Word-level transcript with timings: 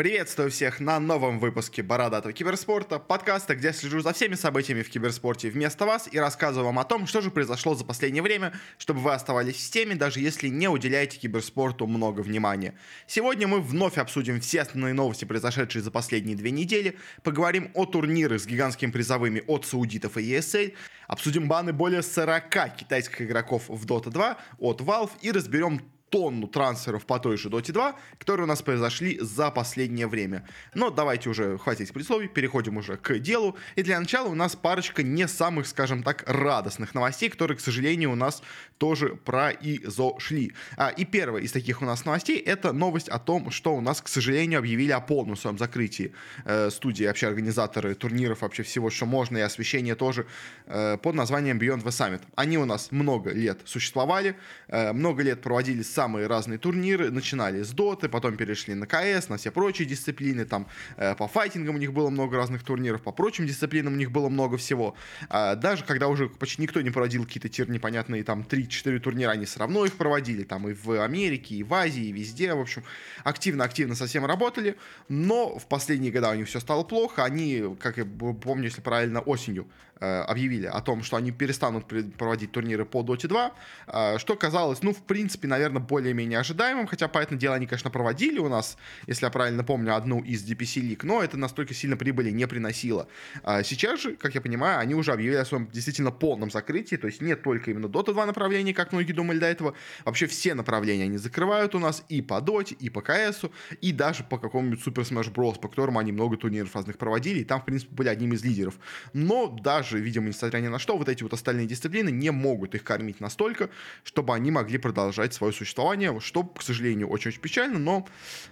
Приветствую 0.00 0.50
всех 0.50 0.80
на 0.80 0.98
новом 0.98 1.38
выпуске 1.38 1.82
Бородатого 1.82 2.32
киберспорта, 2.32 2.98
подкаста, 2.98 3.54
где 3.54 3.66
я 3.66 3.72
слежу 3.74 4.00
за 4.00 4.14
всеми 4.14 4.34
событиями 4.34 4.80
в 4.80 4.88
киберспорте 4.88 5.50
вместо 5.50 5.84
вас 5.84 6.08
и 6.10 6.18
рассказываю 6.18 6.64
вам 6.68 6.78
о 6.78 6.84
том, 6.84 7.06
что 7.06 7.20
же 7.20 7.30
произошло 7.30 7.74
за 7.74 7.84
последнее 7.84 8.22
время, 8.22 8.54
чтобы 8.78 9.00
вы 9.00 9.12
оставались 9.12 9.56
в 9.56 9.70
теме, 9.70 9.96
даже 9.96 10.20
если 10.20 10.48
не 10.48 10.68
уделяете 10.68 11.18
киберспорту 11.18 11.86
много 11.86 12.22
внимания. 12.22 12.72
Сегодня 13.06 13.46
мы 13.46 13.60
вновь 13.60 13.98
обсудим 13.98 14.40
все 14.40 14.62
основные 14.62 14.94
новости, 14.94 15.26
произошедшие 15.26 15.82
за 15.82 15.90
последние 15.90 16.34
две 16.34 16.50
недели, 16.50 16.96
поговорим 17.22 17.70
о 17.74 17.84
турнирах 17.84 18.40
с 18.40 18.46
гигантскими 18.46 18.92
призовыми 18.92 19.44
от 19.46 19.66
саудитов 19.66 20.16
и 20.16 20.22
ESL, 20.22 20.76
обсудим 21.08 21.46
баны 21.46 21.74
более 21.74 22.02
40 22.02 22.74
китайских 22.74 23.20
игроков 23.20 23.64
в 23.68 23.84
Dota 23.84 24.08
2 24.08 24.38
от 24.60 24.80
Valve 24.80 25.10
и 25.20 25.30
разберем 25.30 25.82
тонну 26.10 26.48
трансферов 26.48 27.06
по 27.06 27.18
той 27.18 27.36
же 27.36 27.48
Dota 27.48 27.72
2, 27.72 27.96
которые 28.18 28.44
у 28.44 28.48
нас 28.48 28.62
произошли 28.62 29.18
за 29.20 29.50
последнее 29.50 30.06
время. 30.06 30.46
Но 30.74 30.90
давайте 30.90 31.30
уже, 31.30 31.56
хватит 31.58 31.92
предисловий, 31.92 32.28
переходим 32.28 32.76
уже 32.76 32.96
к 32.96 33.18
делу. 33.18 33.56
И 33.76 33.82
для 33.82 33.98
начала 33.98 34.28
у 34.28 34.34
нас 34.34 34.56
парочка 34.56 35.02
не 35.02 35.26
самых, 35.28 35.66
скажем 35.66 36.02
так, 36.02 36.24
радостных 36.26 36.94
новостей, 36.94 37.30
которые, 37.30 37.56
к 37.56 37.60
сожалению, 37.60 38.12
у 38.12 38.16
нас 38.16 38.42
тоже 38.78 39.14
произошли. 39.14 40.52
А, 40.76 40.88
и 40.88 41.04
первая 41.04 41.42
из 41.42 41.52
таких 41.52 41.80
у 41.80 41.84
нас 41.84 42.04
новостей— 42.04 42.38
это 42.46 42.72
новость 42.72 43.08
о 43.08 43.18
том, 43.18 43.50
что 43.50 43.74
у 43.74 43.80
нас, 43.80 44.02
к 44.02 44.08
сожалению, 44.08 44.58
объявили 44.58 44.92
о 44.92 45.00
полном 45.00 45.36
своем 45.36 45.58
закрытии 45.58 46.12
э, 46.44 46.70
студии, 46.70 47.04
вообще 47.04 47.28
организаторы 47.28 47.94
турниров, 47.94 48.40
вообще 48.40 48.62
всего, 48.64 48.90
что 48.90 49.06
можно, 49.06 49.38
и 49.38 49.40
освещение 49.40 49.94
тоже, 49.94 50.26
э, 50.66 50.98
под 51.00 51.14
названием 51.14 51.58
Beyond 51.58 51.84
the 51.84 51.88
Summit. 51.88 52.22
Они 52.34 52.58
у 52.58 52.64
нас 52.64 52.90
много 52.90 53.30
лет 53.30 53.60
существовали, 53.64 54.36
э, 54.68 54.92
много 54.92 55.22
лет 55.22 55.40
проводились 55.40 55.99
самые 56.00 56.28
разные 56.28 56.58
турниры, 56.58 57.10
начинали 57.10 57.62
с 57.62 57.72
доты, 57.72 58.08
потом 58.08 58.38
перешли 58.38 58.74
на 58.74 58.86
КС, 58.86 59.28
на 59.28 59.36
все 59.36 59.50
прочие 59.50 59.86
дисциплины, 59.86 60.46
там 60.46 60.66
э, 60.96 61.14
по 61.14 61.28
файтингам 61.28 61.74
у 61.74 61.78
них 61.78 61.92
было 61.92 62.08
много 62.08 62.38
разных 62.38 62.62
турниров, 62.62 63.02
по 63.02 63.12
прочим 63.12 63.46
дисциплинам 63.46 63.92
у 63.92 63.96
них 63.96 64.10
было 64.10 64.30
много 64.30 64.56
всего. 64.56 64.94
А 65.28 65.56
даже 65.56 65.84
когда 65.84 66.08
уже 66.08 66.30
почти 66.30 66.62
никто 66.62 66.80
не 66.80 66.88
проводил 66.88 67.26
какие-то 67.26 67.50
тир 67.50 67.68
непонятные 67.68 68.24
там 68.24 68.46
3-4 68.48 68.98
турнира, 69.00 69.32
они 69.32 69.44
все 69.44 69.60
равно 69.60 69.84
их 69.84 69.92
проводили, 69.92 70.44
там 70.44 70.68
и 70.70 70.72
в 70.72 71.04
Америке, 71.04 71.56
и 71.56 71.62
в 71.62 71.74
Азии, 71.74 72.06
и 72.06 72.12
везде, 72.12 72.54
в 72.54 72.60
общем, 72.60 72.82
активно-активно 73.22 73.94
совсем 73.94 74.24
работали, 74.24 74.76
но 75.08 75.58
в 75.58 75.66
последние 75.66 76.12
годы 76.12 76.28
у 76.28 76.34
них 76.34 76.48
все 76.48 76.60
стало 76.60 76.82
плохо, 76.82 77.24
они, 77.24 77.76
как 77.78 77.98
я 77.98 78.06
помню, 78.06 78.64
если 78.64 78.80
правильно, 78.80 79.20
осенью 79.20 79.66
Э, 79.89 79.89
объявили 80.04 80.66
о 80.66 80.80
том, 80.80 81.02
что 81.02 81.16
они 81.16 81.30
перестанут 81.30 81.86
проводить 82.16 82.52
турниры 82.52 82.84
по 82.84 83.02
Dota 83.02 83.28
2, 83.28 83.52
э, 83.86 84.18
что 84.18 84.36
казалось, 84.36 84.82
ну, 84.82 84.92
в 84.92 85.02
принципе, 85.02 85.46
наверное, 85.46 85.82
более-менее 85.82 86.38
ожидаемым, 86.38 86.86
хотя, 86.86 87.08
по 87.08 87.18
этому 87.18 87.38
делу 87.38 87.54
они, 87.54 87.66
конечно, 87.66 87.90
проводили 87.90 88.38
у 88.38 88.48
нас, 88.48 88.76
если 89.06 89.26
я 89.26 89.30
правильно 89.30 89.64
помню, 89.64 89.94
одну 89.94 90.20
из 90.20 90.42
DPC 90.48 90.80
лиг, 90.80 91.04
но 91.04 91.22
это 91.22 91.36
настолько 91.36 91.74
сильно 91.74 91.96
прибыли 91.96 92.30
не 92.30 92.46
приносило. 92.46 93.08
А 93.42 93.62
сейчас 93.62 94.00
же, 94.00 94.16
как 94.16 94.34
я 94.34 94.40
понимаю, 94.40 94.78
они 94.78 94.94
уже 94.94 95.12
объявили 95.12 95.36
о 95.36 95.44
своем 95.44 95.68
действительно 95.70 96.10
полном 96.10 96.50
закрытии, 96.50 96.96
то 96.96 97.06
есть 97.06 97.20
нет 97.20 97.42
только 97.42 97.70
именно 97.70 97.86
Dota 97.86 98.12
2 98.12 98.26
направления, 98.26 98.72
как 98.72 98.92
многие 98.92 99.12
думали 99.12 99.38
до 99.38 99.46
этого, 99.46 99.74
вообще 100.04 100.26
все 100.26 100.54
направления 100.54 101.04
они 101.04 101.18
закрывают 101.18 101.74
у 101.74 101.78
нас 101.78 102.04
и 102.08 102.22
по 102.22 102.40
Dota, 102.40 102.74
и 102.74 102.88
по 102.88 103.02
КС, 103.02 103.44
и 103.80 103.92
даже 103.92 104.24
по 104.24 104.38
какому-нибудь 104.38 104.80
Super 104.86 105.02
Smash 105.02 105.32
Bros., 105.32 105.60
по 105.60 105.68
которому 105.68 105.98
они 105.98 106.12
много 106.12 106.36
турниров 106.36 106.74
разных 106.74 106.96
проводили, 106.96 107.40
и 107.40 107.44
там, 107.44 107.60
в 107.60 107.64
принципе, 107.64 107.94
были 107.94 108.08
одним 108.08 108.32
из 108.32 108.44
лидеров. 108.44 108.74
Но 109.12 109.48
даже 109.48 109.89
также, 109.90 110.04
видимо, 110.04 110.28
несмотря 110.28 110.58
ни 110.60 110.68
на 110.68 110.78
что, 110.78 110.96
вот 110.96 111.08
эти 111.08 111.22
вот 111.22 111.32
остальные 111.32 111.66
дисциплины 111.66 112.10
не 112.10 112.30
могут 112.30 112.74
их 112.74 112.84
кормить 112.84 113.20
настолько, 113.20 113.70
чтобы 114.04 114.34
они 114.34 114.50
могли 114.50 114.78
продолжать 114.78 115.34
свое 115.34 115.52
существование, 115.52 116.18
что, 116.20 116.44
к 116.44 116.62
сожалению, 116.62 117.08
очень-очень 117.08 117.40
печально, 117.40 117.78
но 117.78 118.06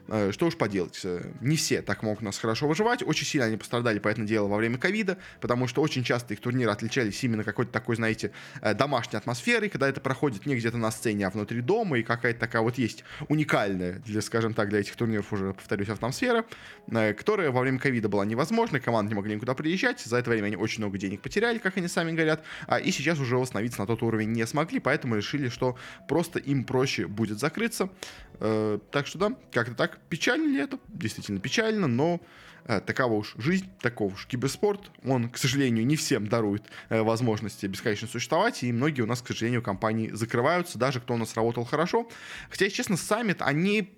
э, 0.08 0.32
что 0.32 0.46
уж 0.46 0.56
поделать. 0.56 1.00
Э, 1.04 1.32
не 1.40 1.56
все 1.56 1.82
так 1.82 2.02
могут 2.02 2.22
нас 2.22 2.38
хорошо 2.38 2.66
выживать. 2.66 3.02
Очень 3.02 3.26
сильно 3.26 3.46
они 3.46 3.56
пострадали 3.56 3.98
по 3.98 4.08
этому 4.08 4.26
делу 4.26 4.48
во 4.48 4.56
время 4.56 4.78
ковида, 4.78 5.18
потому 5.40 5.68
что 5.68 5.82
очень 5.82 6.02
часто 6.02 6.34
их 6.34 6.40
турниры 6.40 6.70
отличались 6.72 7.22
именно 7.22 7.44
какой-то 7.44 7.70
такой, 7.70 7.96
знаете, 7.96 8.32
э, 8.60 8.74
домашней 8.74 9.18
атмосферой, 9.18 9.68
когда 9.68 9.88
это 9.88 10.00
проходит 10.00 10.46
не 10.46 10.56
где-то 10.56 10.76
на 10.76 10.90
сцене, 10.90 11.26
а 11.26 11.30
внутри 11.30 11.60
дома, 11.60 11.98
и 11.98 12.02
какая-то 12.02 12.40
такая 12.40 12.62
вот 12.62 12.78
есть 12.78 13.04
уникальная, 13.28 14.00
для, 14.06 14.22
скажем 14.22 14.54
так, 14.54 14.68
для 14.70 14.80
этих 14.80 14.96
турниров 14.96 15.32
уже, 15.32 15.54
повторюсь, 15.54 15.88
атмосфера, 15.88 16.44
э, 16.90 17.12
которая 17.14 17.50
во 17.50 17.60
время 17.60 17.78
ковида 17.78 18.08
была 18.08 18.24
невозможна, 18.24 18.80
команды 18.80 19.10
не 19.10 19.14
могли 19.14 19.34
никуда 19.34 19.54
приезжать, 19.54 20.00
за 20.00 20.16
это 20.16 20.30
время 20.30 20.48
они 20.48 20.56
очень 20.56 20.80
много 20.82 20.98
денег 20.98 21.20
потеряли, 21.28 21.58
как 21.58 21.76
они 21.76 21.88
сами 21.88 22.12
говорят, 22.12 22.42
а, 22.66 22.78
и 22.78 22.90
сейчас 22.90 23.20
уже 23.20 23.36
восстановиться 23.36 23.80
на 23.80 23.86
тот 23.86 24.02
уровень 24.02 24.32
не 24.32 24.46
смогли, 24.46 24.80
поэтому 24.80 25.14
решили, 25.14 25.50
что 25.50 25.76
просто 26.08 26.38
им 26.38 26.64
проще 26.64 27.06
будет 27.06 27.38
закрыться. 27.38 27.90
Э, 28.40 28.78
так 28.90 29.06
что 29.06 29.18
да, 29.18 29.34
как-то 29.52 29.74
так. 29.74 29.98
Печально 30.08 30.48
ли 30.48 30.58
это? 30.58 30.78
Действительно 30.88 31.38
печально, 31.38 31.86
но 31.86 32.22
э, 32.64 32.80
такова 32.80 33.12
уж 33.12 33.34
жизнь, 33.36 33.68
таков 33.82 34.14
уж 34.14 34.26
киберспорт. 34.26 34.90
Он, 35.04 35.28
к 35.28 35.36
сожалению, 35.36 35.84
не 35.84 35.96
всем 35.96 36.28
дарует 36.28 36.64
э, 36.88 37.02
возможности 37.02 37.66
бесконечно 37.66 38.08
существовать, 38.08 38.62
и 38.62 38.72
многие 38.72 39.02
у 39.02 39.06
нас, 39.06 39.20
к 39.20 39.26
сожалению, 39.26 39.60
компании 39.60 40.08
закрываются, 40.14 40.78
даже 40.78 40.98
кто 40.98 41.12
у 41.12 41.18
нас 41.18 41.34
работал 41.36 41.66
хорошо. 41.66 42.08
Хотя, 42.48 42.70
честно, 42.70 42.96
саммит, 42.96 43.42
они 43.42 43.97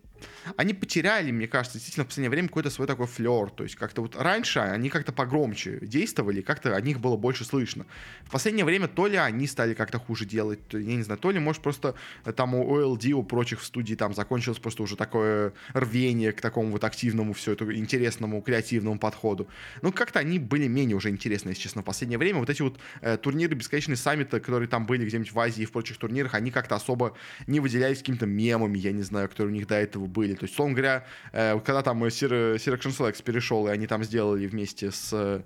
они 0.57 0.75
потеряли, 0.75 1.31
мне 1.31 1.47
кажется, 1.47 1.79
действительно 1.79 2.05
в 2.05 2.09
последнее 2.09 2.31
время 2.31 2.49
какой-то 2.49 2.71
свой 2.71 2.87
такой 2.87 3.07
флер. 3.07 3.51
То 3.51 3.63
есть 3.63 3.77
как-то 3.77 4.03
вот 4.03 4.17
раньше 4.17 4.61
они 4.61 4.89
как-то 4.89 5.13
погромче 5.13 5.79
действовали, 5.83 6.41
как-то 6.41 6.75
о 6.75 6.81
них 6.81 7.01
было 7.01 7.17
больше 7.17 7.45
слышно. 7.45 7.87
В 8.25 8.31
последнее 8.31 8.65
время 8.65 8.89
то 8.89 9.07
ли 9.07 9.17
они 9.17 9.47
стали 9.47 9.75
как-то 9.75 9.99
хуже 9.99 10.25
делать, 10.25 10.61
я 10.73 10.81
не 10.81 11.03
знаю, 11.03 11.19
то 11.19 11.31
ли, 11.31 11.39
может, 11.39 11.63
просто 11.63 11.95
э, 12.25 12.33
там 12.33 12.55
у 12.55 12.65
OLD, 12.77 13.13
у 13.13 13.23
прочих 13.23 13.61
в 13.61 13.65
студии 13.65 13.95
там 13.95 14.15
закончилось 14.15 14.59
просто 14.59 14.83
уже 14.83 14.97
такое 14.97 15.53
рвение 15.73 16.33
к 16.33 16.41
такому 16.41 16.71
вот 16.71 16.85
активному, 16.85 17.33
все 17.33 17.53
это 17.53 17.65
интересному, 17.77 18.43
креативному 18.43 18.99
подходу. 18.99 19.49
Ну, 19.83 19.93
как-то 19.93 20.19
они 20.19 20.39
были 20.39 20.67
менее 20.67 20.97
уже 20.97 21.11
интересны, 21.11 21.51
если 21.51 21.63
честно, 21.63 21.83
в 21.83 21.85
последнее 21.85 22.19
время. 22.19 22.39
Вот 22.39 22.51
эти 22.51 22.63
вот 22.63 22.79
э, 23.01 23.17
турниры 23.17 23.55
бесконечные 23.55 23.97
саммиты, 23.97 24.41
которые 24.41 24.69
там 24.69 24.87
были 24.87 25.05
где-нибудь 25.05 25.33
в 25.33 25.39
Азии 25.39 25.63
и 25.63 25.67
в 25.67 25.73
прочих 25.73 25.99
турнирах, 25.99 26.35
они 26.35 26.51
как-то 26.51 26.77
особо 26.77 27.17
не 27.47 27.61
выделялись 27.61 27.99
какими-то 27.99 28.27
мемами, 28.27 28.79
я 28.79 28.93
не 28.93 29.03
знаю, 29.03 29.29
которые 29.29 29.53
у 29.53 29.57
них 29.57 29.67
до 29.67 29.75
этого 29.75 30.07
были. 30.11 30.35
То 30.35 30.45
есть, 30.45 30.55
условно 30.55 30.75
говоря, 30.75 31.07
э, 31.33 31.59
когда 31.61 31.83
там 31.83 32.05
Sir, 32.05 32.57
Sir 32.57 32.79
Action 32.79 33.23
перешел, 33.23 33.69
и 33.69 33.71
они 33.71 33.87
там 33.87 34.05
сделали 34.05 34.47
вместе 34.47 34.91
с... 34.91 35.43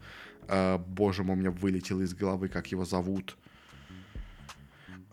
Э, 0.48 0.78
боже 0.78 1.22
мой, 1.22 1.36
у 1.36 1.38
меня 1.38 1.50
вылетело 1.50 2.02
из 2.02 2.14
головы, 2.14 2.48
как 2.48 2.66
его 2.66 2.84
зовут. 2.84 3.36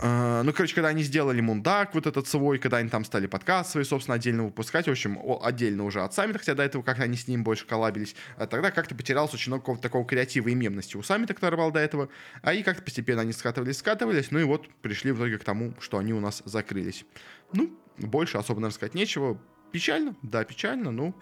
Ну, 0.04 0.52
короче, 0.54 0.74
когда 0.74 0.88
они 0.88 1.04
сделали 1.04 1.42
Мундак, 1.42 1.94
вот 1.94 2.08
этот 2.08 2.28
свой, 2.28 2.58
когда 2.58 2.78
они 2.78 2.90
там 2.90 3.06
стали 3.06 3.28
подкаст 3.28 3.70
свои, 3.72 3.84
собственно, 3.84 4.16
отдельно 4.16 4.46
выпускать, 4.46 4.88
в 4.88 4.92
общем, 4.92 5.20
отдельно 5.44 5.86
уже 5.86 6.02
от 6.02 6.12
саммита, 6.16 6.40
хотя 6.40 6.56
до 6.56 6.64
этого 6.64 6.82
как-то 6.82 7.04
они 7.04 7.16
с 7.16 7.28
ним 7.28 7.44
больше 7.44 7.68
коллабились, 7.68 8.16
а 8.36 8.48
тогда 8.48 8.72
как-то 8.72 8.96
потерялось 8.96 9.32
очень 9.36 9.52
много 9.52 9.78
такого 9.78 10.04
креатива 10.04 10.50
и 10.50 10.56
мемности 10.56 10.98
у 10.98 11.04
саммита, 11.04 11.36
который 11.36 11.56
был 11.56 11.70
до 11.70 11.80
этого, 11.80 12.10
а 12.42 12.56
и 12.56 12.64
как-то 12.64 12.82
постепенно 12.82 13.22
они 13.22 13.32
скатывались, 13.32 13.78
скатывались, 13.78 14.32
ну 14.32 14.40
и 14.40 14.44
вот 14.44 14.68
пришли 14.82 15.12
в 15.12 15.18
итоге 15.18 15.38
к 15.38 15.44
тому, 15.44 15.76
что 15.80 16.00
они 16.00 16.14
у 16.14 16.20
нас 16.20 16.42
закрылись. 16.46 17.06
Ну, 17.54 17.72
больше 17.98 18.38
особо, 18.38 18.60
наверное, 18.60 18.76
сказать 18.76 18.94
нечего. 18.96 19.40
Печально, 19.72 20.16
да, 20.22 20.44
печально, 20.44 20.92
но, 20.92 21.14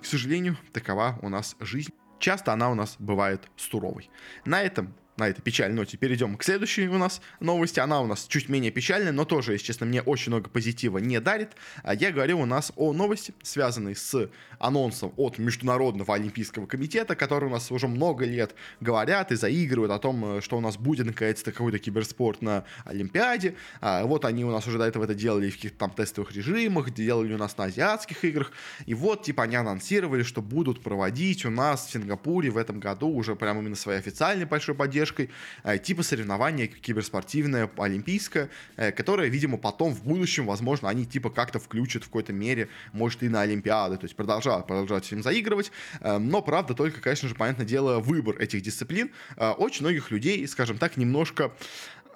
к 0.00 0.04
сожалению, 0.04 0.56
такова 0.72 1.18
у 1.22 1.28
нас 1.28 1.56
жизнь. 1.58 1.92
Часто 2.18 2.52
она 2.52 2.70
у 2.70 2.74
нас 2.74 2.96
бывает 2.98 3.48
суровой. 3.56 4.10
На 4.44 4.62
этом 4.62 4.94
на 5.16 5.28
этой 5.28 5.42
печальной 5.42 5.76
ноте 5.76 5.96
перейдем 5.96 6.36
к 6.36 6.44
следующей 6.44 6.88
у 6.88 6.98
нас 6.98 7.20
новости. 7.40 7.80
Она 7.80 8.00
у 8.00 8.06
нас 8.06 8.26
чуть 8.28 8.48
менее 8.48 8.70
печальная, 8.70 9.12
но 9.12 9.24
тоже, 9.24 9.52
если 9.52 9.66
честно, 9.66 9.86
мне 9.86 10.02
очень 10.02 10.32
много 10.32 10.48
позитива 10.50 10.98
не 10.98 11.20
дарит. 11.20 11.52
А 11.82 11.94
я 11.94 12.12
говорю 12.12 12.40
у 12.40 12.46
нас 12.46 12.72
о 12.76 12.92
новости, 12.92 13.34
связанной 13.42 13.96
с 13.96 14.28
анонсом 14.58 15.12
от 15.16 15.38
Международного 15.38 16.14
Олимпийского 16.14 16.66
комитета, 16.66 17.16
который 17.16 17.46
у 17.46 17.52
нас 17.52 17.70
уже 17.70 17.88
много 17.88 18.24
лет 18.24 18.54
говорят 18.80 19.32
и 19.32 19.36
заигрывают 19.36 19.92
о 19.92 19.98
том, 19.98 20.40
что 20.42 20.58
у 20.58 20.60
нас 20.60 20.76
будет 20.76 21.06
наконец-то 21.06 21.52
какой-то 21.52 21.78
киберспорт 21.78 22.42
на 22.42 22.64
Олимпиаде. 22.84 23.54
А 23.80 24.04
вот 24.04 24.24
они 24.24 24.44
у 24.44 24.50
нас 24.50 24.66
уже 24.66 24.78
до 24.78 24.84
этого 24.84 25.04
это 25.04 25.14
делали 25.14 25.50
в 25.50 25.56
каких-то 25.56 25.78
там 25.78 25.90
тестовых 25.90 26.32
режимах, 26.32 26.90
делали 26.90 27.34
у 27.34 27.38
нас 27.38 27.56
на 27.56 27.64
азиатских 27.64 28.24
играх. 28.24 28.52
И 28.84 28.94
вот, 28.94 29.22
типа, 29.24 29.44
они 29.44 29.56
анонсировали, 29.56 30.22
что 30.22 30.42
будут 30.42 30.82
проводить 30.82 31.44
у 31.44 31.50
нас 31.50 31.86
в 31.86 31.90
Сингапуре 31.90 32.50
в 32.50 32.56
этом 32.56 32.80
году 32.80 33.08
уже 33.08 33.34
прямо 33.34 33.60
именно 33.60 33.76
своей 33.76 33.98
официальной 33.98 34.44
большой 34.44 34.74
поддержкой 34.74 35.05
поддержкой, 35.06 35.30
э, 35.64 35.78
типа 35.78 36.02
соревнования 36.02 36.66
киберспортивное, 36.66 37.70
олимпийское, 37.76 38.48
э, 38.76 38.92
которое, 38.92 39.28
видимо, 39.28 39.58
потом 39.58 39.94
в 39.94 40.02
будущем, 40.02 40.46
возможно, 40.46 40.88
они 40.88 41.04
типа 41.04 41.30
как-то 41.30 41.58
включат 41.58 42.02
в 42.02 42.06
какой-то 42.06 42.32
мере, 42.32 42.68
может, 42.92 43.22
и 43.22 43.28
на 43.28 43.42
Олимпиады, 43.42 43.96
то 43.96 44.04
есть 44.04 44.16
продолжают, 44.16 44.66
продолжают 44.66 45.04
всем 45.04 45.22
заигрывать, 45.22 45.70
э, 46.00 46.18
но, 46.18 46.42
правда, 46.42 46.74
только, 46.74 47.00
конечно 47.00 47.28
же, 47.28 47.34
понятное 47.34 47.66
дело, 47.66 48.00
выбор 48.00 48.36
этих 48.38 48.62
дисциплин. 48.62 49.10
Очень 49.36 49.82
многих 49.82 50.10
людей, 50.10 50.46
скажем 50.48 50.78
так, 50.78 50.96
немножко 50.96 51.52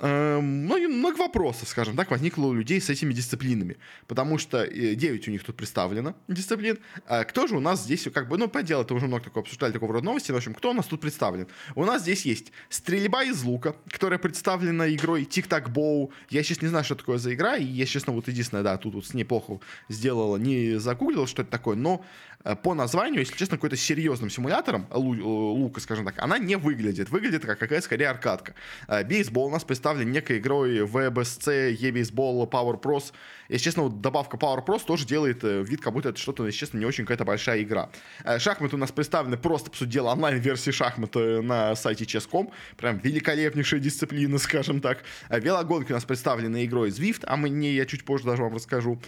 много, 0.00 0.88
много 0.88 1.16
вопросов, 1.18 1.68
скажем 1.68 1.96
так, 1.96 2.10
возникло 2.10 2.46
у 2.46 2.54
людей 2.54 2.80
с 2.80 2.88
этими 2.88 3.12
дисциплинами. 3.12 3.76
Потому 4.06 4.38
что 4.38 4.66
9 4.66 5.28
у 5.28 5.30
них 5.30 5.44
тут 5.44 5.56
представлено 5.56 6.14
дисциплин. 6.28 6.78
А 7.06 7.24
кто 7.24 7.46
же 7.46 7.56
у 7.56 7.60
нас 7.60 7.82
здесь, 7.84 8.06
как 8.12 8.28
бы, 8.28 8.38
ну, 8.38 8.48
по 8.48 8.62
делу, 8.62 8.82
это 8.82 8.94
уже 8.94 9.06
много 9.06 9.24
такого 9.24 9.42
обсуждали, 9.42 9.72
такого 9.72 9.92
рода 9.92 10.06
новости. 10.06 10.32
В 10.32 10.36
общем, 10.36 10.54
кто 10.54 10.70
у 10.70 10.74
нас 10.74 10.86
тут 10.86 11.00
представлен? 11.00 11.48
У 11.74 11.84
нас 11.84 12.02
здесь 12.02 12.24
есть 12.24 12.52
стрельба 12.68 13.24
из 13.24 13.42
лука, 13.42 13.76
которая 13.88 14.18
представлена 14.18 14.88
игрой 14.92 15.24
Тик-Так 15.24 15.70
Боу. 15.70 16.12
Я 16.30 16.42
сейчас 16.42 16.62
не 16.62 16.68
знаю, 16.68 16.84
что 16.84 16.94
такое 16.94 17.18
за 17.18 17.34
игра, 17.34 17.56
и 17.56 17.64
я, 17.64 17.86
честно, 17.86 18.12
вот 18.12 18.28
единственное, 18.28 18.62
да, 18.62 18.76
тут 18.78 18.94
вот 18.94 19.06
с 19.06 19.14
ней 19.14 19.24
плохо 19.24 19.60
сделала, 19.88 20.36
не 20.36 20.78
загуглил, 20.78 21.26
что 21.26 21.42
это 21.42 21.50
такое, 21.50 21.76
но 21.76 22.04
Э, 22.39 22.39
по 22.62 22.74
названию, 22.74 23.20
если 23.20 23.36
честно, 23.36 23.56
какой-то 23.56 23.76
серьезным 23.76 24.30
симулятором 24.30 24.86
э, 24.90 24.96
лука, 24.96 25.80
скажем 25.80 26.06
так, 26.06 26.14
она 26.18 26.38
не 26.38 26.56
выглядит. 26.56 27.10
Выглядит 27.10 27.44
как 27.44 27.58
какая-то 27.58 27.84
скорее 27.84 28.08
аркадка. 28.08 28.54
Э, 28.88 29.04
бейсбол 29.04 29.46
у 29.46 29.50
нас 29.50 29.64
представлен 29.64 30.10
некой 30.10 30.38
игрой 30.38 30.80
VBSC, 30.80 31.76
eBaseball, 31.76 32.48
Power 32.48 32.80
Pros. 32.80 33.12
Если 33.48 33.64
честно, 33.64 33.82
вот 33.84 34.00
добавка 34.00 34.36
Power 34.36 34.64
Pros 34.64 34.84
тоже 34.86 35.06
делает 35.06 35.42
вид, 35.42 35.80
как 35.80 35.92
будто 35.92 36.10
это 36.10 36.18
что-то, 36.18 36.46
если 36.46 36.60
честно, 36.60 36.78
не 36.78 36.86
очень 36.86 37.04
какая-то 37.04 37.24
большая 37.24 37.62
игра. 37.62 37.90
Шахматы 38.38 38.76
у 38.76 38.78
нас 38.78 38.92
представлены 38.92 39.36
просто, 39.36 39.70
по 39.70 39.76
сути 39.76 39.90
дела, 39.90 40.12
онлайн-версии 40.12 40.70
шахмат 40.70 41.14
на 41.16 41.74
сайте 41.74 42.04
chess.com. 42.04 42.52
Прям 42.76 42.98
великолепнейшая 42.98 43.80
дисциплина, 43.80 44.38
скажем 44.38 44.80
так. 44.80 45.02
Велогонки 45.28 45.90
у 45.90 45.94
нас 45.96 46.04
представлены 46.04 46.64
игрой 46.64 46.90
Zwift, 46.90 47.24
а 47.26 47.36
мы 47.36 47.48
не, 47.48 47.72
я 47.72 47.86
чуть 47.86 48.04
позже 48.04 48.24
даже 48.24 48.42
вам 48.42 48.54
расскажу. 48.54 49.00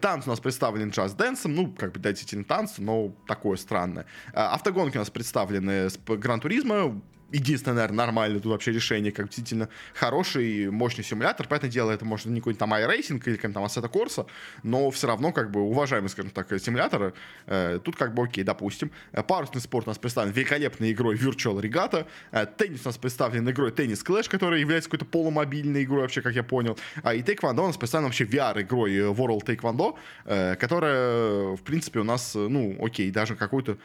Танц 0.00 0.26
у 0.26 0.30
нас 0.30 0.40
представлен 0.40 0.90
Dance, 0.90 1.40
ну, 1.44 1.72
как 1.72 1.92
бы, 1.92 2.00
да, 2.00 2.10
действительно, 2.10 2.44
американцы, 2.68 2.82
но 2.82 3.12
такое 3.26 3.56
странное. 3.56 4.06
А, 4.32 4.54
автогонки 4.54 4.96
у 4.96 5.00
нас 5.00 5.10
представлены 5.10 5.90
с 5.90 5.98
Гран-туризма, 5.98 7.00
единственное, 7.32 7.76
наверное, 7.76 8.06
нормальное 8.06 8.40
тут 8.40 8.52
вообще 8.52 8.72
решение, 8.72 9.12
как 9.12 9.26
действительно 9.26 9.68
хороший, 9.94 10.70
мощный 10.70 11.04
симулятор. 11.04 11.46
Понятное 11.46 11.70
дело, 11.70 11.90
это 11.90 12.04
может 12.04 12.26
не 12.26 12.40
какой-нибудь 12.40 12.58
там 12.58 12.72
iRacing 12.74 13.22
или 13.24 13.36
там 13.36 13.64
Assetto 13.64 13.90
Corsa, 13.90 14.26
но 14.62 14.90
все 14.90 15.06
равно 15.06 15.32
как 15.32 15.50
бы 15.50 15.60
уважаемый, 15.60 16.08
скажем 16.08 16.30
так, 16.30 16.48
симулятор. 16.60 17.12
Э, 17.46 17.78
тут 17.82 17.96
как 17.96 18.14
бы 18.14 18.24
окей, 18.24 18.44
допустим. 18.44 18.90
Э, 19.12 19.22
парусный 19.22 19.60
спорт 19.60 19.86
у 19.86 19.90
нас 19.90 19.98
представлен 19.98 20.32
великолепной 20.32 20.92
игрой 20.92 21.16
Virtual 21.16 21.60
Regatta. 21.60 22.06
Э, 22.32 22.46
теннис 22.46 22.82
у 22.84 22.88
нас 22.88 22.98
представлен 22.98 23.48
игрой 23.50 23.70
Tennis 23.70 24.04
Clash, 24.04 24.28
которая 24.28 24.60
является 24.60 24.88
какой-то 24.90 25.04
полумобильной 25.04 25.84
игрой 25.84 26.02
вообще, 26.02 26.22
как 26.22 26.34
я 26.34 26.42
понял. 26.42 26.78
А 27.02 27.14
и 27.14 27.22
Taekwondo 27.22 27.60
у 27.60 27.66
нас 27.66 27.76
представлен 27.76 28.06
вообще 28.06 28.24
VR-игрой 28.24 28.98
World 29.12 29.44
Taekwondo, 29.44 29.96
э, 30.24 30.56
которая, 30.56 31.56
в 31.56 31.62
принципе, 31.62 32.00
у 32.00 32.04
нас, 32.04 32.34
ну, 32.34 32.76
окей, 32.80 33.10
даже 33.10 33.36
какую-то 33.36 33.78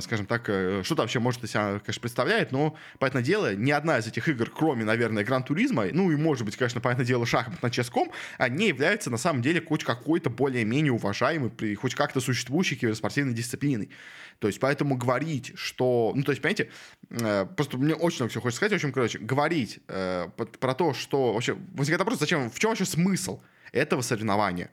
скажем 0.00 0.26
так, 0.26 0.48
э, 0.48 0.82
что-то 0.82 1.02
вообще 1.02 1.18
может 1.18 1.44
из 1.44 1.50
себя, 1.50 1.78
конечно, 1.84 2.00
представляет, 2.00 2.52
но, 2.52 2.67
понятное 2.98 3.22
дело, 3.22 3.54
ни 3.54 3.70
одна 3.70 3.98
из 3.98 4.06
этих 4.06 4.28
игр, 4.28 4.50
кроме, 4.50 4.84
наверное, 4.84 5.24
Гран 5.24 5.42
Туризма, 5.42 5.86
ну 5.92 6.10
и, 6.10 6.16
может 6.16 6.44
быть, 6.44 6.56
конечно, 6.56 6.80
понятное 6.80 7.06
дело, 7.06 7.26
шахмат 7.26 7.62
на 7.62 7.70
ческом, 7.70 8.10
не 8.48 8.68
является, 8.68 9.10
на 9.10 9.18
самом 9.18 9.42
деле, 9.42 9.60
хоть 9.60 9.84
какой-то 9.84 10.30
более-менее 10.30 10.92
уважаемый, 10.92 11.50
хоть 11.76 11.94
как-то 11.94 12.20
существующей 12.20 12.76
киберспортивной 12.76 13.34
дисциплиной. 13.34 13.90
То 14.38 14.46
есть, 14.46 14.60
поэтому 14.60 14.96
говорить, 14.96 15.52
что... 15.56 16.12
Ну, 16.14 16.22
то 16.22 16.30
есть, 16.30 16.40
понимаете, 16.40 16.70
э, 17.10 17.46
просто 17.56 17.76
мне 17.76 17.94
очень 17.94 18.18
много 18.18 18.30
всего 18.30 18.42
хочется 18.42 18.58
сказать, 18.58 18.72
в 18.72 18.76
общем, 18.76 18.92
короче, 18.92 19.18
говорить 19.18 19.80
э, 19.88 20.28
про 20.60 20.74
то, 20.74 20.94
что 20.94 21.32
вообще... 21.32 21.56
Возникает 21.74 22.00
вопрос, 22.00 22.20
зачем, 22.20 22.50
в 22.50 22.58
чем 22.58 22.70
вообще 22.70 22.84
смысл 22.84 23.40
этого 23.72 24.02
соревнования? 24.02 24.70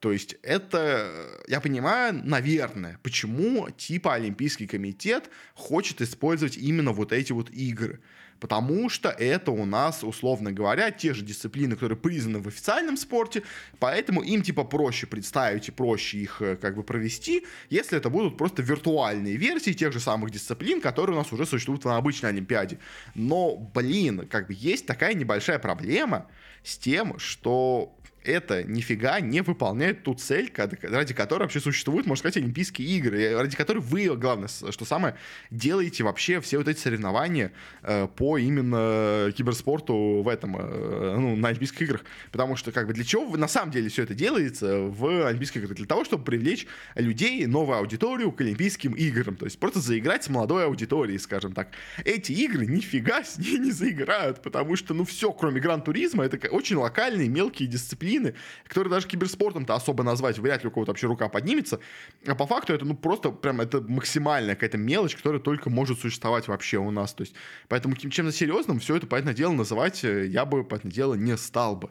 То 0.00 0.12
есть 0.12 0.36
это, 0.42 1.42
я 1.48 1.60
понимаю, 1.60 2.20
наверное, 2.24 2.98
почему 3.02 3.68
типа 3.70 4.14
Олимпийский 4.14 4.66
комитет 4.66 5.30
хочет 5.54 6.00
использовать 6.00 6.56
именно 6.56 6.92
вот 6.92 7.12
эти 7.12 7.32
вот 7.32 7.50
игры. 7.50 8.00
Потому 8.40 8.88
что 8.88 9.08
это 9.08 9.50
у 9.50 9.64
нас, 9.64 10.04
условно 10.04 10.52
говоря, 10.52 10.90
те 10.90 11.12
же 11.12 11.24
дисциплины, 11.24 11.74
которые 11.74 11.98
признаны 11.98 12.38
в 12.38 12.46
официальном 12.46 12.96
спорте, 12.96 13.42
поэтому 13.78 14.22
им 14.22 14.42
типа 14.42 14.64
проще 14.64 15.06
представить 15.06 15.68
и 15.68 15.72
проще 15.72 16.18
их 16.18 16.40
э, 16.40 16.56
как 16.56 16.76
бы 16.76 16.84
провести, 16.84 17.44
если 17.68 17.98
это 17.98 18.10
будут 18.10 18.36
просто 18.36 18.62
виртуальные 18.62 19.36
версии 19.36 19.72
тех 19.72 19.92
же 19.92 20.00
самых 20.00 20.30
дисциплин, 20.30 20.80
которые 20.80 21.16
у 21.16 21.18
нас 21.18 21.32
уже 21.32 21.46
существуют 21.46 21.84
на 21.84 21.96
обычной 21.96 22.30
Олимпиаде. 22.30 22.78
Но, 23.14 23.56
блин, 23.56 24.28
как 24.28 24.46
бы 24.46 24.54
есть 24.56 24.86
такая 24.86 25.14
небольшая 25.14 25.58
проблема 25.58 26.28
с 26.62 26.78
тем, 26.78 27.18
что 27.18 27.97
это 28.28 28.62
нифига 28.62 29.20
не 29.20 29.40
выполняет 29.40 30.02
ту 30.02 30.14
цель, 30.14 30.52
ради 30.82 31.14
которой 31.14 31.42
вообще 31.42 31.60
существуют, 31.60 32.06
можно 32.06 32.20
сказать, 32.20 32.36
Олимпийские 32.36 32.88
игры, 32.88 33.34
ради 33.34 33.56
которой 33.56 33.78
вы, 33.78 34.14
главное, 34.16 34.48
что 34.48 34.84
самое, 34.84 35.16
делаете 35.50 36.04
вообще 36.04 36.40
все 36.40 36.58
вот 36.58 36.68
эти 36.68 36.78
соревнования 36.78 37.52
э, 37.82 38.06
по 38.14 38.38
именно 38.38 39.32
киберспорту 39.32 40.22
в 40.22 40.28
этом, 40.28 40.56
э, 40.58 41.16
ну, 41.18 41.36
на 41.36 41.48
Олимпийских 41.48 41.82
играх. 41.82 42.04
Потому 42.30 42.56
что, 42.56 42.72
как 42.72 42.86
бы, 42.86 42.92
для 42.92 43.04
чего 43.04 43.36
на 43.36 43.48
самом 43.48 43.72
деле 43.72 43.88
все 43.88 44.02
это 44.02 44.14
делается 44.14 44.78
в 44.80 45.26
Олимпийских 45.26 45.62
играх? 45.62 45.76
Для 45.76 45.86
того, 45.86 46.04
чтобы 46.04 46.24
привлечь 46.24 46.66
людей, 46.94 47.46
новую 47.46 47.78
аудиторию 47.78 48.32
к 48.32 48.40
Олимпийским 48.40 48.92
играм. 48.92 49.36
То 49.36 49.46
есть 49.46 49.58
просто 49.58 49.80
заиграть 49.80 50.24
с 50.24 50.28
молодой 50.28 50.64
аудиторией, 50.64 51.18
скажем 51.18 51.52
так. 51.52 51.68
Эти 52.04 52.32
игры 52.32 52.66
нифига 52.66 53.24
с 53.24 53.38
ней 53.38 53.58
не 53.58 53.70
заиграют, 53.70 54.42
потому 54.42 54.76
что, 54.76 54.94
ну, 54.94 55.04
все, 55.04 55.32
кроме 55.32 55.60
Гран-туризма, 55.60 56.24
это 56.24 56.48
очень 56.48 56.76
локальные, 56.76 57.28
мелкие 57.28 57.68
дисциплины, 57.68 58.17
дисциплины, 58.18 58.34
которые 58.66 58.90
даже 58.90 59.06
киберспортом-то 59.06 59.74
особо 59.74 60.02
назвать 60.02 60.38
вряд 60.38 60.62
ли 60.62 60.68
у 60.68 60.70
кого-то 60.70 60.90
вообще 60.90 61.06
рука 61.06 61.28
поднимется. 61.28 61.80
А 62.26 62.34
по 62.34 62.46
факту 62.46 62.72
это 62.72 62.84
ну 62.84 62.96
просто 62.96 63.30
прям 63.30 63.60
это 63.60 63.80
максимальная 63.80 64.54
какая-то 64.54 64.78
мелочь, 64.78 65.16
которая 65.16 65.40
только 65.40 65.70
может 65.70 66.00
существовать 66.00 66.48
вообще 66.48 66.78
у 66.78 66.90
нас. 66.90 67.14
То 67.14 67.22
есть, 67.22 67.34
поэтому 67.68 67.96
чем-то 67.96 68.32
серьезным 68.32 68.80
все 68.80 68.96
это, 68.96 69.06
понятное 69.06 69.34
дело, 69.34 69.52
называть 69.52 70.04
э, 70.04 70.26
я 70.26 70.44
бы, 70.44 70.64
понятное 70.64 70.92
дело, 70.92 71.14
не 71.14 71.36
стал 71.36 71.76
бы. 71.76 71.90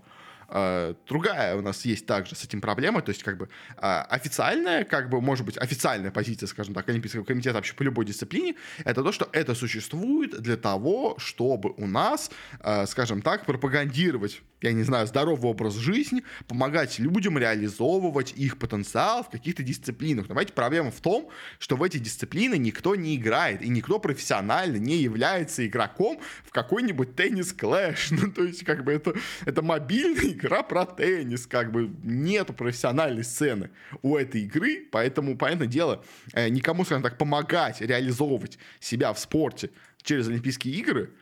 Uh, 0.50 0.96
другая 1.10 1.58
у 1.58 1.62
нас 1.62 1.84
есть 1.84 2.06
также 2.06 2.34
с 2.34 2.46
этим 2.46 2.62
проблема, 2.62 3.02
то 3.02 3.10
есть 3.10 3.22
как 3.22 3.38
бы 3.38 3.50
uh, 3.76 4.04
официальная, 4.04 4.86
как 4.86 5.10
бы, 5.10 5.20
может 5.20 5.46
быть, 5.46 5.58
официальная 5.58 6.10
позиция, 6.10 6.48
скажем 6.48 6.74
так, 6.74 6.88
Олимпийского 6.88 7.26
комитета 7.26 7.56
вообще 7.56 7.74
по 7.74 7.84
любой 7.84 8.06
дисциплине, 8.06 8.56
это 8.86 9.04
то, 9.04 9.12
что 9.12 9.28
это 9.34 9.56
существует 9.56 10.42
для 10.42 10.56
того, 10.56 11.16
чтобы 11.18 11.74
у 11.76 11.86
нас, 11.86 12.32
uh, 12.62 12.88
скажем 12.88 13.22
так, 13.22 13.46
пропагандировать 13.46 14.42
я 14.62 14.74
не 14.74 14.84
знаю, 14.84 15.08
здоровый 15.08 15.52
образ 15.52 15.76
жизни, 15.76 16.24
помогать 16.48 17.00
людям 17.00 17.38
реализовывать 17.38 18.34
их 18.36 18.58
потенциал 18.58 19.24
в 19.24 19.30
каких-то 19.30 19.64
дисциплинах. 19.64 20.26
Но, 20.26 20.30
понимаете, 20.30 20.54
проблема 20.54 20.92
в 20.92 21.00
том, 21.00 21.30
что 21.60 21.76
в 21.76 21.84
эти 21.84 21.98
дисциплины 21.98 22.58
никто 22.58 22.96
не 22.96 23.16
играет, 23.16 23.62
и 23.62 23.70
никто 23.70 24.00
профессионально 24.00 24.78
не 24.78 24.98
является 24.98 25.66
игроком 25.66 26.20
в 26.44 26.52
какой-нибудь 26.52 27.16
теннис-клэш. 27.16 28.12
Ну, 28.18 28.32
то 28.32 28.44
есть, 28.44 28.64
как 28.64 28.84
бы, 28.84 28.94
это, 28.94 29.14
это 29.46 29.62
мобильная 29.62 30.30
игра 30.30 30.64
про 30.64 30.86
теннис, 30.86 31.46
как 31.46 31.72
бы, 31.72 31.92
нету 32.04 32.52
профессиональной 32.52 33.24
сцены 33.24 33.70
у 34.02 34.18
этой 34.18 34.42
игры, 34.42 34.88
поэтому, 34.92 35.38
понятное 35.38 35.68
дело, 35.68 36.04
э, 36.34 36.50
никому, 36.50 36.84
скажем 36.84 37.04
так, 37.04 37.18
помогать 37.18 37.80
реализовывать 37.80 38.58
себя 38.80 39.14
в 39.14 39.20
спорте 39.20 39.70
через 40.02 40.28
Олимпийские 40.28 40.74
игры– 40.76 41.12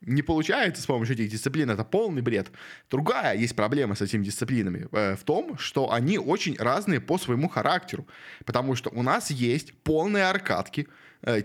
не 0.00 0.22
получается 0.22 0.82
с 0.82 0.86
помощью 0.86 1.14
этих 1.14 1.30
дисциплин, 1.30 1.70
это 1.70 1.84
полный 1.84 2.22
бред. 2.22 2.50
Другая 2.90 3.36
есть 3.36 3.56
проблема 3.56 3.94
с 3.94 4.02
этими 4.02 4.24
дисциплинами 4.24 4.88
э, 4.92 5.16
в 5.16 5.24
том, 5.24 5.58
что 5.58 5.92
они 5.92 6.18
очень 6.18 6.56
разные 6.58 7.00
по 7.00 7.18
своему 7.18 7.48
характеру. 7.48 8.06
Потому 8.44 8.76
что 8.76 8.90
у 8.90 9.02
нас 9.02 9.30
есть 9.30 9.72
полные 9.82 10.24
аркадки, 10.24 10.86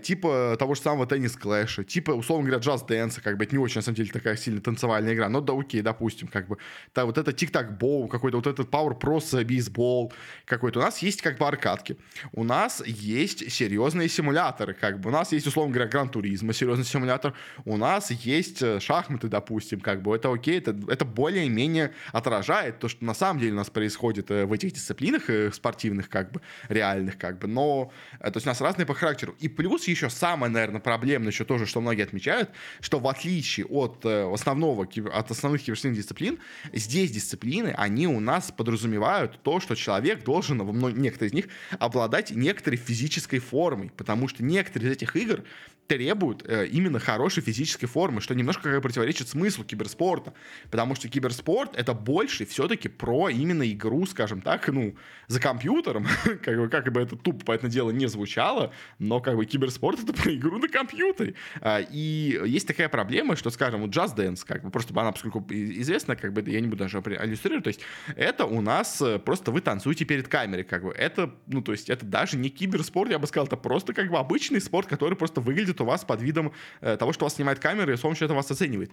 типа 0.02 0.56
того 0.58 0.74
же 0.74 0.80
самого 0.80 1.06
теннис 1.06 1.36
клэша, 1.36 1.82
типа, 1.82 2.12
условно 2.12 2.46
говоря, 2.46 2.62
джаз 2.62 2.82
дэнса, 2.82 3.20
как 3.20 3.36
бы 3.36 3.44
это 3.44 3.54
не 3.54 3.58
очень, 3.58 3.76
на 3.76 3.82
самом 3.82 3.96
деле, 3.96 4.10
такая 4.10 4.36
сильно 4.36 4.60
танцевальная 4.60 5.14
игра, 5.14 5.28
но 5.28 5.40
да 5.40 5.54
окей, 5.58 5.82
допустим, 5.82 6.28
как 6.28 6.46
бы, 6.46 6.58
да, 6.94 7.04
вот 7.04 7.18
это 7.18 7.32
тик-так 7.32 7.78
боу 7.78 8.06
какой-то, 8.06 8.36
вот 8.36 8.46
этот 8.46 8.70
Power 8.70 8.98
Pros 8.98 9.42
бейсбол 9.44 10.12
какой-то, 10.44 10.78
у 10.78 10.82
нас 10.82 10.98
есть 10.98 11.20
как 11.20 11.38
бы 11.38 11.46
аркадки, 11.46 11.96
у 12.32 12.44
нас 12.44 12.82
есть 12.86 13.50
серьезные 13.50 14.08
симуляторы, 14.08 14.74
как 14.74 15.00
бы, 15.00 15.08
у 15.10 15.12
нас 15.12 15.32
есть, 15.32 15.46
условно 15.46 15.72
говоря, 15.74 15.90
Гран 15.90 16.08
Туризма, 16.08 16.52
серьезный 16.52 16.84
симулятор, 16.84 17.34
у 17.64 17.76
нас 17.76 18.12
есть 18.12 18.62
э, 18.62 18.78
шахматы, 18.78 19.26
допустим, 19.28 19.80
как 19.80 20.02
бы, 20.02 20.14
это 20.14 20.32
окей, 20.32 20.58
это, 20.58 20.76
это 20.88 21.04
более-менее 21.04 21.92
отражает 22.12 22.78
то, 22.78 22.88
что 22.88 23.04
на 23.04 23.14
самом 23.14 23.40
деле 23.40 23.52
у 23.52 23.56
нас 23.56 23.70
происходит 23.70 24.30
э, 24.30 24.46
в 24.46 24.52
этих 24.52 24.72
дисциплинах 24.72 25.24
спортивных, 25.52 26.08
как 26.08 26.30
бы, 26.30 26.40
реальных, 26.68 27.18
как 27.18 27.38
бы, 27.38 27.48
но, 27.48 27.92
то 28.20 28.32
есть 28.34 28.46
у 28.46 28.48
нас 28.48 28.60
разные 28.60 28.86
по 28.86 28.94
характеру, 28.94 29.34
и 29.40 29.48
плюс 29.48 29.71
плюс 29.72 29.88
еще 29.88 30.10
самое, 30.10 30.52
наверное, 30.52 30.80
проблемное 30.80 31.30
еще 31.32 31.44
тоже, 31.44 31.64
что 31.64 31.80
многие 31.80 32.02
отмечают, 32.02 32.50
что 32.80 32.98
в 32.98 33.08
отличие 33.08 33.64
от 33.66 34.04
э, 34.04 34.30
основного, 34.30 34.84
от 34.84 35.30
основных 35.30 35.62
киберспортивных 35.62 35.98
дисциплин, 35.98 36.38
здесь 36.74 37.10
дисциплины, 37.10 37.74
они 37.78 38.06
у 38.06 38.20
нас 38.20 38.52
подразумевают 38.52 39.42
то, 39.42 39.60
что 39.60 39.74
человек 39.74 40.24
должен, 40.24 40.62
в 40.62 40.98
некоторые 40.98 41.30
из 41.30 41.32
них, 41.32 41.48
обладать 41.78 42.32
некоторой 42.32 42.76
физической 42.76 43.38
формой, 43.38 43.90
потому 43.96 44.28
что 44.28 44.44
некоторые 44.44 44.90
из 44.90 44.96
этих 44.96 45.16
игр 45.16 45.42
требуют 45.86 46.44
э, 46.46 46.66
именно 46.66 46.98
хорошей 46.98 47.42
физической 47.42 47.86
формы, 47.86 48.20
что 48.20 48.34
немножко 48.34 48.70
как 48.70 48.82
противоречит 48.82 49.28
смыслу 49.28 49.64
киберспорта, 49.64 50.34
потому 50.70 50.94
что 50.94 51.08
киберспорт 51.08 51.76
это 51.76 51.94
больше 51.94 52.46
все-таки 52.46 52.88
про 52.88 53.30
именно 53.30 53.70
игру, 53.70 54.06
скажем 54.06 54.40
так, 54.42 54.68
ну, 54.68 54.96
за 55.28 55.40
компьютером, 55.40 56.06
как 56.42 56.58
бы, 56.58 56.68
как 56.68 56.92
бы 56.92 57.00
это 57.00 57.16
тупо, 57.16 57.44
поэтому 57.44 57.70
дело, 57.70 57.90
не 57.90 58.06
звучало, 58.06 58.72
но 58.98 59.20
как 59.20 59.36
бы 59.36 59.44
кибер 59.46 59.62
киберспорт— 59.62 60.00
это 60.02 60.12
про 60.12 60.34
игру 60.34 60.58
на 60.58 60.68
компьютере. 60.68 61.34
А, 61.60 61.80
и 61.80 62.40
есть 62.46 62.66
такая 62.66 62.88
проблема, 62.88 63.36
что, 63.36 63.50
скажем, 63.50 63.82
вот 63.82 63.90
Just 63.90 64.16
Dance, 64.16 64.44
как 64.46 64.62
бы, 64.62 64.70
просто 64.70 64.98
она, 64.98 65.12
поскольку 65.12 65.44
известна, 65.50 66.16
как 66.16 66.32
бы, 66.32 66.42
я 66.50 66.60
не 66.60 66.68
буду 66.68 66.84
даже 66.84 66.98
иллюстрировать, 66.98 67.64
то 67.64 67.68
есть 67.68 67.80
это 68.16 68.44
у 68.44 68.60
нас 68.60 69.00
э, 69.00 69.18
просто 69.18 69.50
вы 69.50 69.60
танцуете 69.60 70.04
перед 70.04 70.28
камерой, 70.28 70.64
как 70.64 70.84
бы, 70.84 70.90
это, 70.92 71.34
ну, 71.46 71.62
то 71.62 71.72
есть 71.72 71.90
это 71.90 72.04
даже 72.04 72.36
не 72.36 72.50
киберспорт, 72.50 73.10
я 73.10 73.18
бы 73.18 73.26
сказал, 73.26 73.46
это 73.46 73.56
просто, 73.56 73.92
как 73.92 74.10
бы, 74.10 74.18
обычный 74.18 74.60
спорт, 74.60 74.88
который 74.88 75.16
просто 75.16 75.40
выглядит 75.40 75.71
у 75.80 75.84
вас 75.84 76.04
под 76.04 76.22
видом 76.22 76.52
э, 76.80 76.96
того, 76.96 77.12
что 77.12 77.24
вас 77.24 77.34
снимает 77.34 77.58
камера 77.58 77.92
и 77.92 77.96
с 77.96 78.00
помощью 78.00 78.26
этого 78.26 78.36
вас 78.36 78.50
оценивает. 78.50 78.90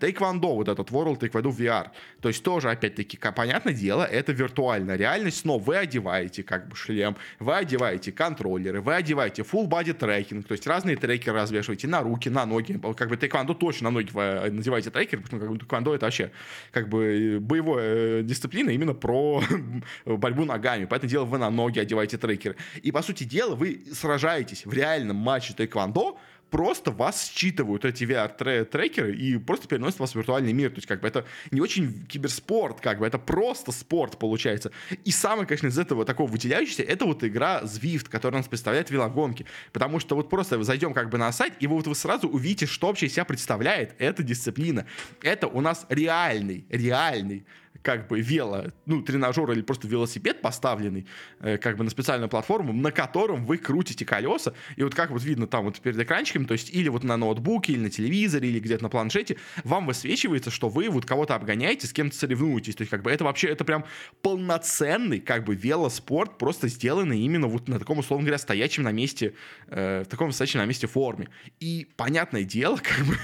Тейквондо, 0.00 0.54
вот 0.54 0.68
этот 0.68 0.90
World 0.90 1.18
Taekwondo 1.18 1.54
VR, 1.56 1.90
то 2.20 2.28
есть 2.28 2.42
тоже, 2.42 2.70
опять-таки, 2.70 3.18
понятное 3.34 3.72
дело, 3.72 4.02
это 4.02 4.32
виртуальная 4.32 4.96
реальность, 4.96 5.44
но 5.44 5.58
вы 5.58 5.76
одеваете, 5.76 6.42
как 6.42 6.68
бы, 6.68 6.76
шлем, 6.76 7.16
вы 7.38 7.54
одеваете 7.54 8.12
контроллеры, 8.12 8.80
вы 8.80 8.94
одеваете 8.94 9.42
full 9.42 9.68
body 9.68 9.92
трекинг, 9.92 10.46
то 10.46 10.52
есть 10.52 10.66
разные 10.66 10.96
трекеры 10.96 11.36
развешиваете 11.38 11.88
на 11.88 12.02
руки, 12.02 12.28
на 12.28 12.46
ноги, 12.46 12.78
как 12.96 13.08
бы 13.08 13.16
тайквандо 13.16 13.54
точно 13.54 13.90
на 13.90 14.00
ноги 14.00 14.10
надеваете 14.14 14.90
трекер, 14.90 15.20
потому 15.20 15.40
что 15.40 15.46
как 15.46 15.50
бы, 15.50 15.58
тайквандо 15.58 15.94
это 15.94 16.06
вообще 16.06 16.30
как 16.72 16.88
бы 16.88 17.38
боевая 17.40 18.22
дисциплина 18.22 18.70
именно 18.70 18.94
про 18.94 19.42
борьбу 20.04 20.44
ногами, 20.44 20.86
поэтому 20.86 21.10
дело 21.10 21.24
вы 21.24 21.38
на 21.38 21.50
ноги 21.50 21.78
одеваете 21.78 22.18
трекеры. 22.18 22.56
И 22.82 22.92
по 22.92 23.02
сути 23.02 23.24
дела 23.24 23.54
вы 23.54 23.82
сражаетесь 23.92 24.66
в 24.66 24.72
реальном 24.72 25.16
матче 25.16 25.54
тайквандо 25.54 26.18
просто 26.50 26.90
вас 26.90 27.30
считывают 27.30 27.84
эти 27.84 28.04
VR-трекеры 28.04 29.14
и 29.14 29.36
просто 29.38 29.68
переносят 29.68 30.00
вас 30.00 30.12
в 30.12 30.16
виртуальный 30.16 30.52
мир. 30.52 30.70
То 30.70 30.76
есть, 30.76 30.86
как 30.86 31.00
бы, 31.00 31.08
это 31.08 31.24
не 31.50 31.60
очень 31.60 32.06
киберспорт, 32.06 32.80
как 32.80 32.98
бы, 32.98 33.06
это 33.06 33.18
просто 33.18 33.72
спорт 33.72 34.18
получается. 34.18 34.70
И 35.04 35.10
самое, 35.10 35.46
конечно, 35.46 35.68
из 35.68 35.78
этого 35.78 36.04
такого 36.04 36.30
выделяющегося, 36.30 36.82
это 36.82 37.04
вот 37.04 37.24
игра 37.24 37.62
Zwift, 37.62 38.08
которая 38.08 38.40
нас 38.40 38.48
представляет 38.48 38.90
велогонки. 38.90 39.46
Потому 39.72 40.00
что 40.00 40.16
вот 40.16 40.30
просто 40.30 40.62
зайдем 40.62 40.94
как 40.94 41.10
бы 41.10 41.18
на 41.18 41.32
сайт, 41.32 41.54
и 41.60 41.66
вот 41.66 41.86
вы 41.86 41.94
сразу 41.94 42.28
увидите, 42.28 42.66
что 42.66 42.88
вообще 42.88 43.08
себя 43.08 43.24
представляет 43.24 43.94
эта 43.98 44.22
дисциплина. 44.22 44.86
Это 45.22 45.46
у 45.48 45.60
нас 45.60 45.86
реальный, 45.88 46.64
реальный 46.70 47.44
как 47.86 48.08
бы 48.08 48.20
вело, 48.20 48.72
ну, 48.84 49.00
тренажер 49.00 49.48
или 49.52 49.62
просто 49.62 49.86
велосипед 49.86 50.42
поставленный 50.42 51.06
э, 51.38 51.56
как 51.56 51.76
бы 51.76 51.84
на 51.84 51.90
специальную 51.90 52.28
платформу, 52.28 52.72
на 52.72 52.90
котором 52.90 53.46
вы 53.46 53.58
крутите 53.58 54.04
колеса, 54.04 54.54
и 54.74 54.82
вот 54.82 54.92
как 54.92 55.12
вот 55.12 55.22
видно 55.22 55.46
там 55.46 55.66
вот 55.66 55.78
перед 55.78 55.96
экранчиком, 55.96 56.46
то 56.46 56.52
есть 56.52 56.74
или 56.74 56.88
вот 56.88 57.04
на 57.04 57.16
ноутбуке, 57.16 57.74
или 57.74 57.78
на 57.78 57.90
телевизоре, 57.90 58.48
или 58.48 58.58
где-то 58.58 58.82
на 58.82 58.88
планшете, 58.88 59.36
вам 59.62 59.86
высвечивается, 59.86 60.50
что 60.50 60.68
вы 60.68 60.88
вот 60.88 61.06
кого-то 61.06 61.36
обгоняете, 61.36 61.86
с 61.86 61.92
кем-то 61.92 62.16
соревнуетесь, 62.16 62.74
то 62.74 62.82
есть 62.82 62.90
как 62.90 63.02
бы 63.02 63.12
это 63.12 63.22
вообще, 63.22 63.50
это 63.50 63.64
прям 63.64 63.84
полноценный 64.20 65.20
как 65.20 65.44
бы 65.44 65.54
велоспорт, 65.54 66.38
просто 66.38 66.66
сделанный 66.66 67.20
именно 67.20 67.46
вот 67.46 67.68
на 67.68 67.78
таком, 67.78 68.00
условно 68.00 68.24
говоря, 68.24 68.38
стоячем 68.38 68.82
на 68.82 68.90
месте, 68.90 69.34
э, 69.68 70.02
в 70.02 70.08
таком 70.08 70.32
стоячем 70.32 70.58
на 70.58 70.64
месте 70.64 70.88
форме. 70.88 71.28
И 71.60 71.86
понятное 71.94 72.42
дело, 72.42 72.78
как 72.82 73.06
бы 73.06 73.16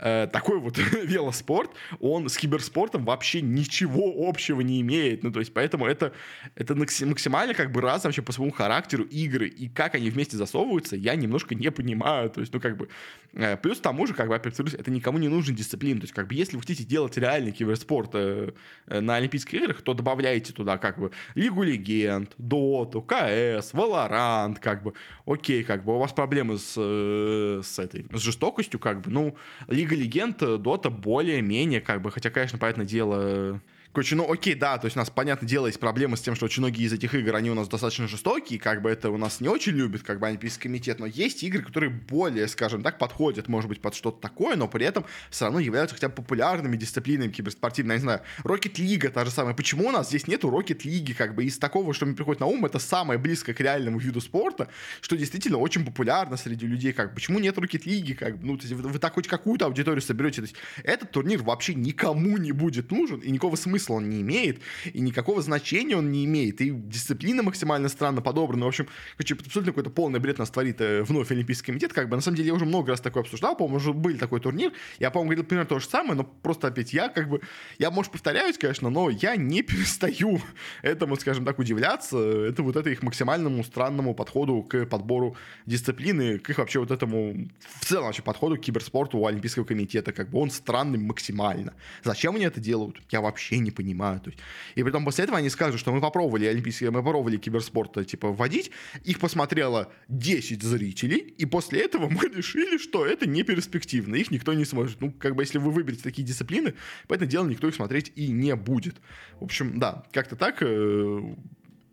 э, 0.00 0.26
такой 0.32 0.58
вот 0.58 0.78
велоспорт, 1.04 1.70
он 2.00 2.28
с 2.28 2.36
киберспортом 2.36 3.04
вообще 3.04 3.40
ничего 3.40 3.99
ничего 4.00 4.28
общего 4.28 4.60
не 4.60 4.80
имеет. 4.80 5.22
Ну, 5.22 5.32
то 5.32 5.40
есть, 5.40 5.52
поэтому 5.52 5.86
это, 5.86 6.12
это 6.54 6.74
максимально 6.74 7.54
как 7.54 7.72
бы 7.72 7.80
раз 7.80 8.04
вообще 8.04 8.22
по 8.22 8.32
своему 8.32 8.52
характеру 8.52 9.04
игры. 9.04 9.48
И 9.48 9.68
как 9.68 9.94
они 9.94 10.10
вместе 10.10 10.36
засовываются, 10.36 10.96
я 10.96 11.14
немножко 11.14 11.54
не 11.54 11.70
понимаю. 11.70 12.30
То 12.30 12.40
есть, 12.40 12.52
ну, 12.52 12.60
как 12.60 12.76
бы... 12.76 12.88
Э, 13.32 13.56
плюс 13.56 13.78
к 13.78 13.82
тому 13.82 14.06
же, 14.06 14.14
как 14.14 14.28
бы, 14.28 14.34
опять 14.34 14.58
это 14.58 14.90
никому 14.90 15.18
не 15.18 15.28
нужен 15.28 15.54
дисциплин. 15.54 15.98
То 15.98 16.04
есть, 16.04 16.14
как 16.14 16.28
бы, 16.28 16.34
если 16.34 16.56
вы 16.56 16.62
хотите 16.62 16.84
делать 16.84 17.16
реальный 17.16 17.52
киберспорт 17.52 18.10
э, 18.14 18.52
э, 18.86 19.00
на 19.00 19.16
Олимпийских 19.16 19.54
играх, 19.54 19.82
то 19.82 19.94
добавляйте 19.94 20.52
туда, 20.52 20.78
как 20.78 20.98
бы, 20.98 21.10
Лигу 21.34 21.62
Легенд, 21.62 22.32
Доту, 22.38 23.02
КС, 23.02 23.72
Валорант, 23.72 24.58
как 24.58 24.82
бы. 24.82 24.94
Окей, 25.26 25.64
как 25.64 25.84
бы, 25.84 25.94
у 25.94 25.98
вас 25.98 26.12
проблемы 26.12 26.58
с, 26.58 26.74
с 26.74 27.78
этой, 27.78 28.06
с 28.12 28.20
жестокостью, 28.20 28.80
как 28.80 29.02
бы, 29.02 29.10
ну, 29.10 29.36
Лига 29.68 29.94
Легенд, 29.94 30.38
Дота 30.38 30.90
более-менее, 30.90 31.80
как 31.80 32.02
бы, 32.02 32.10
хотя, 32.10 32.30
конечно, 32.30 32.58
понятное 32.58 32.86
дело, 32.86 33.60
Короче, 33.92 34.14
ну 34.14 34.30
окей, 34.30 34.54
да, 34.54 34.78
то 34.78 34.84
есть 34.84 34.96
у 34.96 35.00
нас, 35.00 35.10
понятное 35.10 35.48
дело, 35.48 35.66
есть 35.66 35.80
проблемы 35.80 36.16
с 36.16 36.20
тем, 36.20 36.36
что 36.36 36.44
очень 36.44 36.62
многие 36.62 36.84
из 36.84 36.92
этих 36.92 37.12
игр, 37.12 37.34
они 37.34 37.50
у 37.50 37.54
нас 37.54 37.66
достаточно 37.66 38.06
жестокие, 38.06 38.60
как 38.60 38.82
бы 38.82 38.88
это 38.88 39.10
у 39.10 39.16
нас 39.16 39.40
не 39.40 39.48
очень 39.48 39.72
любит, 39.72 40.04
как 40.04 40.20
бы 40.20 40.28
Олимпийский 40.28 40.62
комитет, 40.62 41.00
но 41.00 41.06
есть 41.06 41.42
игры, 41.42 41.62
которые 41.62 41.90
более, 41.90 42.46
скажем 42.46 42.84
так, 42.84 42.98
подходят, 42.98 43.48
может 43.48 43.68
быть, 43.68 43.80
под 43.80 43.96
что-то 43.96 44.20
такое, 44.20 44.54
но 44.54 44.68
при 44.68 44.86
этом 44.86 45.04
все 45.28 45.46
равно 45.46 45.58
являются 45.58 45.96
хотя 45.96 46.08
бы 46.08 46.14
популярными 46.14 46.76
дисциплинами 46.76 47.32
киберспортивными, 47.32 47.94
я 47.94 47.98
не 47.98 48.02
знаю, 48.02 48.20
Rocket 48.44 48.74
League 48.74 49.08
та 49.08 49.24
же 49.24 49.32
самая. 49.32 49.54
Почему 49.54 49.88
у 49.88 49.90
нас 49.90 50.06
здесь 50.06 50.28
нету 50.28 50.50
Rocket 50.50 50.82
League, 50.84 51.14
как 51.14 51.34
бы 51.34 51.44
из 51.44 51.58
такого, 51.58 51.92
что 51.92 52.06
мне 52.06 52.14
приходит 52.14 52.38
на 52.38 52.46
ум, 52.46 52.64
это 52.64 52.78
самое 52.78 53.18
близкое 53.18 53.54
к 53.54 53.60
реальному 53.60 53.98
виду 53.98 54.20
спорта, 54.20 54.68
что 55.00 55.16
действительно 55.16 55.58
очень 55.58 55.84
популярно 55.84 56.36
среди 56.36 56.64
людей, 56.64 56.92
как 56.92 57.08
бы, 57.08 57.16
почему 57.16 57.40
нет 57.40 57.58
Rocket 57.58 57.82
League, 57.86 58.14
как 58.14 58.38
бы, 58.38 58.46
ну, 58.46 58.56
то 58.56 58.68
есть 58.68 58.74
вы, 58.74 58.88
вы 58.88 58.98
так 59.00 59.14
хоть 59.14 59.26
какую-то 59.26 59.66
аудиторию 59.66 60.00
соберете, 60.00 60.42
то 60.42 60.46
есть 60.46 60.54
этот 60.84 61.10
турнир 61.10 61.42
вообще 61.42 61.74
никому 61.74 62.36
не 62.38 62.52
будет 62.52 62.92
нужен, 62.92 63.18
и 63.18 63.32
никакого 63.32 63.56
смысла 63.56 63.79
смысла 63.80 63.94
он 63.94 64.08
не 64.08 64.20
имеет, 64.20 64.60
и 64.92 65.00
никакого 65.00 65.42
значения 65.42 65.96
он 65.96 66.12
не 66.12 66.24
имеет, 66.24 66.60
и 66.60 66.70
дисциплина 66.70 67.42
максимально 67.42 67.88
странно 67.88 68.22
подобрана. 68.22 68.66
В 68.66 68.68
общем, 68.68 68.86
короче, 69.16 69.34
абсолютно 69.34 69.72
какой-то 69.72 69.90
полный 69.90 70.20
бред 70.20 70.38
нас 70.38 70.50
творит 70.50 70.80
э, 70.80 71.02
вновь 71.02 71.30
Олимпийский 71.30 71.66
комитет. 71.66 71.92
Как 71.92 72.08
бы, 72.08 72.16
на 72.16 72.22
самом 72.22 72.36
деле, 72.36 72.48
я 72.48 72.54
уже 72.54 72.66
много 72.66 72.90
раз 72.90 73.00
такое 73.00 73.22
обсуждал, 73.22 73.56
по-моему, 73.56 73.76
уже 73.76 73.92
был 73.92 74.16
такой 74.18 74.40
турнир. 74.40 74.72
Я, 74.98 75.10
по-моему, 75.10 75.30
говорил 75.30 75.44
примерно 75.44 75.68
то 75.68 75.78
же 75.78 75.86
самое, 75.86 76.14
но 76.14 76.24
просто 76.24 76.68
опять 76.68 76.92
я 76.92 77.08
как 77.08 77.28
бы, 77.28 77.40
я, 77.78 77.90
может, 77.90 78.12
повторяюсь, 78.12 78.58
конечно, 78.58 78.90
но 78.90 79.10
я 79.10 79.36
не 79.36 79.62
перестаю 79.70 80.40
этому, 80.82 81.16
скажем 81.16 81.44
так, 81.44 81.58
удивляться. 81.58 82.18
Это 82.18 82.62
вот 82.62 82.76
это 82.76 82.90
их 82.90 83.02
максимальному 83.02 83.64
странному 83.64 84.14
подходу 84.14 84.62
к 84.62 84.86
подбору 84.86 85.36
дисциплины, 85.66 86.38
к 86.38 86.50
их 86.50 86.58
вообще 86.58 86.80
вот 86.80 86.90
этому, 86.90 87.48
в 87.80 87.84
целом 87.84 88.06
вообще 88.06 88.22
подходу 88.22 88.56
к 88.56 88.60
киберспорту 88.60 89.18
у 89.18 89.26
Олимпийского 89.26 89.64
комитета. 89.64 90.12
Как 90.12 90.30
бы 90.30 90.38
он 90.38 90.50
странный 90.50 90.98
максимально. 90.98 91.74
Зачем 92.04 92.36
они 92.36 92.44
это 92.44 92.60
делают? 92.60 93.00
Я 93.10 93.20
вообще 93.20 93.58
не 93.58 93.69
понимаю. 93.70 94.20
То 94.20 94.30
есть, 94.30 94.40
и 94.74 94.82
потом 94.82 95.04
после 95.04 95.24
этого 95.24 95.38
они 95.38 95.50
скажут, 95.50 95.80
что 95.80 95.92
мы 95.92 96.00
попробовали 96.00 96.46
олимпийские, 96.46 96.90
мы 96.90 97.02
попробовали 97.02 97.36
киберспорт 97.36 97.96
э, 97.96 98.04
типа 98.04 98.28
вводить, 98.28 98.70
их 99.04 99.18
посмотрело 99.18 99.92
10 100.08 100.62
зрителей, 100.62 101.18
и 101.18 101.46
после 101.46 101.80
этого 101.80 102.08
мы 102.08 102.28
решили, 102.28 102.78
что 102.78 103.06
это 103.06 103.26
не 103.26 103.42
перспективно, 103.42 104.16
их 104.16 104.30
никто 104.30 104.52
не 104.54 104.64
сможет. 104.64 105.00
Ну, 105.00 105.12
как 105.12 105.34
бы 105.34 105.42
если 105.42 105.58
вы 105.58 105.70
выберете 105.70 106.02
такие 106.02 106.26
дисциплины, 106.26 106.74
поэтому 107.08 107.30
дело 107.30 107.46
никто 107.46 107.68
их 107.68 107.74
смотреть 107.74 108.12
и 108.16 108.28
не 108.28 108.54
будет. 108.56 108.96
В 109.40 109.44
общем, 109.44 109.78
да, 109.78 110.04
как-то 110.12 110.36
так 110.36 110.58
э, 110.62 111.34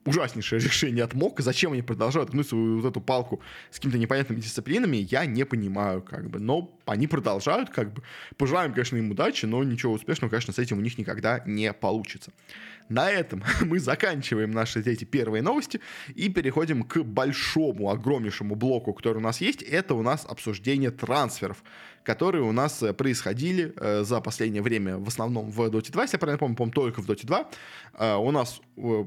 ужаснейшее 0.07 0.59
решение 0.59 1.03
от 1.03 1.13
МОК. 1.13 1.41
Зачем 1.41 1.73
они 1.73 1.81
продолжают 1.81 2.29
гнуть 2.29 2.47
свою 2.47 2.79
вот 2.79 2.89
эту 2.89 3.01
палку 3.01 3.41
с 3.71 3.75
какими-то 3.75 3.97
непонятными 3.97 4.39
дисциплинами, 4.39 4.97
я 4.97 5.25
не 5.25 5.45
понимаю, 5.45 6.01
как 6.01 6.29
бы. 6.29 6.39
Но 6.39 6.77
они 6.85 7.07
продолжают, 7.07 7.69
как 7.69 7.93
бы. 7.93 8.03
Пожелаем, 8.37 8.73
конечно, 8.73 8.97
им 8.97 9.11
удачи, 9.11 9.45
но 9.45 9.63
ничего 9.63 9.93
успешного, 9.93 10.29
конечно, 10.29 10.53
с 10.53 10.59
этим 10.59 10.77
у 10.77 10.81
них 10.81 10.97
никогда 10.97 11.41
не 11.45 11.73
получится. 11.73 12.31
На 12.89 13.11
этом 13.11 13.43
мы 13.61 13.79
заканчиваем 13.79 14.51
наши 14.51 14.79
эти 14.79 15.03
первые 15.03 15.41
новости 15.41 15.81
и 16.15 16.29
переходим 16.29 16.83
к 16.83 17.03
большому, 17.03 17.89
огромнейшему 17.89 18.55
блоку, 18.55 18.93
который 18.93 19.17
у 19.17 19.21
нас 19.21 19.41
есть. 19.41 19.61
Это 19.61 19.93
у 19.93 20.01
нас 20.01 20.25
обсуждение 20.25 20.91
трансферов 20.91 21.63
которые 22.07 22.43
у 22.43 22.53
нас 22.53 22.81
э, 22.81 22.93
происходили 22.93 23.73
э, 23.75 24.03
за 24.03 24.21
последнее 24.21 24.61
время 24.61 24.97
в 24.97 25.09
основном 25.09 25.51
в 25.51 25.59
Dota 25.59 25.91
2, 25.91 26.03
если 26.03 26.15
я 26.15 26.19
правильно 26.19 26.37
помню, 26.39 26.55
помню 26.55 26.71
только 26.71 27.01
в 27.01 27.05
Dota 27.05 27.25
2. 27.25 27.49
Э, 27.99 28.15
у 28.15 28.31
нас 28.31 28.61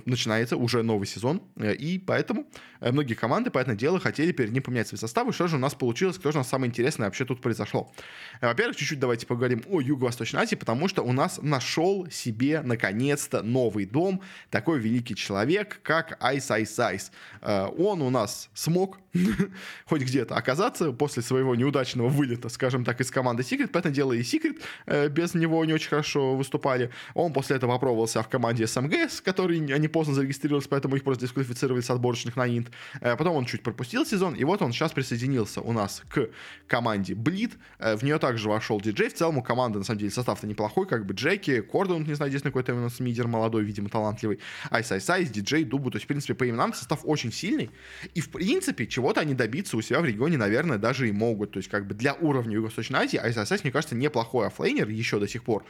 начинается 0.04 0.56
уже 0.56 0.82
новый 0.82 1.06
сезон, 1.06 1.40
и 1.56 2.02
поэтому 2.04 2.44
многие 2.80 3.14
команды, 3.14 3.50
понятное 3.50 3.76
дело, 3.76 4.00
хотели 4.00 4.32
перед 4.32 4.52
ним 4.52 4.64
поменять 4.64 4.88
свои 4.88 4.98
составы. 4.98 5.32
Что 5.32 5.46
же 5.46 5.56
у 5.56 5.58
нас 5.60 5.74
получилось, 5.74 6.18
кто 6.18 6.32
же 6.32 6.38
у 6.38 6.40
нас 6.40 6.48
самое 6.48 6.68
интересное 6.68 7.06
вообще 7.06 7.24
тут 7.24 7.40
произошло? 7.40 7.92
Во-первых, 8.40 8.76
чуть-чуть 8.76 8.98
давайте 8.98 9.26
поговорим 9.26 9.62
о 9.70 9.80
Юго-Восточной 9.80 10.42
Азии, 10.42 10.56
потому 10.56 10.88
что 10.88 11.02
у 11.02 11.12
нас 11.12 11.38
нашел 11.40 12.10
себе 12.10 12.62
наконец-то 12.62 13.42
новый 13.42 13.86
дом 13.86 14.22
такой 14.50 14.80
великий 14.80 15.14
человек, 15.14 15.78
как 15.84 16.20
Ice 16.20 16.62
Ice 16.62 17.00
Ice. 17.42 17.72
Он 17.78 18.02
у 18.02 18.10
нас 18.10 18.50
смог 18.54 18.98
хоть 19.86 20.02
где-то 20.02 20.36
оказаться 20.36 20.92
после 20.92 21.22
своего 21.22 21.54
неудачного 21.54 22.08
вылета, 22.08 22.48
скажем 22.48 22.84
так, 22.84 23.00
из 23.00 23.10
команды 23.10 23.42
Secret. 23.42 23.70
Поэтому 23.72 23.94
дело 23.94 24.12
и 24.12 24.20
Secret 24.20 24.60
э, 24.86 25.08
без 25.08 25.34
него 25.34 25.64
не 25.64 25.72
очень 25.72 25.88
хорошо 25.88 26.36
выступали. 26.36 26.90
Он 27.14 27.32
после 27.32 27.56
этого 27.56 27.72
попробовался 27.72 28.22
в 28.22 28.28
команде 28.28 28.64
SMG, 28.64 29.22
который 29.24 29.58
они 29.74 29.88
поздно 29.88 30.14
зарегистрировались, 30.14 30.68
поэтому 30.68 30.96
их 30.96 31.04
просто 31.04 31.26
дисквалифицировали 31.26 31.80
с 31.80 31.90
отборочных 31.90 32.36
на 32.36 32.46
Инт. 32.46 32.70
Э, 33.00 33.16
потом 33.16 33.36
он 33.36 33.46
чуть 33.46 33.62
пропустил 33.62 34.06
сезон, 34.06 34.34
и 34.34 34.44
вот 34.44 34.62
он 34.62 34.72
сейчас 34.72 34.92
присоединился 34.92 35.60
у 35.60 35.72
нас 35.72 36.02
к 36.08 36.28
команде 36.66 37.14
Bleed. 37.14 37.52
Э, 37.78 37.96
в 37.96 38.02
нее 38.02 38.18
также 38.18 38.48
вошел 38.48 38.80
диджей. 38.80 39.08
В 39.08 39.14
целом 39.14 39.38
у 39.38 39.42
команды, 39.42 39.78
на 39.78 39.84
самом 39.84 39.98
деле, 39.98 40.10
состав-то 40.10 40.46
неплохой, 40.46 40.86
как 40.86 41.06
бы 41.06 41.14
Джеки, 41.14 41.60
Кордон, 41.60 42.04
не 42.04 42.14
знаю, 42.14 42.30
здесь 42.30 42.42
какой-то 42.42 42.74
у 42.74 42.80
нас 42.80 43.00
мидер 43.00 43.26
молодой, 43.26 43.64
видимо, 43.64 43.88
талантливый, 43.88 44.38
iceiceice, 44.70 45.30
диджей, 45.30 45.64
Дубу. 45.64 45.90
То 45.90 45.96
есть, 45.96 46.04
в 46.04 46.08
принципе, 46.08 46.34
по 46.34 46.48
именам 46.48 46.74
состав 46.74 47.00
очень 47.04 47.32
сильный. 47.32 47.70
И, 48.14 48.20
в 48.20 48.30
принципе, 48.30 48.86
чего-то 49.00 49.20
они 49.20 49.34
добиться 49.34 49.78
у 49.78 49.82
себя 49.82 50.00
в 50.00 50.04
регионе, 50.04 50.36
наверное, 50.36 50.76
даже 50.76 51.08
и 51.08 51.12
могут. 51.12 51.52
То 51.52 51.58
есть, 51.58 51.70
как 51.70 51.86
бы 51.86 51.94
для 51.94 52.12
уровня 52.14 52.52
Юго-Восточной 52.52 53.00
Азии 53.00 53.18
iceiceice, 53.18 53.60
мне 53.62 53.72
кажется, 53.72 53.94
неплохой 53.94 54.46
оффлейнер 54.46 54.88
еще 54.88 55.18
до 55.18 55.26
сих 55.26 55.42
пор. 55.42 55.64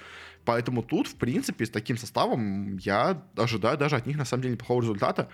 Поэтому 0.45 0.83
тут, 0.83 1.07
в 1.07 1.15
принципе, 1.15 1.65
с 1.65 1.71
таким 1.71 1.97
составом 1.97 2.77
я 2.79 3.23
ожидаю 3.37 3.79
даже 3.79 3.97
от 3.97 4.07
них, 4.07 4.17
на 4.17 4.25
самом 4.25 4.43
деле, 4.43 4.55
неплохого 4.55 4.83
результата. 4.83 5.29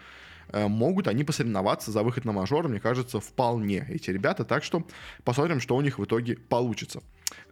э, 0.52 0.68
могут 0.68 1.08
они 1.08 1.24
посоревноваться 1.24 1.90
за 1.90 2.02
выход 2.02 2.26
на 2.26 2.32
мажор, 2.32 2.68
мне 2.68 2.80
кажется, 2.80 3.18
вполне 3.18 3.86
эти 3.88 4.10
ребята. 4.10 4.44
Так 4.44 4.62
что 4.62 4.86
посмотрим, 5.24 5.58
что 5.60 5.74
у 5.74 5.80
них 5.80 5.98
в 5.98 6.04
итоге 6.04 6.36
получится. 6.36 7.02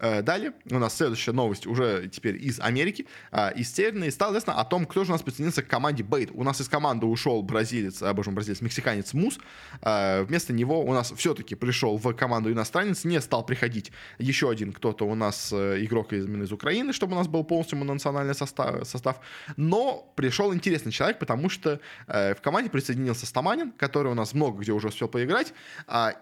Э, 0.00 0.22
далее 0.22 0.52
у 0.70 0.78
нас 0.78 0.96
следующая 0.96 1.32
новость 1.32 1.66
уже 1.66 2.08
теперь 2.08 2.36
из 2.36 2.60
Америки, 2.60 3.06
а, 3.30 3.48
из 3.48 3.72
Северной. 3.72 4.10
Стало 4.12 4.32
известно 4.32 4.54
о 4.54 4.64
том, 4.64 4.86
кто 4.86 5.04
же 5.04 5.10
у 5.10 5.14
нас 5.14 5.22
присоединился 5.22 5.62
к 5.62 5.68
команде 5.68 6.02
Бейт. 6.02 6.30
У 6.32 6.44
нас 6.44 6.60
из 6.60 6.68
команды 6.68 7.06
ушел 7.06 7.42
бразилец, 7.42 8.02
а, 8.02 8.12
боже 8.12 8.30
мой, 8.30 8.36
бразилец, 8.36 8.60
мексиканец 8.60 9.12
Мус. 9.14 9.38
Вместо 9.82 10.52
него 10.52 10.82
у 10.82 10.92
нас 10.92 11.12
все-таки 11.16 11.54
пришел 11.54 11.96
в 11.96 12.12
команду 12.14 12.52
иностранец, 12.52 13.04
не 13.04 13.20
стал 13.20 13.44
приходить 13.44 13.92
еще 14.18 14.50
один 14.50 14.72
кто-то 14.72 15.06
у 15.06 15.14
нас 15.14 15.50
э, 15.52 15.84
игрок 15.84 16.12
именно 16.12 16.44
из 16.44 16.52
Украины, 16.52 16.92
чтобы 16.92 17.14
у 17.14 17.16
нас 17.16 17.28
был 17.28 17.44
полностью 17.44 17.78
национальный 17.78 18.34
состав, 18.34 18.86
состав. 18.86 19.20
Но 19.56 20.12
пришел 20.16 20.54
интересный 20.54 20.92
человек, 20.92 21.18
потому 21.18 21.48
что 21.48 21.80
э, 22.06 22.34
в 22.34 22.40
команде 22.40 22.70
присоединился 22.70 23.26
Стаманин, 23.26 23.72
который 23.72 24.12
у 24.12 24.14
нас 24.14 24.34
много 24.34 24.60
где 24.60 24.72
уже 24.72 24.88
успел 24.88 25.08
поиграть, 25.08 25.52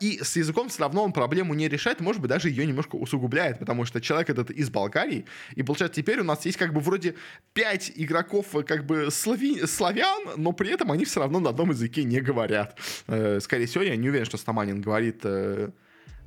и 0.00 0.20
с 0.22 0.36
языком 0.36 0.68
все 0.68 0.80
равно 0.80 1.04
он 1.04 1.12
проблему 1.12 1.54
не 1.54 1.68
решает, 1.68 2.00
может 2.00 2.20
быть, 2.20 2.30
даже 2.30 2.48
ее 2.48 2.66
немножко 2.66 2.96
усугубляет, 2.96 3.41
потому 3.50 3.84
что 3.84 4.00
человек 4.00 4.30
этот 4.30 4.50
из 4.50 4.70
Болгарии, 4.70 5.24
и 5.54 5.62
получается 5.62 6.00
теперь 6.00 6.20
у 6.20 6.24
нас 6.24 6.44
есть 6.46 6.58
как 6.58 6.72
бы 6.72 6.80
вроде 6.80 7.14
пять 7.52 7.92
игроков 7.94 8.54
э, 8.54 8.62
как 8.62 8.86
бы 8.86 9.10
слави... 9.10 9.66
славян, 9.66 10.22
но 10.36 10.52
при 10.52 10.70
этом 10.70 10.90
они 10.92 11.04
все 11.04 11.20
равно 11.20 11.40
на 11.40 11.50
одном 11.50 11.70
языке 11.70 12.04
не 12.04 12.20
говорят. 12.20 12.78
Э, 13.06 13.40
скорее 13.40 13.66
всего, 13.66 13.84
я 13.84 13.96
не 13.96 14.08
уверен, 14.08 14.26
что 14.26 14.38
Стаманин 14.38 14.80
говорит 14.80 15.20
э, 15.24 15.70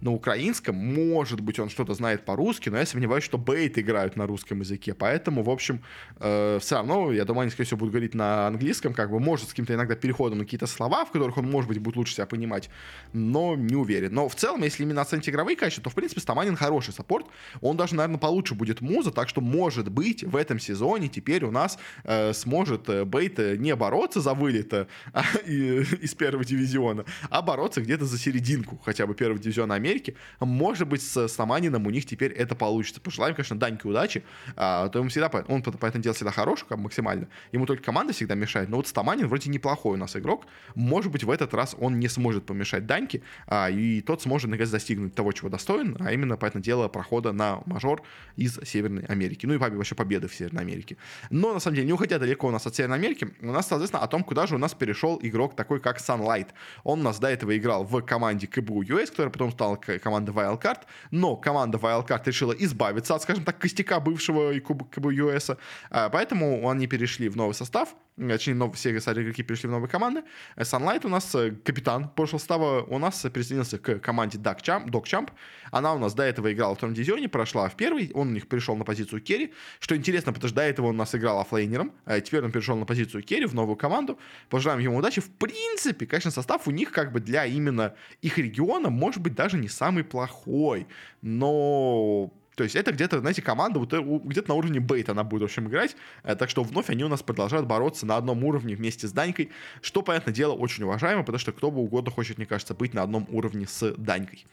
на 0.01 0.11
украинском. 0.11 0.75
Может 0.75 1.41
быть, 1.41 1.59
он 1.59 1.69
что-то 1.69 1.93
знает 1.93 2.25
по-русски, 2.25 2.69
но 2.69 2.77
я 2.77 2.85
сомневаюсь, 2.85 3.23
что 3.23 3.37
Бейт 3.37 3.77
играют 3.77 4.15
на 4.15 4.27
русском 4.27 4.59
языке. 4.59 4.93
Поэтому, 4.93 5.43
в 5.43 5.49
общем, 5.49 5.81
э, 6.19 6.59
все 6.61 6.75
равно, 6.75 7.11
я 7.11 7.25
думаю, 7.25 7.43
они, 7.43 7.51
скорее 7.51 7.65
всего, 7.65 7.79
будут 7.79 7.93
говорить 7.93 8.13
на 8.13 8.47
английском, 8.47 8.93
как 8.93 9.09
бы, 9.11 9.19
может, 9.19 9.47
с 9.47 9.49
каким-то 9.49 9.73
иногда 9.73 9.95
переходом 9.95 10.39
на 10.39 10.43
какие-то 10.45 10.67
слова, 10.67 11.05
в 11.05 11.11
которых 11.11 11.37
он, 11.37 11.49
может 11.49 11.67
быть, 11.67 11.79
будет 11.79 11.95
лучше 11.95 12.13
себя 12.13 12.25
понимать, 12.25 12.69
но 13.13 13.55
не 13.55 13.75
уверен. 13.75 14.13
Но 14.13 14.29
в 14.29 14.35
целом, 14.35 14.63
если 14.63 14.83
именно 14.83 15.01
оценить 15.01 15.27
игровые 15.29 15.55
качества, 15.55 15.83
то, 15.83 15.89
в 15.89 15.95
принципе, 15.95 16.21
Стаманин 16.21 16.55
хороший 16.55 16.93
саппорт. 16.93 17.27
Он 17.61 17.77
даже, 17.77 17.95
наверное, 17.95 18.19
получше 18.19 18.55
будет 18.55 18.81
Муза, 18.81 19.11
так 19.11 19.29
что, 19.29 19.41
может 19.41 19.89
быть, 19.89 20.23
в 20.23 20.35
этом 20.35 20.59
сезоне 20.59 21.07
теперь 21.07 21.43
у 21.45 21.51
нас 21.51 21.77
э, 22.03 22.33
сможет 22.33 22.89
э, 22.89 23.05
Бейт 23.05 23.39
э, 23.39 23.55
не 23.57 23.75
бороться 23.75 24.21
за 24.21 24.33
вылет 24.33 24.73
а, 24.73 24.87
и, 25.45 25.81
из 26.01 26.13
первого 26.15 26.43
дивизиона, 26.43 27.05
а 27.29 27.41
бороться 27.41 27.81
где-то 27.81 28.05
за 28.05 28.17
серединку 28.17 28.79
хотя 28.83 29.05
бы 29.07 29.15
первого 29.15 29.39
дивизиона 29.39 29.75
Америки. 29.85 30.15
Может 30.39 30.87
быть, 30.87 31.01
с 31.01 31.27
Саманином 31.27 31.85
у 31.85 31.89
них 31.89 32.05
теперь 32.05 32.31
это 32.31 32.55
получится. 32.55 33.01
Пожелаем, 33.01 33.35
конечно, 33.35 33.57
Даньке 33.57 33.87
удачи. 33.87 34.23
А, 34.55 34.89
то 34.89 34.99
ему 34.99 35.09
всегда, 35.09 35.27
он 35.47 35.61
по, 35.61 35.85
этому 35.85 36.03
делу 36.03 36.15
всегда 36.15 36.31
хорош, 36.31 36.65
как 36.67 36.77
максимально. 36.77 37.27
Ему 37.51 37.65
только 37.65 37.83
команда 37.83 38.13
всегда 38.13 38.35
мешает. 38.35 38.69
Но 38.69 38.77
вот 38.77 38.87
Стаманин 38.87 39.27
вроде 39.27 39.49
неплохой 39.49 39.93
у 39.93 39.97
нас 39.97 40.15
игрок. 40.15 40.45
Может 40.75 41.11
быть, 41.11 41.23
в 41.23 41.29
этот 41.29 41.53
раз 41.53 41.75
он 41.79 41.99
не 41.99 42.07
сможет 42.07 42.45
помешать 42.45 42.85
Даньке, 42.85 43.21
а, 43.47 43.69
и 43.69 44.01
тот 44.01 44.21
сможет, 44.21 44.49
наконец, 44.49 44.71
достигнуть 44.71 45.13
того, 45.13 45.31
чего 45.31 45.49
достоин, 45.49 45.97
а 45.99 46.11
именно, 46.11 46.37
по 46.37 46.45
этому 46.45 46.63
делу, 46.63 46.89
прохода 46.89 47.31
на 47.31 47.61
мажор 47.65 48.01
из 48.35 48.59
Северной 48.63 49.05
Америки. 49.05 49.45
Ну 49.45 49.53
и 49.53 49.57
вообще 49.57 49.95
победы 49.95 50.27
в 50.27 50.35
Северной 50.35 50.63
Америке. 50.63 50.97
Но, 51.29 51.53
на 51.53 51.59
самом 51.59 51.75
деле, 51.75 51.87
не 51.87 51.93
уходя 51.93 52.19
далеко 52.19 52.47
у 52.47 52.51
нас 52.51 52.65
от 52.65 52.75
Северной 52.75 52.97
Америки, 52.97 53.29
у 53.41 53.51
нас, 53.51 53.67
соответственно, 53.67 54.03
о 54.03 54.07
том, 54.07 54.23
куда 54.23 54.47
же 54.47 54.55
у 54.55 54.57
нас 54.57 54.73
перешел 54.73 55.19
игрок 55.21 55.55
такой, 55.55 55.79
как 55.79 55.99
Sunlight. 55.99 56.47
Он 56.83 56.99
у 56.99 57.03
нас 57.03 57.19
до 57.19 57.27
этого 57.27 57.55
играл 57.57 57.83
в 57.83 58.01
команде 58.01 58.47
КБУ 58.47 58.83
US, 58.83 59.07
которая 59.07 59.31
потом 59.31 59.51
стала 59.51 59.74
команда 59.75 60.31
Wildcard, 60.31 60.81
но 61.11 61.35
команда 61.35 61.77
Wildcard 61.77 62.23
решила 62.25 62.53
избавиться 62.53 63.15
от, 63.15 63.21
скажем 63.21 63.43
так, 63.43 63.57
костяка 63.57 63.99
бывшего 63.99 64.51
и 64.51 64.59
КБ 64.59 65.11
ЮС, 65.11 65.51
а, 65.89 66.09
поэтому 66.09 66.69
они 66.69 66.87
перешли 66.87 67.29
в 67.29 67.35
новый 67.35 67.53
состав, 67.53 67.95
точнее, 68.17 68.55
новые, 68.55 68.75
все 68.75 68.91
игроки 68.91 69.43
перешли 69.43 69.67
в 69.67 69.71
новые 69.71 69.89
команды. 69.89 70.23
Sunlight 70.57 71.05
у 71.05 71.09
нас 71.09 71.33
э, 71.35 71.51
капитан 71.51 72.09
прошлого 72.09 72.39
состава, 72.39 72.83
у 72.83 72.97
нас 72.97 73.25
присоединился 73.31 73.77
к 73.77 73.99
команде 73.99 74.37
Dog 74.37 74.61
Champ. 74.61 75.31
Она 75.71 75.93
у 75.93 75.99
нас 75.99 76.13
до 76.13 76.23
этого 76.23 76.51
играла 76.53 76.75
в 76.75 76.77
втором 76.77 76.93
дивизионе, 76.93 77.27
прошла 77.27 77.67
в 77.67 77.75
первый, 77.75 78.11
он 78.13 78.29
у 78.29 78.31
них 78.31 78.47
перешел 78.47 78.75
на 78.75 78.85
позицию 78.85 79.21
carry, 79.21 79.53
что 79.79 79.95
интересно, 79.95 80.31
потому 80.31 80.49
что 80.49 80.55
до 80.55 80.63
этого 80.63 80.87
он 80.87 80.95
у 80.95 80.97
нас 80.97 81.13
играл 81.15 81.39
оффлейнером, 81.41 81.91
а 82.05 82.19
теперь 82.21 82.43
он 82.43 82.51
перешел 82.51 82.77
на 82.77 82.85
позицию 82.85 83.23
carry 83.23 83.45
в 83.45 83.53
новую 83.53 83.75
команду. 83.75 84.17
Пожелаем 84.49 84.79
ему 84.79 84.97
удачи. 84.97 85.21
В 85.21 85.29
принципе, 85.31 86.05
конечно, 86.05 86.31
состав 86.31 86.67
у 86.67 86.71
них 86.71 86.91
как 86.91 87.11
бы 87.11 87.19
для 87.19 87.45
именно 87.45 87.95
их 88.21 88.37
региона 88.37 88.89
может 88.89 89.21
быть 89.21 89.35
даже 89.35 89.57
не 89.57 89.67
самый 89.67 90.03
плохой, 90.03 90.87
но 91.21 92.31
то 92.55 92.63
есть 92.63 92.75
это 92.75 92.91
где-то, 92.91 93.19
знаете, 93.19 93.41
команда 93.41 93.79
вот, 93.79 93.93
э, 93.93 94.01
где-то 94.01 94.49
на 94.49 94.55
уровне 94.55 94.79
B8 94.79 95.09
она 95.09 95.23
будет, 95.23 95.41
в 95.41 95.45
общем, 95.45 95.67
играть. 95.67 95.95
Э, 96.23 96.35
так 96.35 96.49
что 96.49 96.63
вновь 96.63 96.89
они 96.89 97.03
у 97.03 97.09
нас 97.09 97.21
продолжают 97.21 97.67
бороться 97.67 98.05
на 98.05 98.17
одном 98.17 98.43
уровне 98.43 98.75
вместе 98.75 99.07
с 99.07 99.11
Данькой, 99.11 99.51
что, 99.81 100.01
понятное 100.01 100.33
дело, 100.33 100.53
очень 100.53 100.83
уважаемо, 100.83 101.21
потому 101.21 101.39
что 101.39 101.51
кто 101.51 101.69
бы 101.69 101.81
угодно 101.81 102.11
хочет, 102.11 102.37
мне 102.37 102.45
кажется, 102.45 102.73
быть 102.73 102.93
на 102.93 103.03
одном 103.03 103.27
уровне 103.29 103.67
с 103.67 103.93
Данькой. 103.97 104.45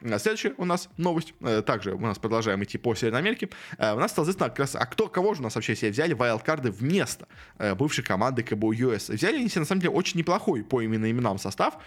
А 0.00 0.18
следующая 0.18 0.54
у 0.58 0.64
нас 0.64 0.88
новость. 0.96 1.34
Э, 1.40 1.60
также 1.62 1.92
у 1.92 1.98
нас 1.98 2.18
продолжаем 2.18 2.62
идти 2.62 2.78
по 2.78 2.94
Северной 2.94 3.20
Америке. 3.20 3.48
Э, 3.78 3.94
у 3.94 3.98
нас 3.98 4.12
стало 4.12 4.26
известно, 4.26 4.48
как 4.48 4.60
раз, 4.60 4.76
а 4.76 4.86
кто, 4.86 5.08
кого 5.08 5.34
же 5.34 5.40
у 5.40 5.42
нас 5.42 5.56
вообще 5.56 5.74
себе 5.74 5.90
взяли 5.90 6.12
вайлдкарды 6.12 6.70
вместо 6.70 7.26
э, 7.58 7.74
бывшей 7.74 8.04
команды 8.04 8.44
КБУ 8.44 8.72
US. 8.74 9.12
Взяли 9.12 9.38
они 9.38 9.48
себе, 9.48 9.60
на 9.60 9.66
самом 9.66 9.80
деле, 9.80 9.92
очень 9.92 10.18
неплохой 10.18 10.62
по 10.62 10.80
именно 10.80 11.10
именам 11.10 11.38
состав. 11.38 11.78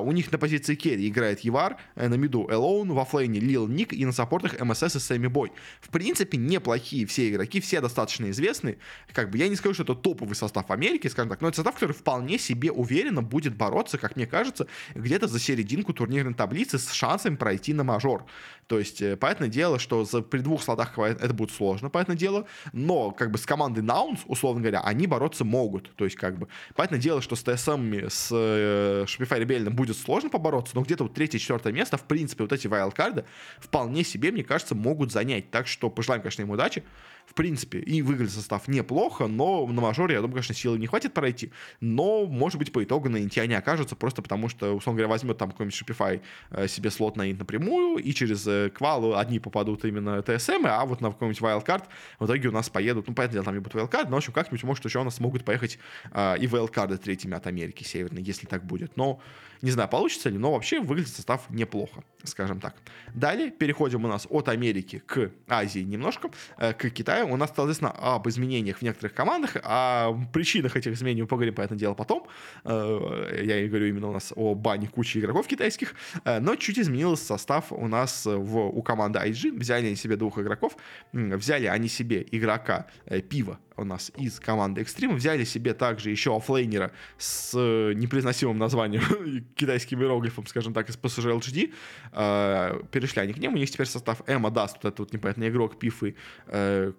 У 0.00 0.12
них 0.12 0.32
на 0.32 0.38
позиции 0.38 0.74
керри 0.74 1.08
играет 1.08 1.40
Евар, 1.40 1.76
на 1.94 2.14
миду 2.14 2.48
Элоун, 2.50 2.92
во 2.92 3.04
флейне 3.04 3.38
Лил 3.38 3.68
Ник 3.68 3.92
и 3.92 4.04
на 4.04 4.12
саппортах 4.12 4.58
МСС 4.60 4.96
и 4.96 4.98
Сэмми 4.98 5.28
Бой. 5.28 5.52
В 5.80 5.90
принципе, 5.90 6.38
неплохие 6.38 7.06
все 7.06 7.30
игроки, 7.30 7.60
все 7.60 7.80
достаточно 7.80 8.30
известные. 8.30 8.78
Как 9.12 9.30
бы 9.30 9.38
я 9.38 9.48
не 9.48 9.56
скажу, 9.56 9.74
что 9.74 9.82
это 9.84 9.94
топовый 9.94 10.34
состав 10.34 10.70
Америки, 10.70 11.06
скажем 11.08 11.30
так, 11.30 11.40
но 11.40 11.48
это 11.48 11.56
состав, 11.56 11.74
который 11.74 11.92
вполне 11.92 12.38
себе 12.38 12.72
уверенно 12.72 13.22
будет 13.22 13.54
бороться, 13.54 13.98
как 13.98 14.16
мне 14.16 14.26
кажется, 14.26 14.66
где-то 14.94 15.28
за 15.28 15.38
серединку 15.38 15.92
турнирной 15.92 16.34
таблицы 16.34 16.78
с 16.78 16.90
шансами 16.92 17.36
пройти 17.36 17.59
пройти 17.60 17.74
на 17.74 17.84
мажор. 17.84 18.24
То 18.70 18.78
есть, 18.78 19.02
э, 19.02 19.16
понятное 19.16 19.48
дело, 19.48 19.80
что 19.80 20.04
за, 20.04 20.22
при 20.22 20.38
двух 20.38 20.62
слотах 20.62 20.96
это 20.96 21.34
будет 21.34 21.50
сложно, 21.50 21.90
понятное 21.90 22.14
дело, 22.14 22.46
но 22.72 23.10
как 23.10 23.32
бы 23.32 23.38
с 23.38 23.44
командой 23.44 23.80
Наунс, 23.80 24.20
условно 24.26 24.60
говоря, 24.60 24.80
они 24.82 25.08
бороться 25.08 25.44
могут. 25.44 25.92
То 25.96 26.04
есть, 26.04 26.16
как 26.16 26.38
бы, 26.38 26.46
понятное 26.76 27.00
дело, 27.00 27.20
что 27.20 27.34
с 27.34 27.42
TSM, 27.42 28.08
с 28.08 28.28
э, 28.30 29.06
Shopify 29.08 29.44
Rebellion 29.44 29.70
будет 29.70 29.96
сложно 29.96 30.30
побороться, 30.30 30.76
но 30.76 30.82
где-то 30.82 31.02
вот 31.02 31.14
третье-четвертое 31.14 31.72
место, 31.72 31.96
в 31.96 32.04
принципе, 32.04 32.44
вот 32.44 32.52
эти 32.52 32.68
вайлдкарды 32.68 33.24
вполне 33.58 34.04
себе, 34.04 34.30
мне 34.30 34.44
кажется, 34.44 34.76
могут 34.76 35.10
занять. 35.10 35.50
Так 35.50 35.66
что 35.66 35.90
пожелаем, 35.90 36.22
конечно, 36.22 36.42
им 36.42 36.50
удачи 36.50 36.84
в 37.30 37.34
принципе, 37.34 37.78
и 37.78 38.02
выглядит 38.02 38.32
состав 38.32 38.66
неплохо, 38.66 39.28
но 39.28 39.64
на 39.68 39.80
мажоре, 39.80 40.14
я 40.14 40.20
думаю, 40.20 40.34
конечно, 40.34 40.54
силы 40.54 40.78
не 40.78 40.88
хватит 40.88 41.14
пройти, 41.14 41.52
но, 41.80 42.26
может 42.26 42.58
быть, 42.58 42.72
по 42.72 42.82
итогу 42.82 43.08
на 43.08 43.22
инте 43.22 43.40
они 43.40 43.54
окажутся, 43.54 43.94
просто 43.94 44.20
потому 44.20 44.48
что, 44.48 44.74
условно 44.74 44.98
говоря, 44.98 45.08
возьмет 45.08 45.38
там 45.38 45.52
какой-нибудь 45.52 45.80
Shopify 45.80 46.20
э, 46.50 46.66
себе 46.66 46.90
слот 46.90 47.16
на 47.16 47.30
инт 47.30 47.38
напрямую, 47.38 48.02
и 48.02 48.12
через 48.12 48.46
квалу 48.68 49.14
одни 49.14 49.38
попадут 49.38 49.84
именно 49.84 50.18
TSM, 50.20 50.66
а 50.66 50.84
вот 50.84 51.00
на 51.00 51.10
какой-нибудь 51.10 51.40
wildcard 51.40 51.84
в 52.18 52.26
итоге 52.26 52.48
у 52.48 52.52
нас 52.52 52.68
поедут, 52.68 53.08
ну, 53.08 53.14
понятное 53.14 53.34
дело, 53.34 53.44
там 53.44 53.54
не 53.54 53.60
будет 53.60 53.74
wildcard, 53.74 54.08
но, 54.08 54.16
в 54.16 54.18
общем, 54.18 54.32
как-нибудь, 54.32 54.62
может, 54.64 54.84
еще 54.84 55.00
у 55.00 55.04
нас 55.04 55.20
могут 55.20 55.44
поехать 55.44 55.78
э, 56.12 56.38
и 56.38 56.46
wildcard 56.46 56.96
третьими 56.98 57.34
от 57.34 57.46
Америки 57.46 57.82
Северной, 57.82 58.22
если 58.22 58.46
так 58.46 58.64
будет, 58.64 58.96
но 58.96 59.20
не 59.62 59.70
знаю, 59.70 59.88
получится 59.88 60.30
ли, 60.30 60.38
но 60.38 60.52
вообще 60.52 60.80
выглядит 60.80 61.14
состав 61.14 61.48
неплохо, 61.50 62.02
скажем 62.24 62.60
так. 62.60 62.74
Далее 63.14 63.50
переходим 63.50 64.04
у 64.04 64.08
нас 64.08 64.26
от 64.30 64.48
Америки 64.48 65.02
к 65.06 65.30
Азии 65.48 65.80
немножко, 65.80 66.30
э, 66.56 66.72
к 66.72 66.88
Китаю. 66.90 67.32
У 67.32 67.36
нас 67.36 67.52
известно 67.56 67.90
об 67.90 68.26
изменениях 68.28 68.78
в 68.78 68.82
некоторых 68.82 69.14
командах, 69.14 69.56
о 69.62 70.14
причинах 70.32 70.76
этих 70.76 70.92
изменений 70.92 71.22
мы 71.22 71.28
поговорим 71.28 71.54
по 71.54 71.60
этому 71.60 71.78
делу 71.78 71.94
потом. 71.94 72.26
Э, 72.64 73.42
я 73.42 73.66
говорю 73.68 73.86
именно 73.86 74.08
у 74.08 74.12
нас 74.12 74.32
о 74.34 74.54
бане 74.54 74.88
кучи 74.88 75.18
игроков 75.18 75.46
китайских, 75.46 75.94
э, 76.24 76.40
но 76.40 76.56
чуть 76.56 76.78
изменился 76.78 77.26
состав 77.26 77.70
у 77.70 77.86
нас 77.86 78.26
у 78.56 78.82
команды 78.82 79.18
IG. 79.18 79.58
Взяли 79.58 79.86
они 79.86 79.96
себе 79.96 80.16
двух 80.16 80.38
игроков, 80.38 80.76
взяли 81.12 81.66
они 81.66 81.88
себе 81.88 82.26
игрока 82.30 82.86
Пива 83.28 83.58
у 83.80 83.84
нас 83.84 84.12
из 84.16 84.38
команды 84.38 84.82
Extreme. 84.82 85.14
Взяли 85.14 85.44
себе 85.44 85.74
также 85.74 86.10
еще 86.10 86.36
оффлейнера 86.36 86.92
с 87.18 87.52
э, 87.54 87.94
непроизносимым 87.94 88.58
названием, 88.58 89.44
китайским 89.54 90.00
иероглифом, 90.02 90.46
скажем 90.46 90.74
так, 90.74 90.88
из 90.90 90.96
PSG 90.96 91.38
LGD. 91.38 91.72
Э, 92.12 92.82
перешли 92.92 93.22
они 93.22 93.32
к 93.32 93.38
нему. 93.38 93.56
У 93.56 93.58
них 93.58 93.70
теперь 93.70 93.86
состав 93.86 94.22
Эмма 94.26 94.50
даст 94.50 94.76
вот 94.76 94.84
этот 94.84 94.98
вот 95.00 95.12
непонятный 95.12 95.48
игрок 95.48 95.78
Пифы 95.78 96.14
э, 96.46 96.92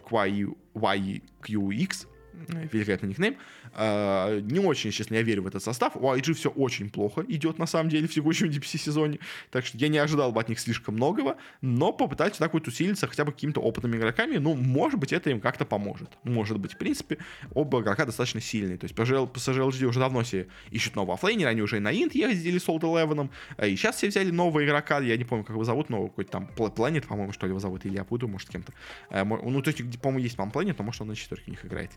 YQX 0.73 2.07
великолепный 2.71 3.09
никнейм. 3.09 3.37
А, 3.73 4.39
не 4.39 4.59
очень, 4.59 4.91
честно, 4.91 5.15
я 5.15 5.21
верю 5.21 5.43
в 5.43 5.47
этот 5.47 5.63
состав. 5.63 5.95
У 5.95 5.99
IG 5.99 6.33
все 6.33 6.49
очень 6.49 6.89
плохо 6.89 7.23
идет, 7.27 7.57
на 7.59 7.65
самом 7.65 7.89
деле, 7.89 8.07
в 8.07 8.13
текущем 8.13 8.47
DPC 8.49 8.77
сезоне. 8.77 9.19
Так 9.49 9.65
что 9.65 9.77
я 9.77 9.87
не 9.87 9.97
ожидал 9.97 10.31
бы 10.31 10.41
от 10.41 10.49
них 10.49 10.59
слишком 10.59 10.95
многого, 10.95 11.37
но 11.61 11.91
попытаются 11.91 12.39
так 12.39 12.53
вот 12.53 12.67
усилиться 12.67 13.07
хотя 13.07 13.25
бы 13.25 13.31
какими-то 13.31 13.61
опытными 13.61 13.97
игроками. 13.97 14.37
Ну, 14.37 14.55
может 14.55 14.99
быть, 14.99 15.13
это 15.13 15.29
им 15.29 15.39
как-то 15.39 15.65
поможет. 15.65 16.09
Может 16.23 16.59
быть, 16.59 16.73
в 16.73 16.77
принципе, 16.77 17.17
оба 17.53 17.81
игрока 17.81 18.05
достаточно 18.05 18.41
сильные. 18.41 18.77
То 18.77 18.85
есть 18.85 18.95
PSG 18.95 19.85
уже 19.85 19.99
давно 19.99 20.23
себе 20.23 20.47
ищут 20.69 20.95
нового 20.95 21.15
оффлейнера, 21.15 21.49
они 21.49 21.61
уже 21.61 21.77
и 21.77 21.79
на 21.79 21.91
Инт 21.91 22.15
ездили 22.15 22.57
с 22.57 22.67
Old 22.67 22.81
Eleven, 22.81 23.29
а 23.57 23.67
и 23.67 23.75
сейчас 23.75 23.97
все 23.97 24.07
взяли 24.07 24.31
нового 24.31 24.63
игрока, 24.65 24.99
я 24.99 25.17
не 25.17 25.23
помню, 25.23 25.43
как 25.43 25.55
его 25.55 25.63
зовут, 25.63 25.89
но 25.89 26.07
какой-то 26.07 26.31
там 26.31 26.49
Planet, 26.55 27.07
по-моему, 27.07 27.31
что 27.31 27.45
ли, 27.45 27.51
его 27.51 27.59
зовут, 27.59 27.85
или 27.85 27.95
я 27.95 28.03
буду, 28.03 28.27
может, 28.27 28.49
кем-то. 28.49 28.73
Э, 29.09 29.23
ну, 29.23 29.61
то 29.61 29.69
есть, 29.69 29.99
по-моему, 30.01 30.23
есть, 30.23 30.37
по-моему, 30.37 30.59
Planet, 30.59 30.75
но 30.77 30.83
может 30.83 31.01
он 31.01 31.07
на 31.07 31.15
четверке 31.15 31.45
у 31.47 31.51
них 31.51 31.65
играет. 31.65 31.91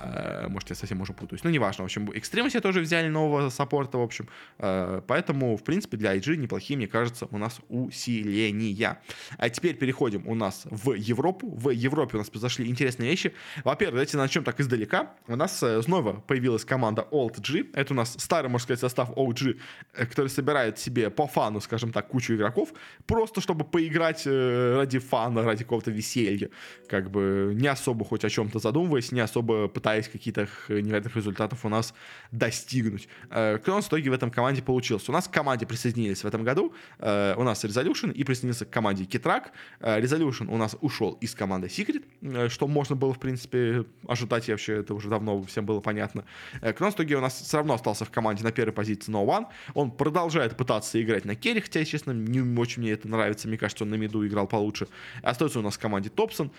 Э, 0.00 0.48
может, 0.48 0.70
я 0.70 0.76
совсем 0.76 1.00
уже 1.00 1.12
путаюсь. 1.12 1.44
Ну, 1.44 1.50
неважно. 1.50 1.84
В 1.84 1.86
общем, 1.86 2.10
Extreme 2.10 2.50
себе 2.50 2.60
тоже 2.60 2.80
взяли 2.80 3.08
нового 3.08 3.50
саппорта, 3.50 3.98
в 3.98 4.02
общем. 4.02 4.28
Э, 4.58 5.02
поэтому, 5.06 5.56
в 5.56 5.62
принципе, 5.62 5.96
для 5.96 6.16
IG 6.16 6.36
неплохие, 6.36 6.76
мне 6.76 6.88
кажется, 6.88 7.28
у 7.30 7.38
нас 7.38 7.60
усиления. 7.68 8.98
А 9.36 9.48
теперь 9.50 9.76
переходим 9.76 10.26
у 10.26 10.34
нас 10.34 10.62
в 10.70 10.94
Европу. 10.94 11.50
В 11.50 11.70
Европе 11.70 12.16
у 12.16 12.18
нас 12.18 12.30
произошли 12.30 12.66
интересные 12.68 13.10
вещи. 13.10 13.34
Во-первых, 13.64 13.94
давайте 13.94 14.16
начнем 14.16 14.44
так 14.44 14.60
издалека. 14.60 15.14
У 15.26 15.36
нас 15.36 15.62
э, 15.62 15.82
снова 15.82 16.14
появилась 16.14 16.64
команда 16.64 17.06
Old 17.10 17.40
G. 17.40 17.66
Это 17.74 17.92
у 17.92 17.96
нас 17.96 18.14
старый, 18.18 18.50
можно 18.50 18.64
сказать, 18.64 18.80
состав 18.80 19.10
OG, 19.10 19.60
который 19.92 20.28
собирает 20.28 20.78
себе 20.78 21.10
по 21.10 21.26
фану, 21.26 21.60
скажем 21.60 21.92
так, 21.92 22.08
кучу 22.08 22.34
игроков, 22.34 22.72
просто 23.06 23.40
чтобы 23.40 23.64
поиграть 23.64 24.26
ради 24.26 24.98
фана, 24.98 25.42
ради 25.42 25.64
какого-то 25.64 25.90
веселья. 25.90 26.50
Как 26.88 27.10
бы 27.10 27.52
не 27.54 27.68
особо 27.68 28.04
хоть 28.04 28.24
о 28.24 28.30
чем-то 28.30 28.58
задумываясь, 28.58 29.12
не 29.12 29.20
особо 29.20 29.59
пытаясь 29.68 29.90
пытаясь 29.90 30.08
каких-то 30.08 30.48
невероятных 30.68 31.16
результатов 31.16 31.64
у 31.64 31.68
нас 31.68 31.94
достигнуть. 32.30 33.08
Э, 33.30 33.58
кто 33.58 33.72
у 33.72 33.74
нас 33.76 33.86
в 33.86 33.88
итоге 33.88 34.10
в 34.10 34.12
этом 34.12 34.30
команде 34.30 34.62
получился? 34.62 35.10
У 35.10 35.14
нас 35.14 35.28
к 35.28 35.32
команде 35.32 35.66
присоединились 35.66 36.22
в 36.22 36.26
этом 36.26 36.44
году. 36.44 36.72
Э, 36.98 37.34
у 37.36 37.42
нас 37.42 37.64
Resolution 37.64 38.12
и 38.12 38.24
присоединился 38.24 38.64
к 38.64 38.70
команде. 38.70 39.04
Э, 39.04 40.00
Resolution 40.00 40.46
у 40.48 40.56
нас 40.56 40.76
ушел 40.80 41.18
из 41.20 41.34
команды 41.34 41.66
Secret, 41.68 42.48
что 42.48 42.68
можно 42.68 42.96
было, 42.96 43.12
в 43.12 43.18
принципе, 43.18 43.84
ожидать. 44.06 44.48
Я 44.48 44.54
вообще 44.54 44.80
это 44.80 44.94
уже 44.94 45.08
давно 45.08 45.42
всем 45.42 45.66
было 45.66 45.80
понятно. 45.80 46.24
У 46.62 46.82
нас 46.82 46.94
в 46.94 46.96
итоге 46.96 47.16
у 47.16 47.20
нас 47.20 47.40
все 47.40 47.56
равно 47.56 47.74
остался 47.74 48.04
в 48.04 48.10
команде 48.10 48.44
на 48.44 48.52
первой 48.52 48.72
позиции 48.72 49.12
No 49.12 49.26
One. 49.26 49.46
Он 49.74 49.90
продолжает 49.90 50.56
пытаться 50.56 51.02
играть 51.02 51.24
на 51.24 51.34
керри, 51.34 51.60
хотя, 51.60 51.84
честно, 51.84 52.12
не 52.12 52.40
очень 52.60 52.82
мне 52.82 52.92
это 52.92 53.08
нравится. 53.08 53.48
Мне 53.48 53.58
кажется, 53.58 53.84
он 53.84 53.90
на 53.90 53.96
миду 53.96 54.26
играл 54.26 54.46
получше. 54.46 54.86
Остается 55.22 55.58
у 55.58 55.62
нас 55.62 55.74
в 55.74 55.78
команде 55.78 56.10
Топсон. 56.10 56.50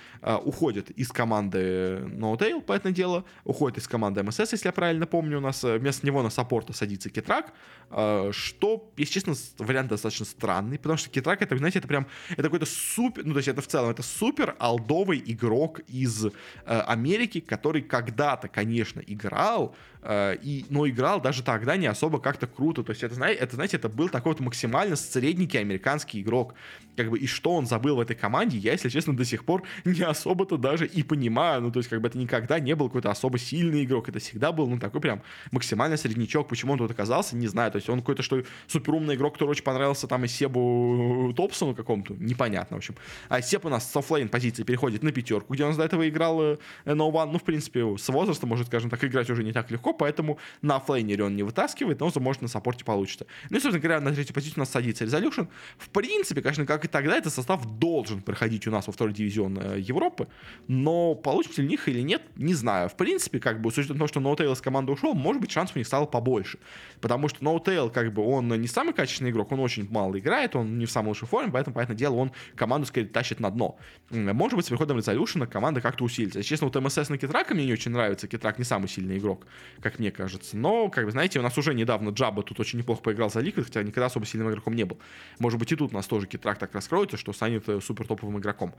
Уходит 0.43 0.91
из 0.91 1.09
команды 1.09 2.01
No 2.11 2.37
Tail, 2.37 2.61
поэтому 2.65 2.90
дело 2.93 3.25
уходит 3.43 3.77
из 3.79 3.87
команды 3.87 4.23
МСС, 4.23 4.51
если 4.51 4.67
я 4.67 4.71
правильно 4.71 5.05
помню, 5.05 5.37
у 5.37 5.41
нас 5.41 5.63
э, 5.63 5.77
вместо 5.77 6.05
него 6.05 6.21
на 6.23 6.29
саппорта 6.29 6.73
садится 6.73 7.09
Кетрак, 7.09 7.53
э, 7.89 8.31
что, 8.33 8.91
если 8.97 9.13
честно, 9.13 9.33
вариант 9.57 9.89
достаточно 9.89 10.25
странный, 10.25 10.77
потому 10.77 10.97
что 10.97 11.09
Кетрак, 11.09 11.41
это, 11.41 11.57
знаете, 11.57 11.79
это 11.79 11.87
прям, 11.87 12.07
это 12.29 12.43
какой-то 12.43 12.65
супер, 12.65 13.25
ну, 13.25 13.33
то 13.33 13.37
есть 13.37 13.47
это 13.47 13.61
в 13.61 13.67
целом, 13.67 13.89
это 13.89 14.03
супер 14.03 14.55
алдовый 14.59 15.21
игрок 15.25 15.79
из 15.87 16.25
э, 16.25 16.31
Америки, 16.65 17.39
который 17.39 17.81
когда-то, 17.81 18.47
конечно, 18.47 19.01
играл, 19.05 19.75
и, 20.03 20.65
но 20.69 20.89
играл 20.89 21.21
даже 21.21 21.43
тогда 21.43 21.77
не 21.77 21.85
особо 21.85 22.19
как-то 22.19 22.47
круто, 22.47 22.83
то 22.83 22.89
есть 22.89 23.03
это, 23.03 23.23
это, 23.23 23.55
знаете, 23.55 23.77
это 23.77 23.87
был 23.87 24.09
такой 24.09 24.31
вот 24.31 24.39
максимально 24.39 24.95
средненький 24.95 25.59
американский 25.59 26.21
игрок, 26.21 26.55
как 26.95 27.09
бы, 27.09 27.19
и 27.19 27.27
что 27.27 27.53
он 27.55 27.65
забыл 27.65 27.95
в 27.95 27.99
этой 27.99 28.15
команде, 28.15 28.57
я, 28.57 28.73
если 28.73 28.89
честно, 28.89 29.15
до 29.15 29.25
сих 29.25 29.45
пор 29.45 29.63
не 29.85 30.01
особо-то 30.01 30.57
даже 30.57 30.85
и 30.85 31.03
понимаю, 31.03 31.61
ну, 31.61 31.71
то 31.71 31.79
есть, 31.79 31.89
как 31.89 32.01
бы, 32.01 32.07
это 32.07 32.17
никогда 32.17 32.59
не 32.59 32.75
был 32.75 32.87
какой-то 32.87 33.11
особо 33.11 33.37
сильный 33.37 33.83
игрок. 33.83 34.09
Это 34.09 34.19
всегда 34.19 34.51
был, 34.51 34.67
ну, 34.67 34.79
такой 34.79 35.01
прям 35.01 35.21
максимально 35.51 35.97
среднячок. 35.97 36.47
Почему 36.47 36.73
он 36.73 36.79
тут 36.79 36.91
оказался, 36.91 37.35
не 37.35 37.47
знаю. 37.47 37.71
То 37.71 37.77
есть 37.77 37.89
он 37.89 37.99
какой-то, 37.99 38.23
что 38.23 38.43
суперумный 38.67 39.15
игрок, 39.15 39.33
который 39.33 39.49
очень 39.49 39.63
понравился 39.63 40.07
там 40.07 40.25
и 40.25 40.27
Себу 40.27 41.33
Топсону 41.35 41.75
какому-то, 41.75 42.15
непонятно, 42.15 42.77
в 42.77 42.79
общем. 42.79 42.95
А 43.29 43.41
Себ 43.41 43.65
у 43.65 43.69
нас 43.69 43.89
с 43.89 43.95
оффлейн 43.95 44.29
позиции 44.29 44.63
переходит 44.63 45.03
на 45.03 45.11
пятерку, 45.11 45.53
где 45.53 45.65
он 45.65 45.75
до 45.75 45.83
этого 45.83 46.07
играл 46.07 46.41
э, 46.41 46.57
No 46.85 47.11
One. 47.11 47.31
Ну, 47.31 47.39
в 47.39 47.43
принципе, 47.43 47.97
с 47.97 48.09
возраста, 48.09 48.45
может, 48.47 48.67
скажем 48.67 48.89
так, 48.89 49.03
играть 49.03 49.29
уже 49.29 49.43
не 49.43 49.53
так 49.53 49.71
легко, 49.71 49.93
поэтому 49.93 50.37
на 50.61 50.77
оффлейнере 50.77 51.23
он 51.23 51.35
не 51.35 51.43
вытаскивает, 51.43 51.99
но, 51.99 52.11
может, 52.17 52.41
на 52.41 52.47
саппорте 52.47 52.83
получится. 52.83 53.25
Ну 53.49 53.57
и, 53.57 53.59
собственно 53.59 53.81
говоря, 53.81 54.01
на 54.01 54.13
третью 54.13 54.33
позицию 54.33 54.57
у 54.57 54.61
нас 54.61 54.69
садится 54.69 55.05
Resolution. 55.05 55.47
В 55.77 55.89
принципе, 55.89 56.41
конечно, 56.41 56.65
как 56.65 56.80
и 56.85 56.87
тогда, 56.87 57.17
этот 57.17 57.33
состав 57.33 57.65
должен 57.65 58.21
проходить 58.21 58.67
у 58.67 58.71
нас 58.71 58.87
во 58.87 58.93
второй 58.93 59.13
дивизион 59.13 59.57
э, 59.61 59.79
Европы, 59.79 60.27
но 60.67 61.15
получится 61.15 61.61
ли 61.61 61.67
них 61.67 61.87
или 61.87 62.01
нет, 62.01 62.21
не 62.35 62.53
знаю. 62.53 62.89
В 62.89 62.95
принципе, 62.95 63.39
как 63.39 63.61
бы, 63.61 63.71
с 63.71 63.77
учетом 63.77 63.97
того, 63.97 64.07
что 64.07 64.19
NoTail 64.19 64.53
из 64.53 64.61
команды 64.61 64.91
ушел, 64.91 65.13
может 65.13 65.41
быть, 65.41 65.51
шансов 65.51 65.75
у 65.75 65.79
них 65.79 65.87
стало 65.87 66.05
побольше. 66.05 66.59
Потому 66.99 67.27
что 67.27 67.43
NoTail, 67.43 67.91
как 67.91 68.13
бы, 68.13 68.23
он 68.23 68.47
не 68.49 68.67
самый 68.67 68.93
качественный 68.93 69.31
игрок, 69.31 69.51
он 69.51 69.59
очень 69.59 69.87
мало 69.89 70.17
играет, 70.19 70.55
он 70.55 70.77
не 70.77 70.85
в 70.85 70.91
самой 70.91 71.09
лучшей 71.09 71.27
форме, 71.27 71.51
поэтому, 71.51 71.73
понятное 71.73 71.97
дело, 71.97 72.15
он 72.15 72.31
команду, 72.55 72.87
скорее, 72.87 73.07
тащит 73.07 73.39
на 73.39 73.49
дно. 73.49 73.77
Может 74.09 74.55
быть, 74.55 74.65
с 74.65 74.69
приходом 74.69 74.97
Resolution 74.97 75.45
команда 75.47 75.81
как-то 75.81 76.03
усилится. 76.03 76.43
Честно, 76.43 76.67
вот 76.67 76.81
МСС 76.81 77.09
на 77.09 77.17
Китрака 77.17 77.53
мне 77.53 77.65
не 77.65 77.73
очень 77.73 77.91
нравится. 77.91 78.27
Китрак 78.27 78.59
не 78.59 78.65
самый 78.65 78.87
сильный 78.87 79.17
игрок, 79.17 79.45
как 79.81 79.99
мне 79.99 80.11
кажется. 80.11 80.57
Но, 80.57 80.89
как 80.89 81.05
бы, 81.05 81.11
знаете, 81.11 81.39
у 81.39 81.41
нас 81.41 81.57
уже 81.57 81.73
недавно 81.73 82.09
Джаба 82.09 82.43
тут 82.43 82.59
очень 82.59 82.79
неплохо 82.79 83.01
поиграл 83.01 83.29
за 83.29 83.39
Liquid, 83.39 83.63
хотя 83.63 83.83
никогда 83.83 84.07
особо 84.07 84.25
сильным 84.25 84.49
игроком 84.49 84.73
не 84.73 84.83
был. 84.83 84.97
Может 85.39 85.59
быть, 85.59 85.71
и 85.71 85.75
тут 85.75 85.91
у 85.91 85.95
нас 85.95 86.07
тоже 86.07 86.27
Китрак 86.27 86.57
так 86.57 86.70
раскроется, 86.73 87.17
что 87.17 87.33
станет 87.33 87.67
э, 87.69 87.81
супер 87.81 88.07
топовым 88.07 88.39
игроком. 88.39 88.73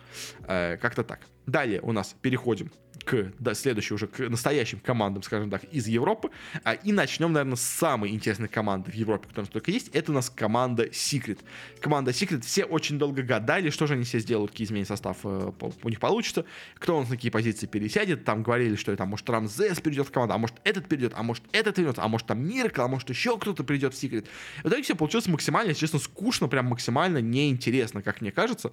Э, 0.46 0.76
как-то 0.76 1.05
так. 1.05 1.20
Далее 1.46 1.81
у 1.83 1.92
нас 1.92 2.14
переходим 2.20 2.70
к 3.04 3.32
да, 3.38 3.54
следующей 3.54 3.94
уже 3.94 4.06
к 4.06 4.18
настоящим 4.28 4.80
командам, 4.80 5.22
скажем 5.22 5.50
так, 5.50 5.64
из 5.64 5.86
Европы. 5.86 6.30
А, 6.64 6.74
и 6.74 6.92
начнем, 6.92 7.32
наверное, 7.32 7.56
с 7.56 7.62
самой 7.62 8.10
интересной 8.10 8.48
команды 8.48 8.90
в 8.90 8.94
Европе, 8.94 9.28
которая 9.28 9.50
только 9.50 9.70
есть. 9.70 9.88
Это 9.88 10.12
у 10.12 10.14
нас 10.14 10.30
команда 10.30 10.86
Secret. 10.86 11.40
Команда 11.80 12.10
Secret, 12.12 12.42
все 12.42 12.64
очень 12.64 12.98
долго 12.98 13.22
гадали, 13.22 13.70
что 13.70 13.86
же 13.86 13.94
они 13.94 14.04
все 14.04 14.18
сделают, 14.18 14.50
какие 14.50 14.66
изменения 14.66 14.86
состав 14.86 15.18
э, 15.24 15.52
у 15.82 15.88
них 15.88 16.00
получится, 16.00 16.44
кто 16.74 16.96
у 16.96 17.00
нас 17.00 17.10
на 17.10 17.16
какие 17.16 17.30
позиции 17.30 17.66
пересядет. 17.66 18.24
Там 18.24 18.42
говорили, 18.42 18.76
что 18.76 18.92
это, 18.92 19.04
может, 19.04 19.28
Рамзес 19.28 19.80
перейдет 19.80 20.08
в 20.08 20.10
команду, 20.10 20.34
а 20.34 20.38
может, 20.38 20.56
этот 20.64 20.88
перейдет, 20.88 21.12
а 21.16 21.22
может, 21.22 21.44
этот 21.52 21.76
перейдет, 21.76 21.98
а 21.98 22.08
может, 22.08 22.26
там 22.26 22.46
Миркл, 22.46 22.82
а 22.82 22.88
может, 22.88 23.08
еще 23.10 23.38
кто-то 23.38 23.64
придет 23.64 23.94
в 23.94 24.02
Secret. 24.02 24.26
В 24.62 24.68
итоге 24.68 24.82
все 24.82 24.94
получилось 24.94 25.26
максимально, 25.26 25.74
честно, 25.74 25.98
скучно, 25.98 26.48
прям 26.48 26.66
максимально 26.66 27.18
неинтересно, 27.18 28.02
как 28.02 28.20
мне 28.20 28.32
кажется. 28.32 28.72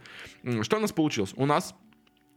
Что 0.61 0.77
у 0.77 0.79
нас 0.79 0.91
получилось? 0.91 1.31
У 1.35 1.45
нас 1.45 1.75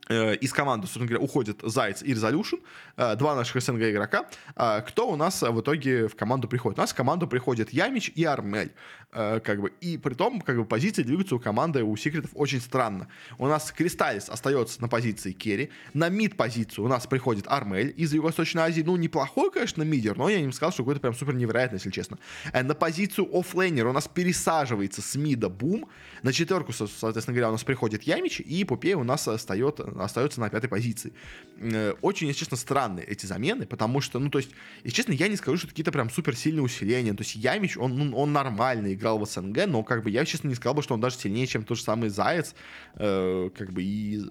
из 0.08 0.52
команды, 0.52 0.86
собственно 0.86 1.06
говоря, 1.06 1.24
уходит 1.24 1.60
Зайц 1.62 2.02
и 2.02 2.12
Resolution, 2.12 2.60
э, 2.96 3.16
два 3.16 3.34
наших 3.34 3.62
СНГ 3.62 3.82
игрока. 3.82 4.26
А 4.56 4.80
кто 4.80 5.08
у 5.08 5.16
нас 5.16 5.42
в 5.42 5.60
итоге 5.60 6.08
в 6.08 6.16
команду 6.16 6.48
приходит? 6.48 6.78
У 6.78 6.82
нас 6.82 6.92
в 6.92 6.94
команду 6.94 7.26
приходит 7.28 7.70
Ямич 7.70 8.10
и 8.14 8.24
Армель. 8.24 8.72
Э, 9.12 9.40
как 9.40 9.60
бы, 9.60 9.72
и 9.80 9.98
при 9.98 10.14
том, 10.14 10.40
как 10.40 10.56
бы, 10.56 10.64
позиции 10.64 11.02
двигаются 11.02 11.36
у 11.36 11.38
команды, 11.38 11.84
у 11.84 11.94
секретов 11.96 12.30
очень 12.34 12.60
странно. 12.60 13.08
У 13.38 13.46
нас 13.46 13.70
Кристаллис 13.70 14.28
остается 14.28 14.80
на 14.80 14.88
позиции 14.88 15.32
carry, 15.32 15.70
на 15.92 16.08
mid-позицию 16.08 16.86
у 16.86 16.88
нас 16.88 17.06
приходит 17.06 17.44
Армель 17.46 17.92
из 17.96 18.12
Юго-Восточной 18.12 18.62
Азии. 18.62 18.82
Ну, 18.82 18.96
неплохой, 18.96 19.50
конечно, 19.50 19.82
мидер, 19.82 20.16
но 20.16 20.30
я 20.30 20.40
не 20.40 20.50
сказал, 20.52 20.72
что 20.72 20.82
какой-то 20.82 21.00
прям 21.00 21.14
супер 21.14 21.34
невероятный, 21.34 21.76
если 21.76 21.90
честно. 21.90 22.18
На 22.52 22.74
позицию 22.74 23.28
оффлейнера 23.38 23.90
у 23.90 23.92
нас 23.92 24.08
пересаживается 24.08 25.02
с 25.02 25.14
мида 25.14 25.48
Бум, 25.48 25.88
на 26.22 26.32
четверку, 26.32 26.72
соответственно 26.72 27.34
говоря, 27.34 27.50
у 27.50 27.52
нас 27.52 27.64
приходит 27.64 28.04
Ямич, 28.04 28.40
и 28.40 28.64
Пупей 28.64 28.94
у 28.94 29.04
нас 29.04 29.28
остается 29.28 29.91
остается 29.98 30.40
на 30.40 30.48
пятой 30.50 30.68
позиции. 30.68 31.12
Э, 31.58 31.94
очень, 32.02 32.28
если 32.28 32.40
честно, 32.40 32.56
странные 32.56 33.04
эти 33.06 33.26
замены, 33.26 33.66
потому 33.66 34.00
что, 34.00 34.18
ну, 34.18 34.30
то 34.30 34.38
есть, 34.38 34.50
если 34.84 34.96
честно, 34.96 35.12
я 35.12 35.28
не 35.28 35.36
скажу, 35.36 35.58
что 35.58 35.68
какие-то 35.68 35.92
прям 35.92 36.10
супер 36.10 36.36
сильные 36.36 36.62
усиления. 36.62 37.12
То 37.14 37.22
есть 37.22 37.34
Ямич, 37.36 37.76
он, 37.76 37.96
ну, 37.96 38.16
он 38.16 38.32
нормально 38.32 38.92
играл 38.92 39.18
в 39.18 39.26
СНГ, 39.26 39.66
но 39.66 39.82
как 39.82 40.02
бы 40.02 40.10
я, 40.10 40.24
честно, 40.24 40.48
не 40.48 40.54
сказал 40.54 40.74
бы, 40.74 40.82
что 40.82 40.94
он 40.94 41.00
даже 41.00 41.16
сильнее, 41.16 41.46
чем 41.46 41.64
тот 41.64 41.78
же 41.78 41.84
самый 41.84 42.08
Заяц. 42.08 42.54
Э, 42.96 43.50
как 43.56 43.72
бы 43.72 43.82
и 43.82 44.22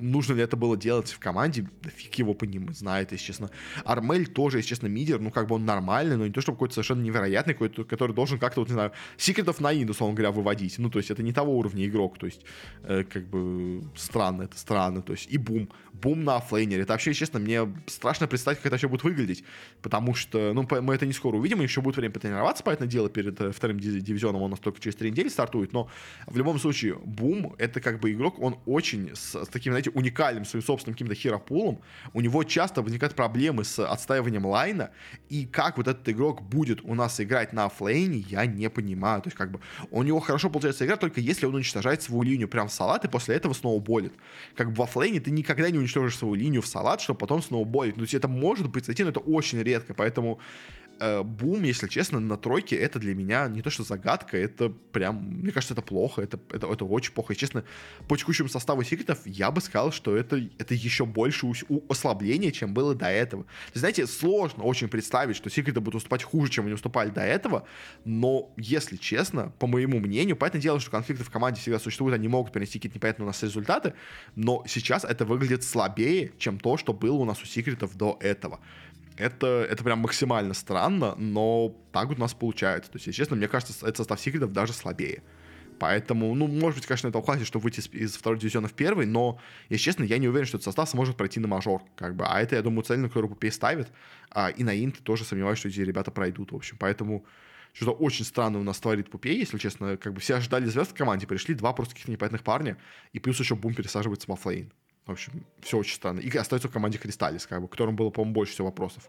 нужно 0.00 0.34
ли 0.34 0.42
это 0.42 0.56
было 0.56 0.76
делать 0.76 1.10
в 1.10 1.18
команде, 1.18 1.68
да 1.82 1.90
фиг 1.90 2.14
его 2.14 2.34
по 2.34 2.44
ним 2.44 2.72
знает, 2.72 3.12
если 3.12 3.24
честно. 3.24 3.50
Армель 3.84 4.26
тоже, 4.26 4.58
если 4.58 4.70
честно, 4.70 4.86
мидер, 4.86 5.20
ну, 5.20 5.30
как 5.30 5.46
бы 5.46 5.56
он 5.56 5.64
нормальный, 5.64 6.16
но 6.16 6.26
не 6.26 6.32
то, 6.32 6.40
чтобы 6.40 6.56
какой-то 6.56 6.74
совершенно 6.74 7.02
невероятный, 7.02 7.54
какой-то, 7.54 7.84
который 7.84 8.14
должен 8.14 8.38
как-то, 8.38 8.60
вот, 8.60 8.68
не 8.68 8.74
знаю, 8.74 8.92
секретов 9.16 9.60
на 9.60 9.72
Индус, 9.72 10.00
он 10.02 10.14
говоря, 10.14 10.30
выводить. 10.30 10.78
Ну, 10.78 10.90
то 10.90 10.98
есть 10.98 11.10
это 11.10 11.22
не 11.22 11.32
того 11.32 11.56
уровня 11.58 11.86
игрок, 11.86 12.18
то 12.18 12.26
есть, 12.26 12.42
э, 12.82 13.04
как 13.04 13.26
бы, 13.28 13.82
странно, 13.96 14.42
это 14.42 14.58
странно, 14.58 15.02
то 15.02 15.12
есть, 15.12 15.26
и 15.30 15.38
бум 15.38 15.68
бум 16.00 16.24
на 16.24 16.36
оффлейнере. 16.36 16.82
Это 16.82 16.92
вообще, 16.92 17.12
честно, 17.14 17.38
мне 17.38 17.72
страшно 17.86 18.26
представить, 18.26 18.58
как 18.58 18.66
это 18.66 18.74
вообще 18.74 18.88
будет 18.88 19.04
выглядеть. 19.04 19.44
Потому 19.82 20.14
что, 20.14 20.52
ну, 20.54 20.66
мы 20.82 20.94
это 20.94 21.06
не 21.06 21.12
скоро 21.12 21.36
увидим, 21.36 21.60
еще 21.60 21.80
будет 21.80 21.96
время 21.96 22.12
потренироваться, 22.12 22.62
поэтому 22.64 22.88
дело 22.88 23.08
перед 23.08 23.40
э, 23.40 23.52
вторым 23.52 23.80
дивизионом, 23.80 24.42
он 24.42 24.48
у 24.48 24.50
нас 24.50 24.60
только 24.60 24.80
через 24.80 24.96
три 24.96 25.10
недели 25.10 25.28
стартует. 25.28 25.72
Но 25.72 25.88
в 26.26 26.36
любом 26.36 26.58
случае, 26.58 26.96
бум, 27.04 27.54
это 27.58 27.80
как 27.80 28.00
бы 28.00 28.12
игрок, 28.12 28.38
он 28.38 28.58
очень 28.66 29.10
с 29.14 29.36
таким, 29.58 29.72
знаете, 29.72 29.90
уникальным 29.90 30.44
своим 30.44 30.64
собственным 30.64 30.94
каким-то 30.94 31.14
хиропулом. 31.14 31.80
У 32.12 32.20
него 32.20 32.44
часто 32.44 32.82
возникают 32.82 33.14
проблемы 33.14 33.64
с 33.64 33.78
отстаиванием 33.84 34.46
лайна. 34.46 34.90
И 35.28 35.46
как 35.46 35.76
вот 35.76 35.88
этот 35.88 36.08
игрок 36.08 36.42
будет 36.42 36.80
у 36.82 36.94
нас 36.94 37.20
играть 37.20 37.52
на 37.52 37.66
оффлейне, 37.66 38.18
я 38.28 38.46
не 38.46 38.70
понимаю. 38.70 39.22
То 39.22 39.28
есть, 39.28 39.36
как 39.36 39.50
бы, 39.50 39.60
у 39.90 40.02
него 40.02 40.20
хорошо 40.20 40.50
получается 40.50 40.84
игра, 40.84 40.96
только 40.96 41.20
если 41.20 41.46
он 41.46 41.54
уничтожает 41.54 42.02
свою 42.02 42.22
линию 42.22 42.48
прям 42.48 42.68
в 42.68 42.72
салат, 42.72 43.04
и 43.04 43.08
после 43.08 43.34
этого 43.34 43.52
сноуболит. 43.52 44.12
Как 44.56 44.70
бы 44.70 44.76
в 44.76 44.82
оффлейне 44.82 45.20
ты 45.20 45.30
никогда 45.30 45.70
не 45.70 45.78
уничтожишь 45.78 46.16
свою 46.18 46.34
линию 46.34 46.62
в 46.62 46.66
салат, 46.66 47.00
чтобы 47.00 47.18
потом 47.18 47.42
снова 47.42 47.64
болить. 47.64 47.96
Ну, 47.96 48.00
то 48.00 48.04
есть 48.04 48.14
это 48.14 48.28
может 48.28 48.68
быть, 48.70 48.88
но 48.88 49.08
это 49.08 49.20
очень 49.20 49.62
редко, 49.62 49.94
поэтому 49.94 50.40
э, 51.00 51.22
Бум, 51.22 51.62
если 51.62 51.88
честно, 51.88 52.20
на 52.20 52.36
тройке 52.36 52.76
это 52.76 52.98
для 52.98 53.14
меня 53.14 53.48
не 53.48 53.62
то 53.62 53.70
что 53.70 53.82
загадка, 53.82 54.36
это 54.36 54.68
прям, 54.68 55.16
мне 55.16 55.52
кажется, 55.52 55.74
это 55.74 55.82
плохо, 55.82 56.22
это, 56.22 56.38
это, 56.50 56.66
это 56.66 56.84
очень 56.84 57.12
плохо. 57.12 57.32
И, 57.32 57.36
честно, 57.36 57.64
по 58.08 58.16
текущему 58.16 58.48
составу 58.48 58.82
секретов 58.82 59.20
я 59.24 59.50
бы 59.50 59.60
сказал, 59.60 59.92
что 59.92 60.16
это, 60.16 60.36
это 60.58 60.74
еще 60.74 61.06
больше 61.06 61.46
ослабление, 61.88 62.52
чем 62.52 62.74
было 62.74 62.94
до 62.94 63.06
этого. 63.06 63.46
знаете, 63.74 64.06
сложно 64.06 64.64
очень 64.64 64.88
представить, 64.88 65.36
что 65.36 65.50
секреты 65.50 65.80
будут 65.80 65.96
уступать 65.96 66.22
хуже, 66.22 66.50
чем 66.50 66.64
они 66.66 66.74
уступали 66.74 67.10
до 67.10 67.22
этого, 67.22 67.66
но, 68.04 68.52
если 68.56 68.96
честно, 68.96 69.52
по 69.58 69.66
моему 69.66 69.98
мнению, 70.00 70.36
понятное 70.36 70.60
дело, 70.60 70.80
что 70.80 70.90
конфликты 70.90 71.24
в 71.24 71.30
команде 71.30 71.60
всегда 71.60 71.78
существуют, 71.78 72.14
они 72.14 72.28
могут 72.28 72.52
принести 72.52 72.78
какие-то 72.78 72.96
непонятные 72.96 73.24
у 73.24 73.28
нас 73.28 73.42
результаты, 73.42 73.94
но 74.34 74.64
сейчас 74.66 75.04
это 75.04 75.24
выглядит 75.24 75.64
слабее, 75.64 76.32
чем 76.38 76.58
то, 76.58 76.76
что 76.76 76.92
было 76.92 77.16
у 77.16 77.24
нас 77.24 77.42
у 77.42 77.46
секретов 77.46 77.96
до 77.96 78.18
этого 78.20 78.60
это, 79.18 79.66
это 79.68 79.84
прям 79.84 79.98
максимально 79.98 80.54
странно, 80.54 81.14
но 81.16 81.74
так 81.92 82.08
вот 82.08 82.18
у 82.18 82.20
нас 82.20 82.34
получается. 82.34 82.90
То 82.90 82.96
есть, 82.96 83.06
если 83.08 83.22
честно, 83.22 83.36
мне 83.36 83.48
кажется, 83.48 83.74
этот 83.82 83.98
состав 83.98 84.20
секретов 84.20 84.52
даже 84.52 84.72
слабее. 84.72 85.22
Поэтому, 85.78 86.34
ну, 86.34 86.48
может 86.48 86.78
быть, 86.78 86.86
конечно, 86.86 87.08
это 87.08 87.22
хватит, 87.22 87.46
чтобы 87.46 87.64
выйти 87.64 87.80
из, 87.94 88.16
второго 88.16 88.40
дивизиона 88.40 88.68
в 88.68 88.72
первый, 88.72 89.06
но, 89.06 89.40
если 89.68 89.84
честно, 89.84 90.04
я 90.04 90.18
не 90.18 90.28
уверен, 90.28 90.46
что 90.46 90.56
этот 90.56 90.64
состав 90.64 90.88
сможет 90.88 91.16
пройти 91.16 91.38
на 91.38 91.46
мажор, 91.46 91.82
как 91.96 92.16
бы. 92.16 92.24
А 92.26 92.40
это, 92.40 92.56
я 92.56 92.62
думаю, 92.62 92.82
цель, 92.82 92.98
на 92.98 93.08
которую 93.08 93.30
Пупей 93.30 93.52
ставит. 93.52 93.88
А, 94.30 94.50
и 94.50 94.64
на 94.64 94.74
Инт 94.74 94.98
тоже 95.02 95.24
сомневаюсь, 95.24 95.58
что 95.58 95.68
эти 95.68 95.80
ребята 95.80 96.10
пройдут, 96.10 96.52
в 96.52 96.56
общем. 96.56 96.76
Поэтому 96.78 97.24
что-то 97.72 97.92
очень 97.92 98.24
странное 98.24 98.60
у 98.60 98.64
нас 98.64 98.80
творит 98.80 99.10
Пупей, 99.10 99.38
если 99.38 99.58
честно. 99.58 99.96
Как 99.96 100.12
бы 100.12 100.20
все 100.20 100.36
ожидали 100.36 100.66
звезд 100.66 100.90
в 100.90 100.94
команде, 100.94 101.26
пришли 101.26 101.54
два 101.54 101.72
просто 101.72 101.94
каких-то 101.94 102.10
непонятных 102.10 102.42
парня, 102.42 102.76
и 103.12 103.20
плюс 103.20 103.38
еще 103.38 103.54
Бум 103.54 103.74
пересаживается 103.74 104.28
в 104.28 104.32
offlane. 104.32 104.72
В 105.08 105.12
общем, 105.12 105.46
все 105.62 105.78
очень 105.78 105.94
странно. 105.94 106.20
И 106.20 106.36
остается 106.36 106.68
в 106.68 106.70
команде 106.70 106.98
Кристаллис, 106.98 107.46
как 107.46 107.62
бы, 107.62 107.68
которым 107.68 107.96
было, 107.96 108.10
по-моему, 108.10 108.34
больше 108.34 108.52
всего 108.52 108.66
вопросов. 108.66 109.08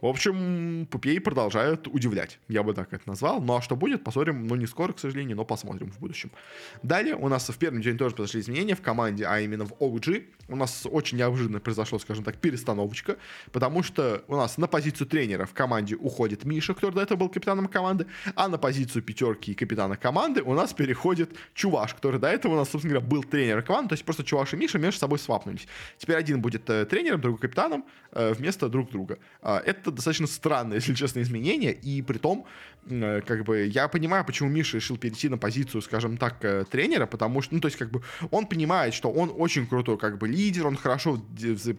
В 0.00 0.06
общем, 0.06 0.86
Пупей 0.90 1.20
продолжают 1.20 1.88
удивлять. 1.88 2.38
Я 2.48 2.62
бы 2.62 2.74
так 2.74 2.92
это 2.92 3.08
назвал. 3.08 3.40
Ну 3.40 3.56
а 3.56 3.62
что 3.62 3.76
будет, 3.76 4.04
посмотрим. 4.04 4.46
Ну 4.46 4.54
не 4.54 4.66
скоро, 4.66 4.92
к 4.92 4.98
сожалению, 4.98 5.36
но 5.36 5.44
посмотрим 5.44 5.90
в 5.90 5.98
будущем. 5.98 6.30
Далее 6.82 7.16
у 7.16 7.28
нас 7.28 7.48
в 7.48 7.56
первом 7.56 7.80
диве 7.80 7.96
тоже 7.96 8.14
произошли 8.14 8.40
изменения 8.40 8.74
в 8.74 8.82
команде, 8.82 9.26
а 9.26 9.40
именно 9.40 9.64
в 9.64 9.72
OG. 9.80 10.24
У 10.48 10.56
нас 10.56 10.86
очень 10.90 11.18
неожиданно 11.18 11.60
произошло, 11.60 11.98
скажем 11.98 12.24
так, 12.24 12.36
перестановочка, 12.36 13.16
потому 13.52 13.82
что 13.82 14.22
у 14.28 14.36
нас 14.36 14.58
на 14.58 14.68
позицию 14.68 15.06
тренера 15.06 15.46
в 15.46 15.54
команде 15.54 15.96
уходит 15.96 16.44
Миша, 16.44 16.74
который 16.74 16.94
до 16.94 17.02
этого 17.02 17.18
был 17.18 17.28
капитаном 17.28 17.66
команды, 17.66 18.06
а 18.34 18.48
на 18.48 18.58
позицию 18.58 19.02
пятерки 19.02 19.52
и 19.52 19.54
капитана 19.54 19.96
команды 19.96 20.42
у 20.42 20.54
нас 20.54 20.72
переходит 20.72 21.36
Чуваш, 21.54 21.94
который 21.94 22.20
до 22.20 22.28
этого 22.28 22.52
у 22.52 22.56
нас, 22.56 22.70
собственно 22.70 22.94
говоря, 22.94 23.08
был 23.08 23.24
тренером 23.24 23.64
команды, 23.64 23.90
то 23.90 23.92
есть 23.94 24.04
просто 24.04 24.24
Чуваш 24.24 24.52
и 24.54 24.56
Миша 24.56 24.78
между 24.78 25.00
собой 25.00 25.18
свапнулись. 25.18 25.66
Теперь 25.98 26.16
один 26.16 26.40
будет 26.40 26.68
э, 26.70 26.84
тренером, 26.84 27.20
другой 27.20 27.40
капитаном 27.40 27.84
э, 28.12 28.32
вместо 28.32 28.68
друг 28.68 28.90
друга. 28.90 29.18
Э, 29.42 29.60
это 29.86 29.96
достаточно 29.96 30.26
странное, 30.26 30.76
если 30.76 30.94
честно, 30.94 31.20
изменение, 31.20 31.72
и 31.72 32.02
при 32.02 32.18
том, 32.18 32.46
э, 32.86 33.20
как 33.26 33.44
бы, 33.44 33.66
я 33.66 33.88
понимаю, 33.88 34.24
почему 34.24 34.48
Миша 34.48 34.76
решил 34.76 34.96
перейти 34.96 35.28
на 35.28 35.38
позицию, 35.38 35.82
скажем 35.82 36.16
так, 36.16 36.44
э, 36.44 36.64
тренера, 36.70 37.06
потому 37.06 37.42
что, 37.42 37.54
ну, 37.54 37.60
то 37.60 37.68
есть, 37.68 37.78
как 37.78 37.90
бы, 37.90 38.02
он 38.30 38.46
понимает, 38.46 38.94
что 38.94 39.10
он 39.10 39.32
очень 39.36 39.66
крутой, 39.66 39.98
как 39.98 40.18
бы, 40.18 40.28
лидер, 40.28 40.66
он 40.66 40.76
хорошо, 40.76 41.20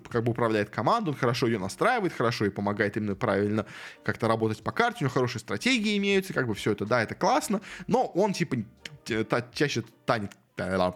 как 0.09 0.23
бы, 0.23 0.31
управляет 0.31 0.69
командой, 0.69 1.09
он 1.09 1.15
хорошо 1.15 1.47
ее 1.47 1.59
настраивает, 1.59 2.13
хорошо 2.13 2.45
и 2.45 2.49
помогает 2.49 2.97
именно 2.97 3.15
правильно 3.15 3.65
как-то 4.03 4.27
работать 4.27 4.63
по 4.63 4.71
карте, 4.71 4.99
у 5.01 5.03
него 5.03 5.13
хорошие 5.13 5.39
стратегии 5.39 5.97
имеются, 5.97 6.33
как 6.33 6.47
бы, 6.47 6.53
все 6.53 6.71
это, 6.71 6.85
да, 6.85 7.01
это 7.03 7.15
классно, 7.15 7.61
но 7.87 8.05
он, 8.05 8.33
типа, 8.33 8.57
чаще 9.53 9.83
танет 10.05 10.31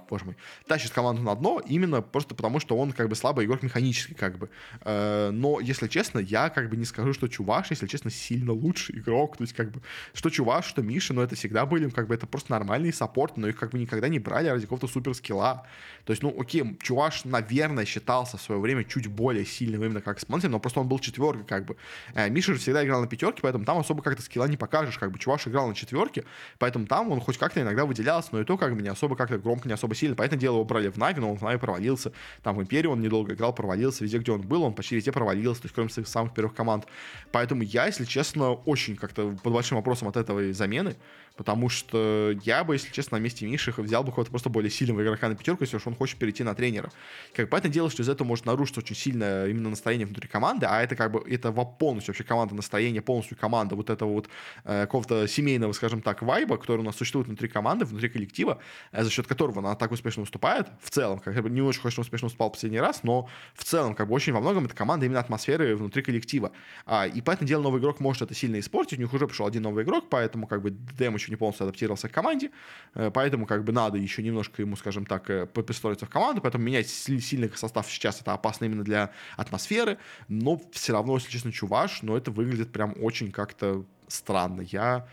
боже 0.09 0.25
мой, 0.25 0.35
тащит 0.67 0.91
команду 0.91 1.21
на 1.21 1.35
дно 1.35 1.61
именно 1.65 2.01
просто 2.01 2.35
потому, 2.35 2.59
что 2.59 2.77
он 2.77 2.91
как 2.91 3.09
бы 3.09 3.15
слабый 3.15 3.45
игрок 3.45 3.63
механически 3.63 4.13
как 4.13 4.37
бы. 4.37 4.49
Э, 4.81 5.29
но, 5.31 5.59
если 5.59 5.87
честно, 5.87 6.19
я 6.19 6.49
как 6.49 6.69
бы 6.69 6.77
не 6.77 6.85
скажу, 6.85 7.13
что 7.13 7.27
Чуваш, 7.27 7.69
если 7.69 7.87
честно, 7.87 8.11
сильно 8.11 8.51
лучший 8.51 8.99
игрок. 8.99 9.37
То 9.37 9.43
есть 9.43 9.53
как 9.53 9.71
бы, 9.71 9.81
что 10.13 10.29
Чуваш, 10.29 10.65
что 10.65 10.81
Миша, 10.81 11.13
но 11.13 11.23
это 11.23 11.35
всегда 11.35 11.65
были, 11.65 11.89
как 11.89 12.07
бы 12.07 12.15
это 12.15 12.27
просто 12.27 12.51
нормальные 12.51 12.93
саппорты, 12.93 13.39
но 13.39 13.47
их 13.47 13.57
как 13.57 13.71
бы 13.71 13.79
никогда 13.79 14.07
не 14.07 14.19
брали 14.19 14.47
ради 14.47 14.63
какого-то 14.63 14.87
супер 14.87 15.13
скилла. 15.13 15.65
То 16.05 16.11
есть, 16.11 16.23
ну, 16.23 16.35
окей, 16.39 16.77
Чуваш, 16.81 17.25
наверное, 17.25 17.85
считался 17.85 18.37
в 18.37 18.41
свое 18.41 18.59
время 18.59 18.83
чуть 18.83 19.07
более 19.07 19.45
сильным 19.45 19.83
именно 19.83 20.01
как 20.01 20.19
исполнитель, 20.19 20.49
но 20.49 20.59
просто 20.59 20.79
он 20.79 20.87
был 20.87 20.99
четверкой 20.99 21.45
как 21.45 21.65
бы. 21.65 21.77
Э, 22.13 22.29
Миша 22.29 22.53
же 22.53 22.59
всегда 22.59 22.83
играл 22.83 23.01
на 23.01 23.07
пятерке, 23.07 23.41
поэтому 23.41 23.65
там 23.65 23.77
особо 23.77 24.01
как-то 24.01 24.21
скилла 24.21 24.47
не 24.47 24.57
покажешь, 24.57 24.97
как 24.97 25.11
бы 25.11 25.19
Чуваш 25.19 25.47
играл 25.47 25.67
на 25.67 25.75
четверке, 25.75 26.23
поэтому 26.57 26.87
там 26.87 27.11
он 27.11 27.19
хоть 27.19 27.37
как-то 27.37 27.61
иногда 27.61 27.85
выделялся, 27.85 28.29
но 28.31 28.41
и 28.41 28.43
то 28.43 28.57
как 28.57 28.75
бы 28.75 28.81
не 28.81 28.89
особо 28.89 29.15
как-то 29.15 29.37
громко 29.51 29.67
не 29.67 29.73
особо 29.73 29.95
сильно. 29.95 30.15
Поэтому 30.15 30.39
дело, 30.39 30.55
его 30.55 30.65
брали 30.65 30.89
в 30.89 30.97
Нави, 30.97 31.19
но 31.19 31.31
он 31.31 31.37
в 31.37 31.41
Нави 31.41 31.57
провалился. 31.59 32.11
Там 32.41 32.55
в 32.55 32.61
Империи 32.61 32.87
он 32.87 33.01
недолго 33.01 33.33
играл, 33.33 33.53
провалился. 33.53 34.03
Везде, 34.03 34.19
где 34.19 34.31
он 34.31 34.41
был, 34.41 34.63
он 34.63 34.73
почти 34.73 34.95
везде 34.95 35.11
провалился, 35.11 35.61
то 35.61 35.65
есть 35.65 35.75
кроме 35.75 35.89
своих 35.89 36.07
самых 36.07 36.33
первых 36.33 36.55
команд. 36.55 36.85
Поэтому 37.31 37.63
я, 37.63 37.85
если 37.87 38.05
честно, 38.05 38.51
очень 38.51 38.95
как-то 38.95 39.37
под 39.43 39.53
большим 39.53 39.77
вопросом 39.77 40.07
от 40.07 40.17
этого 40.17 40.53
замены. 40.53 40.95
Потому 41.35 41.69
что 41.69 42.33
я 42.43 42.63
бы, 42.63 42.75
если 42.75 42.91
честно, 42.91 43.17
на 43.17 43.21
месте 43.21 43.45
Миши 43.45 43.73
взял 43.77 44.03
бы 44.03 44.09
какого-то 44.09 44.31
просто 44.31 44.49
более 44.49 44.69
сильного 44.69 45.01
игрока 45.01 45.29
на 45.29 45.35
пятерку, 45.35 45.63
если 45.63 45.77
уж 45.77 45.87
он 45.87 45.95
хочет 45.95 46.17
перейти 46.17 46.43
на 46.43 46.53
тренера. 46.53 46.91
Как 47.33 47.49
понятное 47.49 47.71
дело, 47.71 47.89
что 47.89 48.03
из 48.03 48.09
этого 48.09 48.27
может 48.27 48.45
нарушиться 48.45 48.81
очень 48.81 48.95
сильно 48.95 49.47
именно 49.47 49.69
настроение 49.69 50.05
внутри 50.05 50.27
команды, 50.27 50.65
а 50.65 50.81
это 50.81 50.95
как 50.95 51.11
бы 51.11 51.23
это 51.29 51.51
полностью 51.51 52.11
вообще 52.11 52.23
команда 52.23 52.55
настроение, 52.55 53.01
полностью 53.01 53.37
команда 53.37 53.75
вот 53.75 53.89
этого 53.89 54.11
вот 54.11 54.29
э, 54.65 54.81
какого-то 54.81 55.27
семейного, 55.27 55.71
скажем 55.73 56.01
так, 56.01 56.21
вайба, 56.21 56.57
который 56.57 56.81
у 56.81 56.83
нас 56.83 56.95
существует 56.95 57.27
внутри 57.27 57.47
команды, 57.47 57.85
внутри 57.85 58.09
коллектива, 58.09 58.59
э, 58.91 59.03
за 59.03 59.09
счет 59.09 59.27
которого 59.27 59.59
она 59.59 59.75
так 59.75 59.91
успешно 59.91 60.21
выступает. 60.21 60.67
В 60.81 60.89
целом, 60.89 61.19
как 61.19 61.41
бы 61.41 61.49
не 61.49 61.61
очень, 61.61 61.81
конечно, 61.81 62.01
успешно 62.01 62.25
выступал 62.27 62.51
последний 62.51 62.79
раз, 62.79 63.03
но 63.03 63.29
в 63.55 63.63
целом, 63.63 63.95
как 63.95 64.07
бы 64.07 64.13
очень 64.13 64.33
во 64.33 64.41
многом 64.41 64.65
это 64.65 64.75
команда 64.75 65.05
именно 65.05 65.19
атмосферы 65.19 65.75
внутри 65.75 66.01
коллектива. 66.01 66.51
А, 66.85 67.07
и 67.07 67.21
поэтому 67.21 67.47
дело, 67.47 67.61
новый 67.61 67.79
игрок 67.79 67.99
может 67.99 68.21
это 68.21 68.33
сильно 68.33 68.59
испортить. 68.59 68.97
У 68.97 69.01
них 69.01 69.13
уже 69.13 69.27
пришел 69.27 69.45
один 69.45 69.63
новый 69.63 69.83
игрок, 69.83 70.05
поэтому 70.09 70.47
как 70.47 70.61
бы 70.61 70.71
ДМ 70.71 71.17
еще 71.21 71.31
не 71.31 71.37
полностью 71.37 71.65
адаптировался 71.65 72.09
к 72.09 72.11
команде, 72.11 72.51
э, 72.95 73.11
поэтому 73.13 73.45
как 73.45 73.63
бы 73.63 73.71
надо 73.71 73.97
еще 73.97 74.23
немножко 74.23 74.61
ему, 74.61 74.75
скажем 74.75 75.05
так, 75.05 75.29
э, 75.29 75.45
пристроиться 75.45 76.05
в 76.05 76.09
команду, 76.09 76.41
поэтому 76.41 76.63
менять 76.63 76.89
сильный 76.89 77.51
состав 77.55 77.89
сейчас 77.89 78.21
это 78.21 78.33
опасно 78.33 78.65
именно 78.65 78.83
для 78.83 79.11
атмосферы, 79.37 79.97
но 80.27 80.59
все 80.71 80.93
равно, 80.93 81.15
если 81.15 81.29
честно, 81.29 81.51
чуваш, 81.51 82.01
но 82.01 82.17
это 82.17 82.31
выглядит 82.31 82.71
прям 82.71 82.95
очень 82.99 83.31
как-то 83.31 83.85
странно. 84.07 84.61
Я 84.61 85.07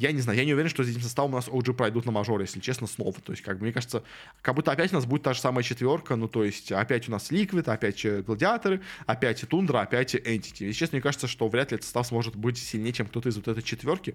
я 0.00 0.12
не 0.12 0.20
знаю, 0.20 0.38
я 0.38 0.44
не 0.46 0.54
уверен, 0.54 0.70
что 0.70 0.82
с 0.82 0.88
этим 0.88 1.02
составом 1.02 1.32
у 1.32 1.36
нас 1.36 1.48
OG 1.48 1.74
пройдут 1.74 2.06
на 2.06 2.12
мажор, 2.12 2.40
если 2.40 2.58
честно, 2.60 2.86
снова. 2.86 3.20
То 3.20 3.32
есть, 3.32 3.42
как 3.42 3.58
бы, 3.58 3.64
мне 3.64 3.72
кажется, 3.72 4.02
как 4.40 4.54
будто 4.54 4.72
опять 4.72 4.92
у 4.92 4.94
нас 4.94 5.04
будет 5.04 5.22
та 5.22 5.34
же 5.34 5.40
самая 5.40 5.62
четверка, 5.62 6.16
ну, 6.16 6.26
то 6.26 6.42
есть, 6.42 6.72
опять 6.72 7.06
у 7.08 7.12
нас 7.12 7.30
Liquid, 7.30 7.70
опять 7.70 8.24
Гладиаторы, 8.24 8.80
опять 9.04 9.46
Тундра, 9.46 9.80
опять 9.80 10.14
Entity. 10.14 10.64
Если 10.64 10.72
честно, 10.72 10.96
мне 10.96 11.02
кажется, 11.02 11.28
что 11.28 11.48
вряд 11.48 11.70
ли 11.70 11.76
этот 11.76 11.84
состав 11.84 12.06
сможет 12.06 12.34
быть 12.34 12.56
сильнее, 12.56 12.92
чем 12.92 13.06
кто-то 13.06 13.28
из 13.28 13.36
вот 13.36 13.48
этой 13.48 13.62
четверки. 13.62 14.14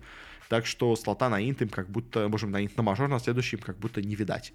Так 0.49 0.65
что 0.65 0.95
слота 0.95 1.29
на 1.29 1.39
инт 1.39 1.61
им 1.61 1.69
как 1.69 1.89
будто, 1.89 2.27
можем 2.29 2.51
на 2.51 2.63
инт 2.63 2.75
на 2.77 2.83
мажор 2.83 3.07
на 3.07 3.19
следующем 3.19 3.59
как 3.59 3.77
будто 3.77 4.01
не 4.01 4.15
видать. 4.15 4.53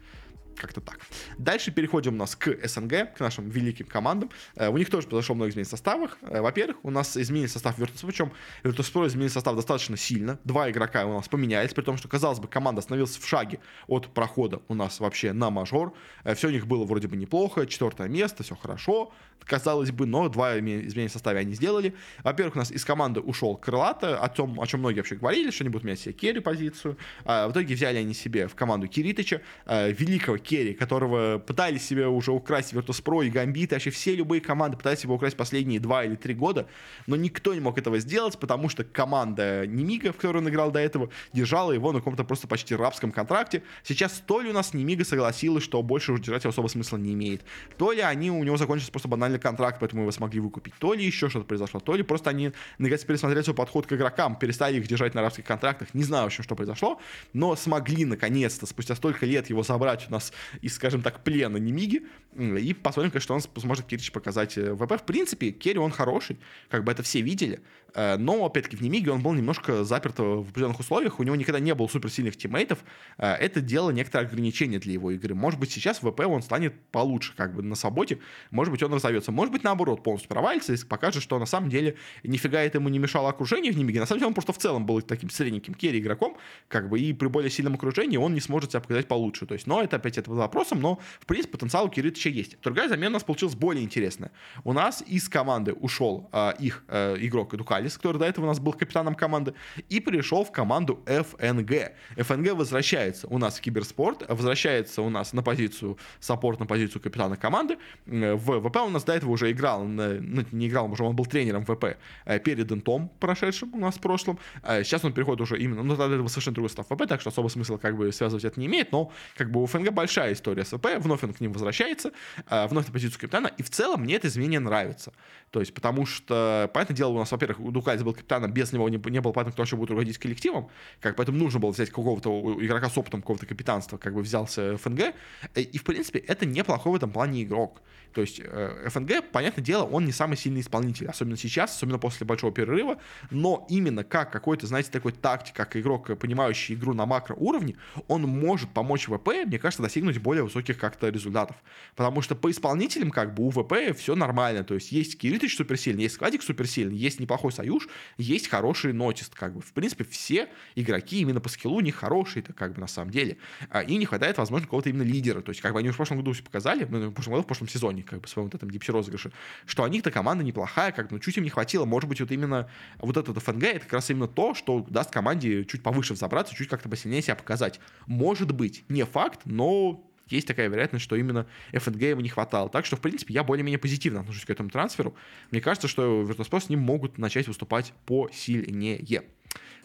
Как-то 0.57 0.81
так. 0.81 1.01
Дальше 1.39 1.71
переходим 1.71 2.15
у 2.15 2.17
нас 2.17 2.37
к 2.37 2.57
СНГ, 2.67 3.15
к 3.15 3.21
нашим 3.21 3.49
великим 3.49 3.87
командам. 3.87 4.31
Э, 4.57 4.69
у 4.69 4.77
них 4.77 4.91
тоже 4.91 5.07
произошло 5.07 5.35
много 5.35 5.51
изменений 5.51 5.67
в 5.67 5.71
составах. 5.71 6.19
Э, 6.23 6.41
во-первых, 6.41 6.77
у 6.83 6.91
нас 6.91 7.17
изменился 7.17 7.55
состав 7.55 7.79
Virtus.pro, 7.79 8.07
причем 8.07 8.33
Virtus.pro 8.65 9.07
изменил 9.07 9.31
состав 9.31 9.57
достаточно 9.57 9.97
сильно. 9.97 10.39
Два 10.45 10.71
игрока 10.71 11.07
у 11.07 11.15
нас 11.15 11.29
поменялись, 11.29 11.73
при 11.73 11.83
том, 11.83 11.97
что, 11.97 12.09
казалось 12.09 12.41
бы, 12.41 12.49
команда 12.49 12.81
остановилась 12.81 13.17
в 13.17 13.27
шаге 13.27 13.61
от 13.87 14.13
прохода 14.13 14.61
у 14.69 14.75
нас 14.75 15.01
вообще 15.01 15.33
на 15.33 15.51
мажор. 15.51 15.95
Э, 16.25 16.35
все 16.35 16.49
у 16.49 16.51
них 16.51 16.67
было 16.67 16.85
вроде 16.85 17.09
бы 17.09 17.17
неплохо, 17.17 17.67
четвертое 17.67 18.09
место, 18.09 18.43
все 18.43 18.55
хорошо, 18.55 19.13
казалось 19.45 19.91
бы, 19.91 20.07
но 20.07 20.29
два 20.29 20.59
изменения 20.59 21.09
в 21.09 21.13
составе 21.13 21.41
они 21.41 21.55
сделали. 21.55 21.95
Во-первых, 22.23 22.57
у 22.57 22.59
нас 22.59 22.71
из 22.71 22.85
команды 22.85 23.21
ушел 23.21 23.57
Крылата, 23.57 24.19
о 24.19 24.29
том, 24.29 24.61
о 24.61 24.67
чем 24.67 24.81
многие 24.81 24.99
вообще 24.99 25.17
говорили, 25.17 25.51
что 25.51 25.65
они 25.65 25.71
будут 25.71 25.85
менять 25.85 26.01
себе 26.01 26.13
керри 26.13 26.41
позицию. 26.41 26.97
В 27.25 27.49
итоге 27.51 27.75
взяли 27.75 27.99
они 27.99 28.15
себе 28.15 28.47
в 28.47 28.55
команду 28.55 28.87
Киритыча, 28.87 29.41
великого 29.67 30.39
керри, 30.41 30.75
которого 30.75 31.39
пытались 31.39 31.87
себе 31.87 32.07
уже 32.07 32.33
украсть 32.33 32.73
Virtus.pro 32.73 33.27
и 33.27 33.31
Gambit, 33.31 33.73
вообще 33.73 33.91
все 33.91 34.15
любые 34.15 34.41
команды 34.41 34.77
пытались 34.77 35.05
его 35.05 35.15
украсть 35.15 35.37
последние 35.37 35.81
два 35.81 36.05
или 36.05 36.17
три 36.17 36.35
года, 36.35 36.67
но 37.07 37.17
никто 37.17 37.55
не 37.55 37.61
мог 37.61 37.79
этого 37.79 37.99
сделать, 37.99 38.39
потому 38.39 38.69
что 38.69 38.85
команда 38.85 39.67
Немига, 39.67 40.13
в 40.13 40.17
которой 40.17 40.39
он 40.39 40.49
играл 40.49 40.71
до 40.71 40.81
этого, 40.81 41.11
держала 41.33 41.73
его 41.73 41.93
на 41.93 41.99
каком-то 41.99 42.25
просто 42.25 42.49
почти 42.49 42.75
рабском 42.75 43.13
контракте. 43.13 43.63
Сейчас 43.85 44.23
то 44.27 44.41
ли 44.41 44.51
у 44.51 44.53
нас 44.53 44.75
Немига 44.75 45.05
согласилась, 45.05 45.65
что 45.65 45.83
больше 45.83 46.13
уже 46.13 46.23
держать 46.23 46.45
его 46.45 46.51
особо 46.51 46.69
смысла 46.69 46.97
не 46.97 47.13
имеет, 47.13 47.43
то 47.77 47.93
ли 47.93 48.01
они, 48.01 48.31
у 48.31 48.43
него 48.43 48.57
закончился 48.57 48.93
просто 48.93 49.09
банальный 49.09 49.39
контракт, 49.39 49.79
поэтому 49.81 50.03
его 50.03 50.13
смогли 50.13 50.41
выкупить, 50.41 50.75
то 50.79 50.95
ли 50.95 51.05
еще 51.05 51.29
что-то 51.29 51.47
произошло, 51.47 51.81
то 51.81 51.95
ли 51.95 52.03
просто 52.03 52.31
они 52.31 52.53
наконец 52.79 53.05
пересмотрели 53.05 53.43
свой 53.43 53.57
подход 53.57 53.87
к 53.87 53.93
игрокам, 53.93 54.37
перестали 54.37 54.79
их 54.79 54.87
держать 54.87 55.15
на 55.15 55.23
рабских 55.23 55.45
контрактах, 55.45 55.95
не 55.95 56.03
знаю, 56.03 56.25
в 56.25 56.27
общем, 56.27 56.45
что 56.45 56.55
произошло, 56.55 57.01
но 57.33 57.57
смогли 57.57 58.05
наконец-то 58.05 58.67
спустя 58.67 58.95
столько 58.95 59.27
лет 59.27 59.51
его 59.51 59.63
забрать 59.63 60.07
у 60.09 60.13
нас 60.13 60.30
из, 60.61 60.75
скажем 60.75 61.03
так, 61.03 61.23
плена 61.25 61.57
Немиги, 61.57 62.03
и 62.37 62.75
посмотрим, 62.75 63.21
что 63.21 63.35
он 63.35 63.41
сможет 63.41 63.87
Кирич 63.87 64.13
показать 64.13 64.57
в 64.57 64.77
ВП. 64.77 65.01
В 65.01 65.05
принципе, 65.05 65.51
Керри 65.51 65.79
он 65.79 65.91
хороший, 65.91 66.39
как 66.69 66.85
бы 66.85 66.93
это 66.93 67.03
все 67.03 67.21
видели, 67.21 67.61
Э, 67.90 67.90
но, 67.95 68.45
опять-таки, 68.45 68.77
в 68.77 68.83
Немиге 68.83 69.11
он 69.11 69.23
был 69.23 69.33
немножко 69.33 69.85
заперт 69.85 70.19
в 70.19 70.49
определенных 70.49 70.81
условиях, 70.81 71.21
у 71.21 71.23
него 71.23 71.37
никогда 71.37 71.61
не 71.61 71.75
было 71.75 71.89
суперсильных 71.89 72.37
тиммейтов, 72.37 72.79
э, 73.19 73.27
это 73.27 73.61
делало 73.61 73.91
некоторые 73.91 74.29
ограничения 74.29 74.79
для 74.79 74.93
его 74.93 75.11
игры. 75.11 75.35
Может 75.35 75.59
быть, 75.59 75.71
сейчас 75.71 76.03
в 76.03 76.11
ВП 76.11 76.21
он 76.27 76.43
станет 76.43 76.75
получше, 76.91 77.35
как 77.37 77.55
бы 77.55 77.63
на 77.63 77.75
свободе, 77.75 78.19
может 78.51 78.73
быть, 78.73 78.83
он 78.83 78.93
разовьется, 78.95 79.33
может 79.33 79.53
быть, 79.53 79.65
наоборот, 79.65 80.03
полностью 80.03 80.29
провалится 80.29 80.73
и 80.73 80.77
покажет, 80.85 81.23
что 81.23 81.39
на 81.39 81.47
самом 81.47 81.71
деле 81.71 81.97
нифига 82.23 82.61
это 82.61 82.79
ему 82.79 82.89
не 82.89 82.99
мешало 82.99 83.29
окружение 83.29 83.73
в 83.73 83.77
Немиге, 83.77 84.01
на 84.01 84.07
самом 84.07 84.21
деле 84.21 84.29
он 84.29 84.35
просто 84.35 84.53
в 84.53 84.59
целом 84.59 84.87
был 84.87 85.01
таким 85.03 85.31
средненьким 85.31 85.75
керри 85.75 86.01
игроком, 86.01 86.37
как 86.69 86.89
бы, 86.89 87.01
и 87.01 87.13
при 87.13 87.29
более 87.29 87.51
сильном 87.51 87.75
окружении 87.75 88.17
он 88.17 88.35
не 88.35 88.41
сможет 88.41 88.71
себя 88.71 88.81
показать 88.81 89.09
получше, 89.09 89.47
то 89.47 89.55
есть, 89.55 89.67
но 89.67 89.83
это 89.83 89.97
опять 89.97 90.19
это 90.19 90.31
вопросом, 90.31 90.81
но, 90.81 90.99
в 91.21 91.27
принципе, 91.27 91.53
потенциал 91.53 91.87
у 91.87 91.89
Киритыча 91.89 92.29
есть. 92.29 92.61
Другая 92.63 92.89
замена 92.89 93.11
у 93.11 93.13
нас 93.15 93.25
получилась 93.25 93.55
более 93.55 93.85
интересная. 93.85 94.31
У 94.65 94.73
нас 94.73 95.03
из 95.07 95.29
команды 95.29 95.73
ушел 95.73 96.29
э, 96.33 96.53
их 96.59 96.85
э, 96.89 97.17
игрок 97.21 97.55
Дукалис, 97.81 97.97
который 97.97 98.19
до 98.19 98.27
этого 98.27 98.45
у 98.45 98.49
нас 98.49 98.61
был 98.61 98.73
капитаном 98.73 99.15
команды, 99.15 99.55
и 99.89 100.01
пришел 100.01 100.45
в 100.45 100.53
команду 100.53 101.01
FNG. 101.07 101.93
FNG 102.17 102.55
возвращается 102.55 103.27
у 103.29 103.39
нас 103.39 103.59
в 103.59 103.61
киберспорт, 103.61 104.29
возвращается 104.29 105.03
у 105.03 105.11
нас 105.11 105.33
на 105.33 105.43
позицию 105.43 105.99
саппорт, 106.21 106.61
на 106.61 106.67
позицию 106.67 107.01
капитана 107.01 107.37
команды. 107.37 107.79
В 108.07 108.61
ВП 108.61 108.77
у 108.77 108.91
нас 108.91 109.05
до 109.05 109.15
этого 109.15 109.31
уже 109.31 109.51
играл, 109.51 109.85
ну, 109.85 110.45
не 110.53 110.69
играл, 110.69 110.91
уже 110.91 111.05
он 111.05 111.17
был 111.17 111.27
тренером 111.27 111.65
ВП 111.65 111.97
э, 112.25 112.39
перед 112.41 112.71
Интом, 112.71 113.11
прошедшим 113.19 113.75
у 113.75 113.79
нас 113.79 113.97
в 113.97 114.01
прошлом. 114.01 114.39
Э, 114.63 114.85
сейчас 114.85 115.05
он 115.05 115.13
переходит 115.13 115.41
уже 115.41 115.59
именно, 115.59 115.83
ну, 115.83 115.97
тогда 115.97 116.15
это 116.15 116.29
совершенно 116.29 116.55
другой 116.55 116.69
состав 116.71 116.87
ВП, 116.87 117.07
так 117.09 117.21
что 117.21 117.31
особо 117.31 117.49
смысла 117.49 117.79
как 117.79 117.97
бы 117.97 118.13
связывать 118.13 118.45
это 118.45 118.61
не 118.61 118.67
имеет, 118.67 118.93
но 118.93 119.13
как 119.37 119.51
бы 119.51 119.63
у 119.63 119.67
ФНГ 119.67 119.93
большая 119.93 120.33
история 120.33 120.65
с 120.65 120.77
ВП, 120.77 120.87
вновь 120.99 121.23
он 121.25 121.33
к 121.33 121.41
ним 121.41 121.53
возвращается, 121.53 122.13
э, 122.49 122.67
вновь 122.67 122.87
на 122.87 122.93
позицию 122.93 123.21
капитана, 123.21 123.51
и 123.59 123.63
в 123.63 123.71
целом 123.71 124.03
мне 124.03 124.17
это 124.17 124.29
изменение 124.29 124.61
нравится. 124.61 125.13
То 125.51 125.61
есть, 125.61 125.75
потому 125.75 126.07
что, 126.07 126.71
понятное 126.73 126.97
дело, 126.97 127.11
у 127.11 127.19
нас, 127.19 127.31
во-первых, 127.31 127.61
у 127.71 127.73
Дукальца 127.73 128.05
был 128.05 128.13
капитаном, 128.13 128.53
без 128.53 128.73
него 128.73 128.89
не, 128.89 128.99
не 129.11 129.21
было 129.21 129.33
понятно, 129.33 129.53
кто 129.53 129.63
вообще 129.63 129.77
будет 129.77 129.91
руководить 129.91 130.19
коллективом, 130.19 130.69
как 131.01 131.17
поэтому 131.17 131.39
нужно 131.39 131.61
было 131.61 131.71
взять 131.71 131.91
какого-то 131.91 132.57
игрока 132.61 132.91
с 132.91 132.99
опытом 132.99 133.23
какого-то 133.23 133.47
капитанства, 133.47 133.97
как 133.97 134.15
бы 134.15 134.23
взялся 134.23 134.77
ФНГ, 134.77 135.15
и, 135.55 135.79
в 135.79 135.85
принципе, 135.85 136.19
это 136.19 136.47
неплохой 136.47 136.93
в 136.93 136.95
этом 136.97 137.11
плане 137.11 137.45
игрок. 137.45 137.81
То 138.13 138.23
есть 138.23 138.41
э, 138.43 138.89
ФНГ, 138.89 139.31
понятное 139.31 139.63
дело, 139.65 139.85
он 139.85 140.05
не 140.05 140.13
самый 140.13 140.37
сильный 140.37 140.63
исполнитель, 140.63 141.07
особенно 141.07 141.37
сейчас, 141.37 141.77
особенно 141.77 141.99
после 141.99 142.27
большого 142.27 142.53
перерыва, 142.53 142.99
но 143.31 143.67
именно 143.71 144.03
как 144.03 144.33
какой-то, 144.33 144.67
знаете, 144.67 144.91
такой 144.91 145.13
тактик, 145.13 145.55
как 145.55 145.77
игрок, 145.77 146.19
понимающий 146.19 146.75
игру 146.75 146.93
на 146.93 147.07
макроуровне, 147.07 147.77
он 148.09 148.23
может 148.23 148.71
помочь 148.71 149.07
ВП, 149.07 149.29
мне 149.47 149.59
кажется, 149.59 149.83
достигнуть 149.83 150.19
более 150.19 150.43
высоких 150.43 150.79
как-то 150.79 151.09
результатов. 151.09 151.57
Потому 151.95 152.21
что 152.23 152.35
по 152.35 152.51
исполнителям, 152.51 153.11
как 153.11 153.35
бы, 153.35 153.47
у 153.47 153.51
ВП 153.51 153.97
все 153.97 154.15
нормально, 154.17 154.65
то 154.65 154.75
есть 154.75 154.91
есть 154.91 155.17
Киритыч 155.19 155.57
суперсильный, 155.57 156.05
есть 156.05 156.17
Складик 156.17 156.43
суперсильный, 156.43 156.97
есть 156.97 157.21
неплохой 157.21 157.53
Союз, 157.61 157.87
есть 158.17 158.49
хороший 158.49 158.93
Нотист, 158.95 159.35
как 159.35 159.55
бы. 159.55 159.61
В 159.61 159.73
принципе, 159.73 160.05
все 160.05 160.49
игроки 160.75 161.21
именно 161.21 161.41
по 161.41 161.51
скиллу 161.51 161.77
у 161.77 161.81
них 161.81 161.95
хорошие, 161.95 162.43
это 162.43 162.55
как 162.55 162.75
бы 162.75 162.81
на 162.81 162.87
самом 162.87 163.11
деле. 163.11 163.37
А, 163.69 163.83
и 163.83 163.97
не 163.97 164.07
хватает, 164.07 164.39
возможно, 164.39 164.67
какого-то 164.67 164.89
именно 164.89 165.03
лидера. 165.03 165.43
То 165.43 165.51
есть, 165.51 165.61
как 165.61 165.75
бы 165.75 165.79
они 165.79 165.89
уже 165.89 165.95
в 165.95 165.97
прошлом 165.97 166.19
году 166.19 166.33
показали, 166.43 166.87
ну, 166.89 167.09
в 167.09 167.13
прошлом 167.13 167.35
году, 167.35 167.45
в 167.45 167.47
прошлом 167.47 167.69
сезоне, 167.69 168.03
как 168.03 168.21
бы 168.21 168.27
в 168.27 168.31
своем 168.31 168.47
вот 168.47 168.55
этом 168.55 168.71
дипси 168.71 168.91
розыгрыше, 168.91 169.31
что 169.67 169.85
они 169.85 170.01
то 170.01 170.11
команда 170.11 170.43
неплохая, 170.43 170.93
как 170.93 171.09
бы, 171.09 171.17
ну, 171.17 171.19
чуть 171.19 171.37
им 171.37 171.45
не 171.45 171.51
хватило. 171.51 171.85
Может 171.85 172.09
быть, 172.09 172.21
вот 172.21 172.31
именно 172.31 172.71
вот 172.99 173.17
этот 173.17 173.37
ФНГ, 173.43 173.65
это 173.65 173.81
как 173.81 173.93
раз 173.93 174.11
именно 174.11 174.29
то, 174.29 174.55
что 174.55 174.87
даст 174.89 175.11
команде 175.11 175.65
чуть 175.67 175.83
повыше 175.83 176.15
взобраться, 176.15 176.55
чуть 176.55 176.69
как-то 176.69 176.89
посильнее 176.89 177.21
себя 177.21 177.35
показать. 177.35 177.79
Может 178.07 178.53
быть, 178.53 178.85
не 178.89 179.05
факт, 179.05 179.41
но 179.45 180.10
есть 180.31 180.47
такая 180.47 180.69
вероятность, 180.69 181.05
что 181.05 181.17
именно 181.17 181.47
ФНГ 181.73 182.03
ему 182.03 182.21
не 182.21 182.29
хватало. 182.29 182.69
Так 182.69 182.87
что, 182.87 182.97
в 182.97 183.01
принципе, 183.01 183.35
я 183.35 183.45
более-менее 183.45 183.79
позитивно 183.79 184.21
отношусь 184.21 184.45
к 184.45 184.51
этому 184.51 184.71
трансферу. 184.71 185.15
Мне 185.51 185.61
кажется, 185.61 185.89
что 185.89 186.23
Virtus.pro 186.23 186.61
с 186.61 186.69
ним 186.69 186.81
могут 186.81 187.19
начать 187.19 187.49
выступать 187.49 187.93
посильнее. 188.07 189.25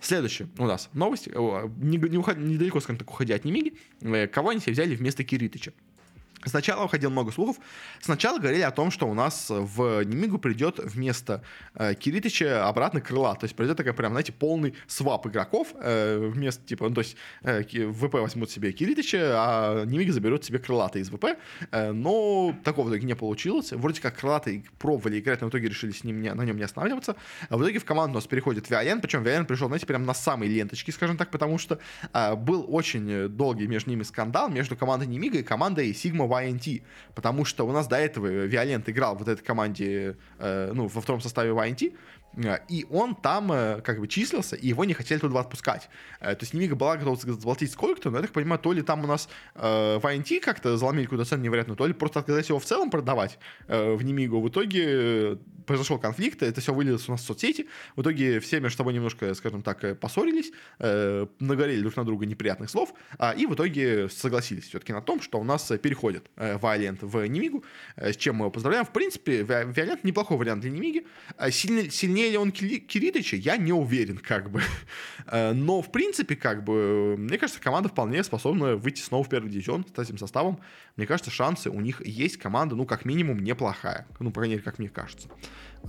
Следующее 0.01 0.47
у 0.57 0.65
нас 0.65 0.89
новость, 0.93 1.27
не, 1.27 1.97
не 1.97 2.17
уход, 2.17 2.37
недалеко, 2.37 2.79
скажем 2.79 2.99
так, 2.99 3.09
уходя 3.09 3.35
от 3.35 3.45
Немиги, 3.45 3.73
э, 4.01 4.27
кого 4.27 4.49
они 4.49 4.59
себе 4.59 4.73
взяли 4.73 4.95
вместо 4.95 5.23
Киритыча. 5.23 5.73
Сначала 6.45 6.85
уходило 6.85 7.09
много 7.09 7.31
слухов. 7.31 7.57
Сначала 7.99 8.37
говорили 8.39 8.61
о 8.61 8.71
том, 8.71 8.91
что 8.91 9.07
у 9.07 9.13
нас 9.13 9.47
в 9.49 10.03
Немигу 10.03 10.37
придет 10.37 10.79
вместо 10.79 11.41
э, 11.73 11.95
Киритыча 11.95 12.67
обратно 12.67 13.01
крыла. 13.01 13.35
То 13.35 13.45
есть 13.45 13.55
придет 13.55 13.77
такая 13.77 13.93
прям, 13.93 14.11
знаете, 14.11 14.31
полный 14.31 14.75
свап 14.87 15.25
игроков. 15.27 15.73
Э, 15.81 16.17
вместо, 16.17 16.65
типа, 16.65 16.89
ну, 16.89 16.95
то 16.95 17.01
есть 17.01 17.17
э, 17.41 17.63
ВП 17.63 18.15
возьмут 18.15 18.51
себе 18.51 18.71
Киритыча, 18.71 19.33
а 19.33 19.85
Немига 19.85 20.13
заберет 20.13 20.45
себе 20.45 20.59
крылатый 20.59 21.01
из 21.01 21.09
ВП. 21.09 21.37
Э, 21.71 21.91
но 21.91 22.55
такого 22.63 22.87
в 22.87 22.91
итоге 22.91 23.07
не 23.07 23.15
получилось. 23.15 23.71
Вроде 23.71 24.01
как 24.01 24.17
крылатый 24.19 24.65
пробовали 24.77 25.19
играть, 25.19 25.41
но 25.41 25.47
в 25.47 25.49
итоге 25.49 25.69
решили 25.69 25.91
с 25.91 26.03
ним 26.03 26.21
не, 26.21 26.33
на 26.33 26.43
нем 26.43 26.57
не 26.57 26.63
останавливаться. 26.63 27.15
А 27.49 27.57
в 27.57 27.63
итоге 27.63 27.79
в 27.79 27.85
команду 27.85 28.11
у 28.11 28.15
нас 28.15 28.27
переходит 28.27 28.69
Виолент, 28.69 29.01
причем 29.01 29.23
Виолент 29.23 29.47
пришел, 29.47 29.67
знаете, 29.67 29.85
прям 29.85 30.05
на 30.05 30.13
самой 30.13 30.47
ленточке, 30.47 30.91
скажем 30.91 31.17
так, 31.17 31.31
потому 31.31 31.57
что 31.57 31.79
э, 32.13 32.35
был 32.35 32.65
очень 32.67 33.29
долгий 33.29 33.67
между 33.67 33.89
ними 33.89 34.03
скандал 34.03 34.49
между 34.49 34.75
командой 34.75 35.07
Немига 35.07 35.39
и 35.39 35.43
командой 35.43 35.91
Sigma 35.91 36.27
YNT, 36.41 36.83
потому 37.13 37.45
что 37.45 37.65
у 37.67 37.71
нас 37.71 37.87
до 37.87 37.97
этого 37.97 38.27
Виолент 38.27 38.89
играл 38.89 39.15
в 39.15 39.19
вот 39.19 39.27
этой 39.27 39.43
команде, 39.43 40.17
э, 40.39 40.71
ну, 40.73 40.87
во 40.87 41.01
втором 41.01 41.21
составе 41.21 41.51
YNT, 41.51 41.93
и 42.67 42.85
он 42.89 43.15
там 43.15 43.51
э, 43.51 43.81
как 43.81 43.99
бы 43.99 44.07
числился, 44.07 44.55
и 44.55 44.67
его 44.67 44.83
не 44.85 44.93
хотели 44.93 45.19
туда 45.19 45.39
отпускать. 45.39 45.89
Э, 46.19 46.35
то 46.35 46.43
есть 46.43 46.53
Немига 46.53 46.75
была 46.75 46.97
готова 46.97 47.15
заплатить 47.17 47.71
сколько-то, 47.71 48.09
но 48.09 48.17
я 48.17 48.23
так 48.23 48.31
понимаю, 48.31 48.59
то 48.59 48.73
ли 48.73 48.81
там 48.81 49.03
у 49.03 49.07
нас 49.07 49.29
э, 49.55 49.99
в 49.99 50.05
INT 50.05 50.39
как-то 50.41 50.77
заломили 50.77 51.05
куда-то 51.05 51.29
цену 51.29 51.43
невероятную, 51.43 51.77
то 51.77 51.87
ли 51.87 51.93
просто 51.93 52.19
отказались 52.19 52.49
его 52.49 52.59
в 52.59 52.65
целом 52.65 52.89
продавать 52.89 53.39
в 53.67 54.01
Немигу. 54.01 54.41
В 54.41 54.49
итоге 54.49 55.37
произошел 55.65 55.97
конфликт, 55.97 56.43
это 56.43 56.61
все 56.61 56.73
вылилось 56.73 57.07
у 57.07 57.11
нас 57.11 57.21
в 57.21 57.25
соцсети. 57.25 57.67
В 57.95 58.01
итоге 58.01 58.39
все 58.39 58.59
между 58.59 58.77
собой 58.77 58.93
немножко, 58.93 59.33
скажем 59.33 59.61
так, 59.61 59.99
поссорились, 59.99 60.51
нагорели 60.79 61.81
друг 61.81 61.95
на 61.95 62.03
друга 62.03 62.25
неприятных 62.25 62.69
слов, 62.69 62.93
а, 63.17 63.31
и 63.31 63.45
в 63.45 63.53
итоге 63.53 64.09
согласились 64.09 64.65
все-таки 64.65 64.93
на 64.93 65.01
том, 65.01 65.21
что 65.21 65.39
у 65.39 65.43
нас 65.43 65.71
переходит 65.81 66.29
Виолент 66.37 67.01
в 67.01 67.25
Немигу, 67.27 67.63
с 67.95 68.15
чем 68.15 68.35
мы 68.35 68.43
его 68.43 68.51
поздравляем. 68.51 68.85
В 68.85 68.91
принципе, 68.91 69.43
Виолент 69.43 70.03
неплохой 70.03 70.37
вариант 70.37 70.61
для 70.61 70.71
Немиги. 70.71 71.05
Сильнее, 71.49 71.89
сильнее 72.25 72.31
ли 72.31 72.37
он 72.37 72.51
Киритыча, 72.51 73.35
я 73.35 73.57
не 73.57 73.73
уверен, 73.73 74.17
как 74.17 74.51
бы. 74.51 74.61
Э, 75.27 75.53
но, 75.53 75.81
в 75.81 75.91
принципе, 75.91 76.35
как 76.35 76.63
бы, 76.63 77.15
мне 77.17 77.39
кажется, 77.39 77.59
команда 77.59 77.89
вполне 77.89 78.23
способна 78.23 78.75
выйти 78.75 79.01
снова 79.01 79.23
в 79.23 79.29
первый 79.29 79.49
дивизион 79.49 79.83
с 79.83 79.97
этим 79.97 80.19
составом. 80.19 80.59
Мне 80.97 81.07
кажется, 81.07 81.31
шансы 81.31 81.71
у 81.71 81.81
них 81.81 82.05
есть. 82.05 82.37
Команда, 82.37 82.75
ну, 82.75 82.85
как 82.85 83.05
минимум, 83.05 83.39
неплохая. 83.39 84.05
Ну, 84.19 84.29
по 84.29 84.41
крайней 84.41 84.55
мере, 84.55 84.63
как 84.63 84.77
мне 84.77 84.87
кажется. 84.87 85.29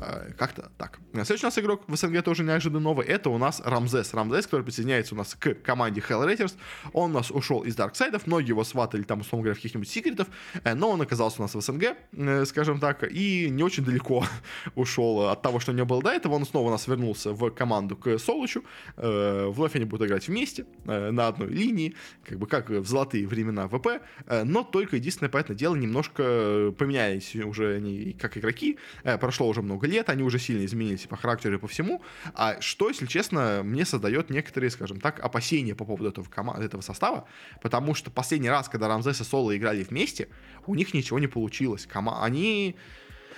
Э, 0.01 0.33
как-то 0.37 0.71
так. 0.79 0.99
Следующий 1.13 1.45
у 1.45 1.49
нас 1.49 1.59
игрок 1.59 1.83
в 1.87 1.97
СНГ 1.97 2.23
тоже 2.23 2.43
неожиданно 2.43 2.81
новый. 2.81 3.07
Это 3.07 3.31
у 3.31 3.39
нас 3.39 3.63
Рамзес. 3.65 4.13
Рамзес, 4.15 4.47
который 4.47 4.63
присоединяется 4.63 5.15
у 5.15 5.19
нас 5.19 5.35
к 5.35 5.55
команде 5.55 6.03
Hellraisers. 6.07 6.55
Он 6.93 7.11
у 7.11 7.15
нас 7.15 7.31
ушел 7.31 7.63
из 7.63 7.75
Дарксайдов. 7.77 8.27
Многие 8.27 8.49
его 8.49 8.65
сватали 8.65 9.03
там, 9.03 9.21
условно 9.21 9.45
говоря, 9.45 9.55
в 9.55 9.59
каких-нибудь 9.59 9.89
секретов. 9.89 10.29
Э, 10.65 10.75
но 10.75 10.91
он 10.91 11.01
оказался 11.01 11.41
у 11.41 11.43
нас 11.43 11.55
в 11.55 11.61
СНГ, 11.61 11.97
э, 12.13 12.45
скажем 12.45 12.81
так. 12.81 13.05
И 13.11 13.49
не 13.51 13.63
очень 13.63 13.85
далеко 13.85 14.25
ушел 14.75 15.29
от 15.29 15.43
того, 15.43 15.61
что 15.61 15.73
у 15.73 15.75
него 15.75 15.87
было 15.87 16.03
до 16.03 16.11
этого. 16.11 16.35
Он 16.35 16.45
снова 16.45 16.69
у 16.69 16.71
нас 16.71 16.87
вернулся 16.87 17.33
в 17.33 17.51
команду 17.51 17.97
к 17.97 18.19
Солочу. 18.19 18.65
Вновь 18.97 19.77
они 19.77 19.85
будут 19.85 20.09
играть 20.09 20.29
вместе, 20.29 20.67
на 20.85 21.29
одной 21.29 21.49
линии. 21.49 21.95
Как 22.25 22.39
бы 22.39 22.47
как 22.47 22.71
в 22.71 22.87
золотые 22.87 23.27
времена 23.27 23.69
ВП. 23.69 24.03
Но 24.45 24.63
только 24.63 24.97
единственное, 24.97 25.31
понятное 25.31 25.57
дело, 25.57 25.75
немножко 25.75 26.75
поменялись 26.77 27.35
уже 27.37 27.77
они 27.77 28.13
как 28.13 28.37
игроки. 28.37 28.79
Прошло 29.21 29.49
уже 29.49 29.63
много 29.63 29.86
лет, 29.87 30.09
они 30.11 30.23
уже 30.23 30.39
сильно 30.39 30.65
изменились 30.65 31.07
по 31.07 31.17
характеру 31.17 31.57
и 31.57 31.59
по 31.59 31.67
всему, 31.69 32.03
а 32.35 32.61
что, 32.61 32.89
если 32.89 33.07
честно, 33.07 33.63
мне 33.65 33.85
создает 33.85 34.31
некоторые, 34.31 34.71
скажем 34.71 35.01
так, 35.01 35.21
опасения 35.21 35.75
по 35.75 35.85
поводу 35.85 36.09
этого, 36.11 36.27
кома- 36.27 36.61
этого 36.63 36.81
состава, 36.83 37.27
потому 37.63 37.95
что 37.95 38.11
последний 38.11 38.51
раз, 38.51 38.69
когда 38.69 38.89
Рамзес 38.89 39.21
и 39.21 39.25
Соло 39.25 39.57
играли 39.57 39.83
вместе, 39.83 40.29
у 40.67 40.75
них 40.75 40.95
ничего 40.95 41.19
не 41.19 41.27
получилось. 41.27 41.87
Кома- 41.87 42.23
они 42.23 42.77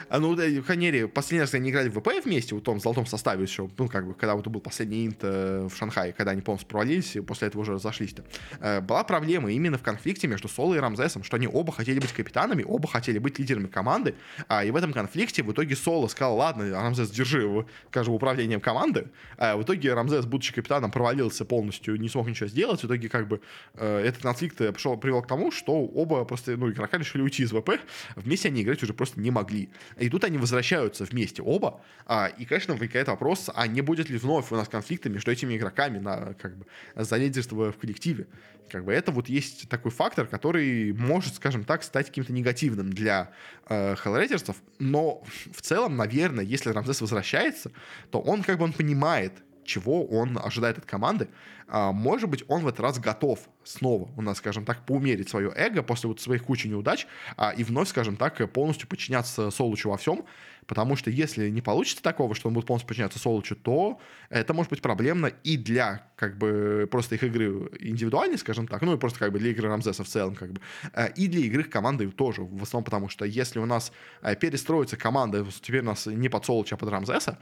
а, 0.09 0.19
ну, 0.19 0.35
в 0.35 0.63
Ханере 0.65 1.09
последний 1.09 1.41
раз 1.41 1.55
они 1.55 1.71
играли 1.71 1.89
в 1.89 2.01
ВП 2.01 2.09
вместе, 2.25 2.55
в 2.55 2.61
том 2.61 2.81
золотом 2.81 3.07
составе 3.07 3.43
еще, 3.43 3.69
ну, 3.77 3.89
как 3.89 4.07
бы, 4.07 4.15
когда 4.15 4.35
вот 4.35 4.47
был 4.47 4.61
последний 4.61 5.07
инт 5.07 5.19
э, 5.23 5.69
в 5.71 5.77
Шанхае, 5.77 6.13
когда 6.13 6.33
они 6.33 6.43
полностью 6.43 6.69
провалились, 6.69 7.17
и 7.17 7.21
после 7.21 7.49
этого 7.49 7.63
уже 7.63 7.73
разошлись-то. 7.75 8.25
Э, 8.61 8.81
была 8.81 9.05
проблема 9.05 9.51
именно 9.51 9.79
в 9.79 9.83
конфликте 9.83 10.27
между 10.27 10.49
Соло 10.49 10.75
и 10.75 10.79
Рамзесом, 10.79 11.25
что 11.25 11.37
они 11.37 11.47
оба 11.47 11.73
хотели 11.73 11.99
быть 11.99 12.13
капитанами, 12.13 12.65
оба 12.67 12.89
хотели 12.89 13.19
быть 13.19 13.39
лидерами 13.39 13.67
команды, 13.67 14.15
а, 14.49 14.65
и 14.65 14.71
в 14.71 14.77
этом 14.77 14.93
конфликте 14.93 15.43
в 15.43 15.53
итоге 15.53 15.77
Соло 15.77 16.09
сказал, 16.09 16.37
ладно, 16.37 16.71
Рамзес, 16.71 17.11
держи 17.11 17.43
его, 17.43 17.67
скажем, 17.91 18.15
управлением 18.15 18.61
команды. 18.61 19.09
А 19.37 19.57
в 19.57 19.63
итоге 19.63 19.95
Рамзес, 19.95 20.27
будучи 20.27 20.53
капитаном, 20.53 20.91
провалился 20.91 21.45
полностью, 21.45 21.97
не 21.97 22.09
смог 22.09 22.29
ничего 22.29 22.49
сделать. 22.49 22.83
В 22.83 22.87
итоге, 22.87 23.09
как 23.09 23.29
бы, 23.29 23.41
э, 23.75 24.05
этот 24.05 24.23
конфликт 24.23 24.57
пришел, 24.57 24.97
привел 24.97 25.23
к 25.23 25.27
тому, 25.27 25.51
что 25.51 25.73
оба 25.73 26.25
просто, 26.25 26.57
ну, 26.57 26.71
игрока 26.71 26.99
решили 26.99 27.23
уйти 27.23 27.43
из 27.43 27.51
ВП, 27.51 27.81
вместе 28.17 28.49
они 28.49 28.63
играть 28.63 28.83
уже 28.83 28.95
просто 28.95 29.21
не 29.21 29.31
могли. 29.31 29.71
И 29.96 30.09
тут 30.09 30.24
они 30.24 30.38
возвращаются 30.38 31.05
вместе 31.05 31.42
оба, 31.42 31.81
а, 32.07 32.27
и, 32.27 32.44
конечно, 32.44 32.74
возникает 32.74 33.09
вопрос, 33.09 33.51
а 33.55 33.66
не 33.66 33.81
будет 33.81 34.11
ли 34.11 34.18
вновь 34.18 34.53
у 34.53 34.57
нас 34.57 34.68
конфликта 34.68 35.09
между 35.09 35.31
этими 35.31 35.57
игроками 35.57 35.98
на, 35.98 36.35
как 36.35 36.57
бы, 36.57 36.66
за 36.94 37.16
лидерство 37.16 37.72
в 37.72 37.77
коллективе. 37.79 38.27
Как 38.70 38.85
бы 38.85 38.92
это 38.92 39.12
вот 39.12 39.29
есть 39.29 39.68
такой 39.68 39.90
фактор, 39.90 40.27
который 40.27 40.92
может, 40.92 41.37
скажем 41.37 41.64
так, 41.64 41.83
стать 41.83 42.07
каким-то 42.07 42.33
негативным 42.33 42.92
для 42.92 43.31
э, 43.68 43.96
но 44.79 45.22
в 45.53 45.62
целом, 45.62 45.96
наверное, 45.96 46.44
если 46.44 46.70
Рамзес 46.70 47.01
возвращается, 47.01 47.70
то 48.11 48.20
он 48.20 48.42
как 48.42 48.59
бы 48.59 48.64
он 48.64 48.72
понимает, 48.72 49.33
чего 49.64 50.05
он 50.07 50.38
ожидает 50.42 50.79
от 50.79 50.87
команды. 50.87 51.29
А, 51.68 51.92
может 51.92 52.31
быть, 52.31 52.44
он 52.48 52.62
в 52.62 52.68
этот 52.68 52.81
раз 52.81 52.98
готов 52.98 53.40
снова 53.64 54.11
у 54.16 54.22
нас, 54.22 54.38
скажем 54.38 54.64
так, 54.64 54.85
поумерить 54.87 55.28
свое 55.28 55.52
эго 55.54 55.83
после 55.83 56.09
вот 56.09 56.20
своих 56.20 56.44
кучи 56.44 56.66
неудач 56.66 57.07
а, 57.37 57.50
и 57.50 57.64
вновь, 57.64 57.88
скажем 57.88 58.16
так, 58.16 58.50
полностью 58.52 58.88
подчиняться 58.88 59.50
Солучу 59.50 59.90
во 59.90 59.96
всем, 59.96 60.24
Потому 60.68 60.96
что 60.96 61.11
если 61.11 61.48
не 61.48 61.62
получится 61.62 62.02
такого, 62.02 62.35
что 62.35 62.48
он 62.48 62.54
будет 62.54 62.66
полностью 62.66 62.87
подчиняться 62.87 63.18
Солочу, 63.18 63.57
то 63.57 63.98
это 64.28 64.52
может 64.52 64.68
быть 64.68 64.83
проблемно 64.83 65.33
и 65.42 65.57
для 65.57 66.07
как 66.14 66.37
бы 66.37 66.87
просто 66.90 67.14
их 67.14 67.24
игры 67.24 67.70
индивидуальной, 67.81 68.37
скажем 68.37 68.68
так, 68.68 68.83
ну 68.83 68.94
и 68.94 68.98
просто 68.98 69.18
как 69.18 69.33
бы 69.33 69.38
для 69.38 69.50
игры 69.50 69.66
Рамзеса 69.66 70.04
в 70.04 70.09
целом 70.09 70.35
как 70.35 70.52
бы, 70.52 70.61
э, 70.92 71.11
и 71.14 71.26
для 71.26 71.40
игры 71.46 71.64
команды 71.64 72.11
тоже, 72.11 72.42
в 72.42 72.62
основном 72.62 72.85
потому 72.85 73.09
что 73.09 73.24
если 73.24 73.59
у 73.61 73.64
нас 73.64 73.92
перестроится 74.40 74.98
команда, 74.98 75.46
теперь 75.62 75.81
у 75.81 75.87
нас 75.87 76.04
не 76.04 76.29
под 76.29 76.44
Солоча, 76.44 76.75
а 76.75 76.79
под 76.79 76.90
Рамзеса, 76.90 77.38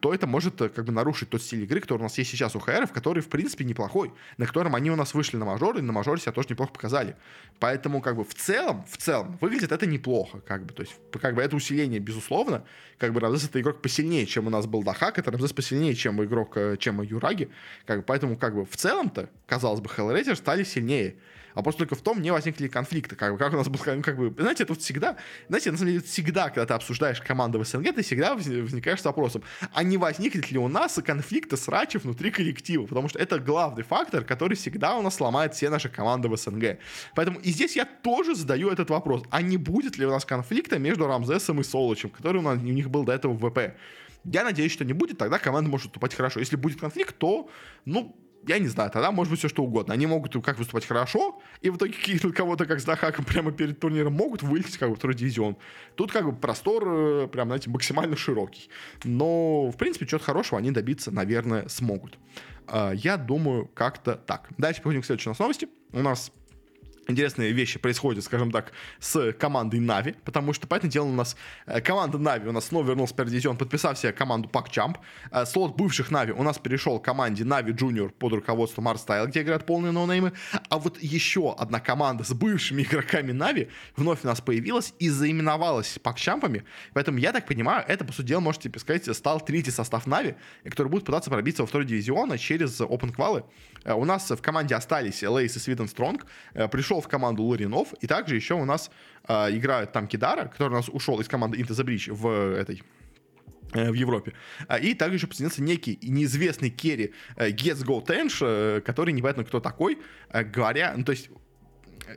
то 0.00 0.12
это 0.12 0.26
может 0.26 0.60
э, 0.60 0.68
как 0.68 0.84
бы 0.84 0.92
нарушить 0.92 1.30
тот 1.30 1.40
стиль 1.40 1.62
игры, 1.62 1.80
который 1.80 2.00
у 2.00 2.02
нас 2.02 2.18
есть 2.18 2.30
сейчас 2.30 2.54
у 2.56 2.58
ХРов, 2.58 2.92
который 2.92 3.22
в 3.22 3.28
принципе 3.28 3.49
неплохой, 3.58 4.12
на 4.38 4.46
котором 4.46 4.74
они 4.74 4.90
у 4.90 4.96
нас 4.96 5.14
вышли 5.14 5.36
на 5.36 5.44
мажор, 5.44 5.78
и 5.78 5.80
на 5.80 5.92
мажоре 5.92 6.20
себя 6.20 6.32
тоже 6.32 6.48
неплохо 6.50 6.72
показали. 6.72 7.16
Поэтому 7.58 8.00
как 8.00 8.16
бы 8.16 8.24
в 8.24 8.34
целом, 8.34 8.84
в 8.88 8.96
целом 8.96 9.38
выглядит 9.40 9.72
это 9.72 9.86
неплохо, 9.86 10.40
как 10.40 10.64
бы, 10.64 10.72
то 10.72 10.82
есть 10.82 10.94
как 11.20 11.34
бы 11.34 11.42
это 11.42 11.56
усиление, 11.56 12.00
безусловно, 12.00 12.20
безусловно, 12.20 12.64
как 12.98 13.12
бы 13.12 13.20
Рамзес 13.20 13.48
это 13.48 13.60
игрок 13.60 13.82
посильнее, 13.82 14.26
чем 14.26 14.46
у 14.46 14.50
нас 14.50 14.66
был 14.66 14.82
Дахак, 14.82 15.18
это 15.18 15.30
Рамзес 15.30 15.52
посильнее, 15.52 15.94
чем 15.94 16.22
игрок, 16.22 16.56
э, 16.56 16.76
чем 16.78 17.00
Юраги, 17.02 17.50
как 17.86 17.98
бы, 17.98 18.04
поэтому 18.04 18.36
как 18.36 18.54
бы 18.54 18.64
в 18.64 18.76
целом-то, 18.76 19.28
казалось 19.46 19.80
бы, 19.80 19.88
Hellraiser 19.88 20.36
стали 20.36 20.64
сильнее. 20.64 21.16
А 21.54 21.62
просто 21.62 21.80
только 21.80 21.94
в 21.94 22.02
том 22.02 22.22
не 22.22 22.30
возникли 22.30 22.68
конфликты. 22.68 23.16
Как 23.16 23.36
как 23.38 23.52
у 23.52 23.56
нас 23.56 23.68
был, 23.68 23.78
как 23.78 24.16
бы, 24.16 24.34
знаете, 24.38 24.64
это 24.64 24.74
всегда, 24.74 25.16
знаете, 25.48 25.70
на 25.70 25.78
самом 25.78 25.92
деле, 25.92 26.04
всегда, 26.04 26.48
когда 26.48 26.66
ты 26.66 26.74
обсуждаешь 26.74 27.20
команду 27.20 27.58
в 27.58 27.66
СНГ, 27.66 27.94
ты 27.94 28.02
всегда 28.02 28.34
возникаешь 28.34 29.00
с 29.00 29.04
вопросом, 29.04 29.42
а 29.72 29.82
не 29.82 29.96
возникнет 29.96 30.50
ли 30.50 30.58
у 30.58 30.68
нас 30.68 31.00
конфликты 31.04 31.56
срачи 31.56 31.98
внутри 31.98 32.30
коллектива? 32.30 32.86
Потому 32.86 33.08
что 33.08 33.18
это 33.18 33.38
главный 33.38 33.82
фактор, 33.82 34.24
который 34.24 34.56
всегда 34.56 34.96
у 34.96 35.02
нас 35.02 35.16
сломает 35.16 35.54
все 35.54 35.70
наши 35.70 35.88
команды 35.88 36.28
в 36.28 36.36
СНГ. 36.36 36.78
Поэтому 37.14 37.40
и 37.40 37.50
здесь 37.50 37.76
я 37.76 37.84
тоже 37.84 38.34
задаю 38.34 38.70
этот 38.70 38.90
вопрос, 38.90 39.24
а 39.30 39.42
не 39.42 39.56
будет 39.56 39.98
ли 39.98 40.06
у 40.06 40.10
нас 40.10 40.24
конфликта 40.24 40.78
между 40.78 41.06
Рамзесом 41.06 41.60
и 41.60 41.64
Солочем, 41.64 42.10
который 42.10 42.38
у, 42.38 42.42
нас, 42.42 42.58
у 42.58 42.62
них 42.62 42.90
был 42.90 43.04
до 43.04 43.12
этого 43.12 43.32
в 43.32 43.48
ВП? 43.48 43.76
Я 44.24 44.44
надеюсь, 44.44 44.72
что 44.72 44.84
не 44.84 44.92
будет, 44.92 45.18
тогда 45.18 45.38
команда 45.38 45.70
может 45.70 45.86
выступать 45.86 46.14
хорошо. 46.14 46.40
Если 46.40 46.56
будет 46.56 46.78
конфликт, 46.78 47.16
то, 47.16 47.48
ну, 47.86 48.14
я 48.46 48.58
не 48.58 48.68
знаю, 48.68 48.90
тогда 48.90 49.10
может 49.10 49.30
быть 49.30 49.38
все 49.38 49.48
что 49.48 49.62
угодно. 49.62 49.94
Они 49.94 50.06
могут 50.06 50.32
как 50.44 50.58
выступать 50.58 50.86
хорошо, 50.86 51.40
и 51.60 51.70
в 51.70 51.76
итоге 51.76 51.92
кинуть 52.04 52.34
кого-то 52.34 52.66
как 52.66 52.80
с 52.80 52.84
Дахаком 52.84 53.24
прямо 53.24 53.52
перед 53.52 53.78
турниром 53.78 54.14
могут 54.14 54.42
вылететь 54.42 54.78
как 54.78 54.90
бы 54.90 54.96
второй 54.96 55.14
дивизион. 55.14 55.56
Тут 55.94 56.12
как 56.12 56.24
бы 56.24 56.32
простор 56.32 56.84
э, 56.86 57.28
прям, 57.28 57.48
знаете, 57.48 57.70
максимально 57.70 58.16
широкий. 58.16 58.70
Но, 59.04 59.70
в 59.70 59.76
принципе, 59.76 60.06
чего-то 60.06 60.24
хорошего 60.24 60.58
они 60.58 60.70
добиться, 60.70 61.10
наверное, 61.10 61.68
смогут. 61.68 62.18
А, 62.66 62.92
я 62.92 63.16
думаю, 63.16 63.66
как-то 63.74 64.14
так. 64.14 64.48
Дальше 64.58 64.80
переходим 64.80 65.02
к 65.02 65.06
следующей 65.06 65.30
у 65.30 65.34
новости. 65.38 65.68
У 65.92 66.00
нас 66.00 66.32
интересные 67.08 67.52
вещи 67.52 67.78
происходят, 67.78 68.24
скажем 68.24 68.50
так, 68.50 68.72
с 68.98 69.32
командой 69.32 69.80
Нави, 69.80 70.14
потому 70.24 70.52
что, 70.52 70.66
понятное 70.66 70.90
дело, 70.90 71.06
у 71.06 71.12
нас 71.12 71.36
э, 71.66 71.80
команда 71.80 72.18
Нави 72.18 72.48
у 72.48 72.52
нас 72.52 72.66
снова 72.66 72.86
вернулся 72.86 73.14
в 73.14 73.16
первый 73.16 73.30
дивизион, 73.30 73.56
подписав 73.56 73.98
себе 73.98 74.12
команду 74.12 74.48
PuckChamp. 74.48 74.98
Э, 75.30 75.44
слот 75.46 75.76
бывших 75.76 76.10
Нави 76.10 76.32
у 76.32 76.42
нас 76.42 76.58
перешел 76.58 76.98
к 76.98 77.04
команде 77.04 77.44
Нави 77.44 77.72
Junior 77.72 78.10
под 78.10 78.32
руководством 78.32 78.88
Арстайл, 78.88 79.26
где 79.26 79.42
играют 79.42 79.66
полные 79.66 79.92
ноунеймы. 79.92 80.32
А 80.68 80.78
вот 80.78 81.02
еще 81.02 81.54
одна 81.58 81.80
команда 81.80 82.24
с 82.24 82.32
бывшими 82.32 82.82
игроками 82.90 83.32
Нави 83.32 83.68
вновь 83.96 84.20
у 84.24 84.26
нас 84.26 84.40
появилась 84.40 84.94
и 84.98 85.08
заименовалась 85.08 85.98
Пакчампами. 86.02 86.64
Поэтому, 86.92 87.18
я 87.18 87.32
так 87.32 87.46
понимаю, 87.46 87.84
это, 87.86 88.04
по 88.04 88.12
сути 88.12 88.28
дела, 88.28 88.40
можете 88.40 88.70
сказать, 88.78 89.14
стал 89.16 89.40
третий 89.40 89.70
состав 89.70 90.06
Нави, 90.06 90.34
который 90.64 90.88
будет 90.88 91.04
пытаться 91.04 91.30
пробиться 91.30 91.62
во 91.62 91.66
второй 91.66 91.86
дивизион 91.86 92.36
через 92.38 92.80
open 92.80 93.14
квалы. 93.14 93.44
Э, 93.84 93.94
у 93.94 94.04
нас 94.04 94.30
в 94.30 94.42
команде 94.42 94.74
остались 94.74 95.22
Лейс 95.22 95.56
и 95.56 95.58
SwedenStrong. 95.58 96.26
Пришел 96.70 97.00
в 97.00 97.08
команду 97.08 97.42
Ларинов, 97.44 97.94
и 98.00 98.06
также 98.06 98.36
еще 98.36 98.54
у 98.54 98.64
нас 98.64 98.90
э, 99.28 99.56
играет 99.56 99.92
там 99.92 100.06
Кидара, 100.06 100.46
который 100.46 100.70
у 100.70 100.76
нас 100.76 100.88
ушел 100.88 101.20
из 101.20 101.28
команды 101.28 101.58
Into 101.58 101.70
the 101.70 101.84
Breach 101.84 102.12
в 102.12 102.56
этой 102.56 102.82
э, 103.72 103.90
в 103.90 103.94
Европе. 103.94 104.34
И 104.82 104.94
также 104.94 105.16
еще 105.16 105.26
подсоединился 105.26 105.62
некий 105.62 105.98
неизвестный 106.02 106.70
carry 106.70 107.12
э, 107.36 107.50
Go 107.50 108.04
Tench, 108.04 108.38
э, 108.40 108.80
который 108.80 109.12
непонятно 109.12 109.44
кто 109.44 109.60
такой, 109.60 109.98
говоря, 110.32 110.94
ну 110.96 111.04
то 111.04 111.12
есть 111.12 111.30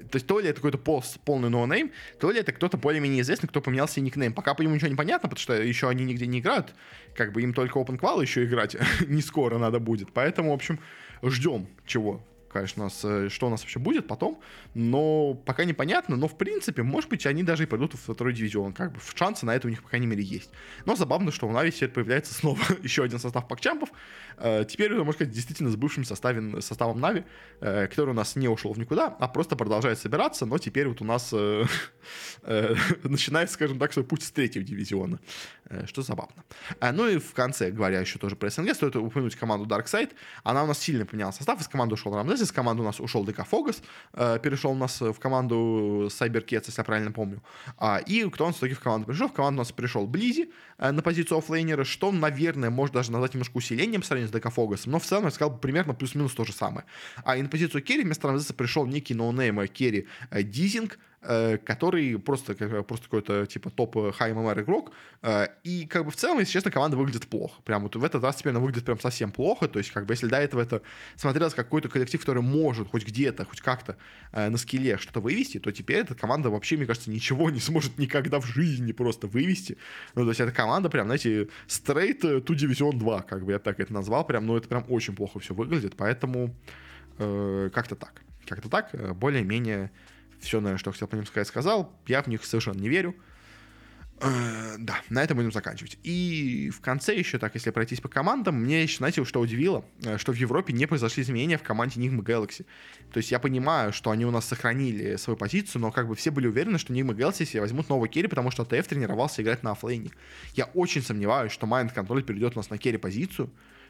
то 0.10 0.16
есть 0.16 0.28
то 0.28 0.40
ли 0.40 0.50
это 0.50 0.56
какой-то 0.56 0.78
пол, 0.78 1.04
полный 1.26 1.50
ноунейм, 1.50 1.92
то 2.20 2.32
ли 2.32 2.40
это 2.40 2.52
кто-то 2.52 2.78
более-менее 2.78 3.22
известный, 3.22 3.48
кто 3.48 3.62
поменял 3.62 3.88
себе 3.88 4.06
никнейм. 4.06 4.34
Пока 4.34 4.54
по 4.54 4.62
нему 4.62 4.76
ничего 4.76 4.90
не 4.90 4.96
понятно, 4.96 5.30
потому 5.30 5.42
что 5.42 5.54
еще 5.54 5.90
они 5.90 6.04
нигде 6.06 6.28
не 6.28 6.40
играют. 6.40 6.74
Как 7.16 7.34
бы 7.34 7.42
им 7.42 7.54
только 7.54 7.80
Open 7.80 8.00
Qual 8.00 8.22
еще 8.22 8.46
играть 8.46 8.76
не 9.08 9.22
скоро 9.22 9.58
надо 9.58 9.80
будет. 9.80 10.12
Поэтому, 10.14 10.52
в 10.52 10.54
общем, 10.54 10.80
ждем 11.24 11.68
чего 11.86 12.24
конечно, 12.54 12.86
нас, 12.86 13.02
э, 13.04 13.30
что 13.30 13.48
у 13.48 13.50
нас 13.50 13.62
вообще 13.62 13.80
будет 13.80 14.08
потом, 14.08 14.40
но 14.74 15.34
пока 15.34 15.66
непонятно, 15.66 16.16
но 16.16 16.28
в 16.28 16.38
принципе, 16.38 16.84
может 16.84 17.10
быть, 17.10 17.26
они 17.26 17.44
даже 17.44 17.64
и 17.64 17.66
пойдут 17.66 17.94
в 17.96 18.14
второй 18.14 18.34
дивизион, 18.34 18.74
как 18.74 18.94
бы 18.94 19.00
шансы 19.16 19.46
на 19.46 19.56
это 19.56 19.68
у 19.68 19.70
них, 19.70 19.82
по 19.84 19.90
крайней 19.90 20.08
мере, 20.08 20.24
есть. 20.24 20.52
Но 20.86 20.96
забавно, 20.96 21.32
что 21.32 21.48
у 21.48 21.52
Нави 21.52 21.72
теперь 21.72 21.90
появляется 21.90 22.34
снова 22.40 22.60
еще 22.82 23.04
один 23.04 23.20
состав 23.20 23.48
пакчампов, 23.48 23.90
э, 24.38 24.66
теперь, 24.70 24.94
можно 24.94 25.14
сказать, 25.14 25.34
действительно 25.34 25.70
с 25.70 25.76
бывшим 25.76 26.06
составе, 26.06 26.62
составом 26.62 27.00
Нави, 27.00 27.24
э, 27.60 27.88
который 27.88 28.12
у 28.12 28.14
нас 28.14 28.36
не 28.36 28.48
ушел 28.48 28.74
в 28.74 28.80
никуда, 28.80 29.08
а 29.20 29.28
просто 29.28 29.56
продолжает 29.56 29.98
собираться, 29.98 30.46
но 30.46 30.58
теперь 30.58 30.88
вот 30.88 31.02
у 31.02 31.06
нас 31.06 31.34
начинает, 33.04 33.52
скажем 33.52 33.80
так, 33.80 33.94
свой 33.94 34.06
путь 34.06 34.24
с 34.24 34.32
третьего 34.32 34.64
дивизиона, 34.64 35.20
что 35.86 36.02
забавно. 36.02 36.44
Ну 36.82 37.08
и 37.08 37.18
в 37.18 37.34
конце, 37.34 37.72
говоря 37.72 38.00
еще 38.00 38.20
тоже 38.20 38.36
про 38.36 38.50
СНГ, 38.50 38.76
стоит 38.76 38.96
упомянуть 38.96 39.36
команду 39.36 39.66
Darkside, 39.66 40.12
она 40.44 40.64
у 40.64 40.68
нас 40.68 40.80
сильно 40.80 41.06
поменяла 41.06 41.32
состав, 41.32 41.60
из 41.62 41.68
команды 41.68 41.96
ушел 41.96 42.14
Рамзес, 42.14 42.43
из 42.44 42.52
команды 42.52 42.82
у 42.82 42.86
нас 42.86 43.00
ушел 43.00 43.24
DkPhobos, 43.24 43.82
э, 44.14 44.40
перешел 44.42 44.72
у 44.72 44.76
нас 44.76 45.02
в 45.02 45.14
команду 45.16 46.08
Cybercats, 46.08 46.66
если 46.68 46.80
я 46.80 46.84
правильно 46.84 47.12
помню. 47.12 47.42
А, 47.78 47.98
и 47.98 48.30
кто 48.30 48.48
нас 48.48 48.56
в 48.56 48.60
итоге 48.60 48.76
в 48.76 48.80
команду 48.80 49.08
пришел? 49.08 49.28
В 49.28 49.34
команду 49.34 49.60
у 49.60 49.62
нас 49.62 49.72
пришел 49.72 50.08
Blizzy 50.08 50.52
э, 50.78 50.92
на 50.92 51.02
позицию 51.02 51.40
оффлейнера, 51.40 51.84
что, 51.84 52.12
наверное, 52.12 52.70
можно 52.70 52.96
даже 52.96 53.12
назвать 53.12 53.34
немножко 53.34 53.58
усилением 53.58 54.02
в 54.02 54.06
сравнении 54.06 54.30
с 54.30 54.34
DkPhobos 54.34 54.52
ом, 54.52 54.92
но 54.92 55.00
в 55.00 55.06
целом 55.06 55.26
я 55.26 55.32
сказал 55.32 55.58
примерно 55.58 55.94
плюс-минус 55.94 56.34
то 56.34 56.46
же 56.46 56.54
самое. 56.54 56.86
А 57.24 57.38
и 57.38 57.42
на 57.42 57.50
позицию 57.50 57.82
carry 57.82 58.04
вместо 58.04 58.28
Рамзеса 58.28 58.54
пришел 58.54 58.86
некий 58.86 59.14
no-name 59.14 59.68
carry 59.68 60.08
э, 60.30 60.44
Дизинг, 60.44 61.00
Э, 61.13 61.13
который 61.66 62.20
просто, 62.20 62.56
просто 62.84 63.06
какой-то 63.06 63.46
типа 63.46 63.70
топ 63.70 64.16
хай 64.16 64.34
ММР 64.34 64.62
игрок. 64.62 64.92
Э, 65.22 65.48
и 65.64 65.86
как 65.86 66.06
бы 66.06 66.12
в 66.12 66.16
целом, 66.16 66.40
если 66.40 66.52
честно, 66.52 66.70
команда 66.72 66.98
выглядит 66.98 67.28
плохо. 67.28 67.62
Прям 67.64 67.84
вот 67.84 67.96
в 67.96 68.04
этот 68.04 68.24
раз 68.24 68.38
теперь 68.38 68.52
она 68.52 68.60
выглядит 68.60 68.86
прям 68.86 69.00
совсем 69.00 69.32
плохо. 69.32 69.68
То 69.68 69.80
есть, 69.80 69.92
как 69.92 70.06
бы, 70.06 70.14
если 70.14 70.28
до 70.28 70.38
этого 70.38 70.62
это 70.62 70.82
смотрелось 71.16 71.54
как 71.54 71.66
какой-то 71.66 71.90
коллектив, 71.90 72.20
который 72.20 72.44
может 72.44 72.90
хоть 72.90 73.06
где-то, 73.08 73.46
хоть 73.46 73.62
как-то 73.62 73.98
э, 74.32 74.50
на 74.50 74.58
скилле 74.58 74.98
что-то 74.98 75.22
вывести, 75.22 75.60
то 75.60 75.72
теперь 75.72 75.98
эта 75.98 76.16
команда 76.16 76.50
вообще, 76.50 76.76
мне 76.78 76.86
кажется, 76.86 77.10
ничего 77.10 77.50
не 77.50 77.60
сможет 77.60 77.98
никогда 77.98 78.40
в 78.40 78.46
жизни 78.46 78.92
просто 78.92 79.28
вывести. 79.28 79.78
Ну, 80.16 80.24
то 80.24 80.30
есть, 80.30 80.42
эта 80.42 80.52
команда 80.52 80.90
прям, 80.90 81.06
знаете, 81.06 81.48
straight 81.68 82.22
to 82.22 82.46
Division 82.46 82.98
2, 82.98 83.22
как 83.22 83.46
бы 83.46 83.54
я 83.54 83.60
так 83.60 83.80
это 83.80 83.94
назвал. 83.94 84.26
Прям, 84.26 84.46
ну, 84.46 84.58
это 84.58 84.68
прям 84.68 84.86
очень 84.90 85.16
плохо 85.16 85.40
все 85.40 85.54
выглядит. 85.54 85.96
Поэтому 85.96 86.54
э, 87.18 87.70
как-то 87.74 87.96
так. 87.96 88.22
Как-то 88.46 88.68
так, 88.68 88.94
более-менее 89.16 89.90
все, 90.44 90.60
наверное, 90.60 90.80
что 90.80 90.92
хотел 90.92 91.08
по 91.08 91.16
ним 91.16 91.26
сказать, 91.26 91.48
сказал. 91.48 91.92
Я 92.08 92.22
в 92.22 92.28
них 92.28 92.44
совершенно 92.46 92.80
не 92.80 92.90
верю. 92.90 93.16
Э, 94.22 94.76
да, 94.78 95.02
на 95.10 95.22
этом 95.24 95.38
будем 95.38 95.52
заканчивать. 95.52 95.98
И 96.04 96.72
в 96.74 96.80
конце 96.82 97.16
еще 97.16 97.40
так, 97.40 97.56
если 97.56 97.72
пройтись 97.72 98.00
по 98.00 98.08
командам, 98.08 98.56
мне 98.56 98.84
еще, 98.84 98.98
знаете, 98.98 99.26
что 99.26 99.42
удивило, 99.42 99.84
э, 100.04 100.18
что 100.18 100.32
в 100.32 100.36
Европе 100.36 100.72
не 100.72 100.86
произошли 100.86 101.24
изменения 101.24 101.58
в 101.58 101.64
команде 101.64 102.00
Nigma 102.00 102.24
Galaxy. 102.24 102.66
То 103.12 103.18
есть 103.18 103.32
я 103.32 103.40
понимаю, 103.40 103.92
что 103.92 104.12
они 104.12 104.26
у 104.26 104.32
нас 104.32 104.46
сохранили 104.46 105.18
свою 105.18 105.36
позицию, 105.36 105.82
но 105.82 105.92
как 105.92 106.08
бы 106.08 106.16
все 106.16 106.32
были 106.32 106.48
уверены, 106.48 106.78
что 106.78 106.94
Nigma 106.94 107.14
Galaxy 107.16 107.46
себе 107.46 107.62
возьмут 107.62 107.90
нового 107.90 108.08
carry, 108.08 108.28
потому 108.28 108.52
что 108.52 108.64
ATF 108.64 108.88
тренировался 108.88 109.42
играть 109.42 109.64
на 109.64 109.72
оффлейне. 109.72 110.12
Я 110.56 110.66
очень 110.74 111.02
сомневаюсь, 111.02 111.52
что 111.52 111.68
Mind 111.68 111.94
Control 111.94 112.22
перейдет 112.22 112.54
у 112.56 112.60
нас 112.60 112.70
на 112.70 112.78
carry 112.78 112.98
позицию, 112.98 113.50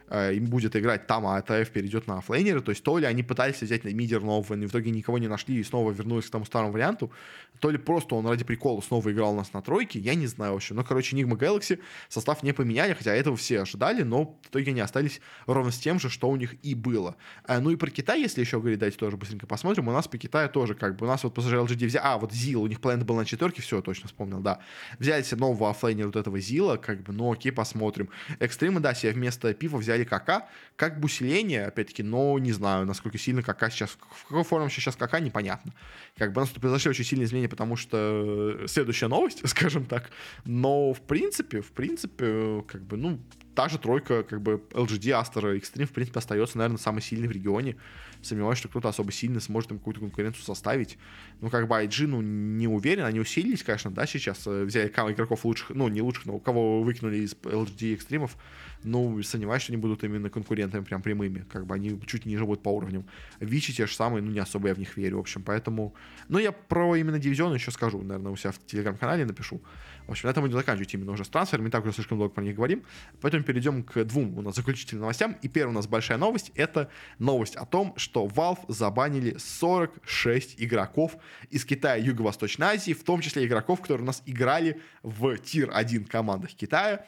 э, 0.10 0.36
им 0.36 0.46
будет 0.46 0.76
играть 0.76 1.08
там, 1.08 1.26
а 1.26 1.38
ATF 1.38 1.70
перейдет 1.72 2.08
на 2.08 2.18
оффлейнеры, 2.18 2.62
то 2.62 2.70
есть 2.72 2.84
то 2.84 2.98
ли 2.98 3.06
они 3.06 3.24
пытались 3.24 3.62
взять 3.62 3.84
на 3.84 3.90
мидер 3.90 4.22
нового, 4.22 4.54
и 4.56 4.66
в 4.66 4.70
итоге 4.70 4.92
никого 4.92 5.18
не 5.18 5.28
нашли 5.28 5.60
и 5.60 5.64
снова 5.64 5.92
вернулись 5.92 6.26
к 6.26 6.30
тому 6.30 6.46
старому 6.46 6.72
варианту, 6.72 7.12
то 7.60 7.70
ли 7.70 7.78
просто 7.78 8.16
он 8.16 8.28
ради 8.28 8.44
прикола 8.44 8.82
снова 8.82 9.12
играл 9.12 9.34
у 9.34 9.38
нас 9.38 9.54
на 9.54 9.62
тройке, 9.62 10.00
я 10.00 10.16
не 10.16 10.28
знаю 10.28 10.54
вообще. 10.54 10.74
Но, 10.74 10.84
короче, 10.84 11.16
Nigma 11.16 11.38
Galaxy 11.38 11.80
состав 12.10 12.44
не 12.44 12.52
поменяли, 12.52 12.94
хотя 12.94 13.14
этого 13.14 13.38
все 13.38 13.62
ожидали, 13.62 14.04
но 14.04 14.38
в 14.42 14.50
итоге 14.50 14.72
они 14.72 14.82
остались 14.82 15.22
ровно 15.46 15.72
с 15.72 15.78
тем 15.78 16.00
же, 16.00 16.10
что 16.10 16.30
у 16.30 16.36
них 16.36 16.56
и 16.64 16.76
было. 16.76 17.16
А, 17.46 17.60
ну 17.60 17.70
и 17.70 17.76
про 17.76 17.90
Китай, 17.90 18.22
если 18.22 18.42
еще 18.42 18.60
говорить, 18.60 18.80
давайте 18.80 18.98
тоже 18.98 19.18
быстренько 19.18 19.48
посмотрим. 19.48 19.88
У 19.88 19.92
нас 19.92 20.08
по 20.08 20.18
Китаю 20.18 20.50
тоже 20.50 20.76
как 20.76 20.98
бы, 20.98 21.06
у 21.06 21.10
нас 21.10 21.24
вот 21.24 21.34
PSG.LGD 21.34 21.86
взяли, 21.86 22.04
а, 22.04 22.18
вот 22.18 22.34
Зил, 22.34 22.64
у 22.64 22.68
них 22.68 22.82
план 22.82 23.04
был 23.06 23.16
на 23.16 23.26
четверке, 23.26 23.62
все, 23.62 23.82
точно 23.82 24.08
вспомнил, 24.08 24.40
да. 24.40 24.60
Взяли 25.00 25.24
себе 25.24 25.40
нового 25.40 25.70
оффлейнера 25.70 26.08
вот 26.08 26.16
этого 26.16 26.40
Зила, 26.40 26.78
как 26.78 27.04
бы, 27.04 27.14
ну 27.14 27.32
окей, 27.32 27.52
посмотрим. 27.52 28.10
Экстримы, 28.40 28.80
да, 28.80 28.94
себе 28.94 29.14
вместо 29.14 29.54
пива 29.54 29.78
взяли 29.78 29.93
КК, 30.02 30.48
как 30.76 31.00
бы 31.00 31.06
усиление, 31.06 31.68
опять-таки, 31.68 32.04
но 32.04 32.40
не 32.40 32.52
знаю, 32.52 32.86
насколько 32.86 33.18
сильно 33.18 33.44
КК 33.44 33.70
сейчас, 33.70 33.92
в 33.92 34.24
какой 34.28 34.44
форме 34.44 34.70
сейчас 34.70 34.96
КК, 34.96 35.20
непонятно. 35.20 35.74
Как 36.18 36.34
бы 36.34 36.42
у 36.42 36.44
нас 36.44 36.50
тут 36.50 36.62
произошли 36.62 36.90
очень 36.90 37.06
сильные 37.06 37.26
изменения, 37.26 37.50
потому 37.50 37.76
что 37.76 38.66
следующая 38.68 39.08
новость, 39.08 39.42
скажем 39.48 39.86
так, 39.86 40.10
но 40.46 40.94
в 40.94 41.02
принципе, 41.02 41.62
в 41.62 41.72
принципе, 41.72 42.64
как 42.68 42.82
бы, 42.82 42.98
ну, 42.98 43.20
та 43.56 43.70
же 43.70 43.78
тройка, 43.78 44.24
как 44.24 44.42
бы, 44.42 44.64
LGD, 44.72 45.12
Astra, 45.22 45.58
Extreme, 45.58 45.86
в 45.86 45.92
принципе, 45.92 46.20
остается, 46.20 46.58
наверное, 46.58 46.78
самый 46.78 47.02
сильный 47.02 47.28
в 47.28 47.32
регионе. 47.32 47.76
Сомневаюсь, 48.22 48.58
что 48.58 48.70
кто-то 48.70 48.90
особо 48.90 49.12
сильно 49.12 49.40
сможет 49.40 49.72
им 49.72 49.78
какую-то 49.78 50.00
конкуренцию 50.00 50.44
составить. 50.44 50.98
Ну, 51.42 51.50
как 51.50 51.68
бы, 51.68 51.76
IG, 51.76 52.08
ну, 52.08 52.22
не 52.22 52.68
уверен, 52.68 53.04
они 53.04 53.20
усилились, 53.20 53.64
конечно, 53.64 53.92
да, 53.92 54.06
сейчас 54.06 54.48
э, 54.48 54.64
взяли 54.64 54.88
игроков 54.88 55.46
лучших, 55.46 55.72
ну, 55.72 55.88
не 55.88 56.02
лучших, 56.02 56.26
но 56.26 56.40
кого 56.40 56.82
выкинули 56.82 57.18
из 57.18 57.34
LGD 57.34 57.96
экстримов, 57.96 58.38
ну, 58.84 59.22
сомневаюсь, 59.24 59.64
что 59.64 59.74
они 59.74 59.82
будут 59.82 60.04
именно 60.04 60.30
конкурентами 60.30 60.84
прям 60.84 61.02
прямыми, 61.02 61.46
как 61.50 61.66
бы 61.66 61.76
они 61.76 62.00
чуть 62.06 62.26
ниже 62.26 62.46
будут 62.46 62.64
по 62.64 62.70
уровням. 62.70 63.06
Вичи 63.40 63.74
те 63.74 63.88
же 63.88 63.94
самые, 63.96 64.22
ну, 64.22 64.32
не 64.32 64.40
особо 64.40 64.70
я 64.70 64.76
в 64.76 64.80
них 64.80 64.98
верю, 64.98 65.18
в 65.18 65.22
общем, 65.22 65.44
поэтому... 65.44 65.94
Ну, 66.30 66.40
я 66.40 66.52
про 66.52 66.96
именно 66.96 67.20
дивизион 67.20 67.54
еще 67.54 67.72
скажу, 67.72 68.02
наверное, 68.02 68.32
у 68.32 68.36
себя 68.36 68.52
в 68.52 68.60
телеграм-канале 68.66 69.26
напишу. 69.26 69.62
В 70.08 70.12
общем, 70.12 70.28
на 70.28 70.32
этом 70.32 70.44
будем 70.44 70.58
заканчивать 70.58 70.94
именно 70.94 71.12
уже 71.12 71.24
с 71.24 71.30
трансферами, 71.30 71.70
так 71.70 71.84
уже 71.84 71.94
слишком 71.94 72.18
долго 72.18 72.34
про 72.34 72.44
них 72.44 72.56
говорим. 72.56 72.84
Поэтому 73.22 73.44
перейдем 73.44 73.84
к 73.84 74.04
двум 74.04 74.38
у 74.38 74.42
нас 74.42 74.56
заключительным 74.56 75.02
новостям. 75.02 75.38
И 75.42 75.48
первая 75.48 75.74
у 75.74 75.76
нас 75.76 75.88
большая 75.88 76.18
новость— 76.18 76.52
это 76.56 76.90
новость 77.20 77.56
о 77.56 77.66
том, 77.66 77.94
что 77.98 78.28
Valve 78.28 78.60
забанили 78.68 79.38
46 79.38 80.62
игроков 80.62 81.16
из 81.50 81.64
Китая 81.64 81.96
Юго-Восточной 81.96 82.68
Азии, 82.68 82.94
в 82.94 83.04
том 83.04 83.22
числе 83.22 83.46
игроков, 83.46 83.82
которые 83.82 84.04
у 84.04 84.08
нас 84.08 84.22
играли 84.26 84.82
в 85.04 85.38
тир-1 85.38 86.06
командах 86.06 86.52
Китая, 86.52 87.06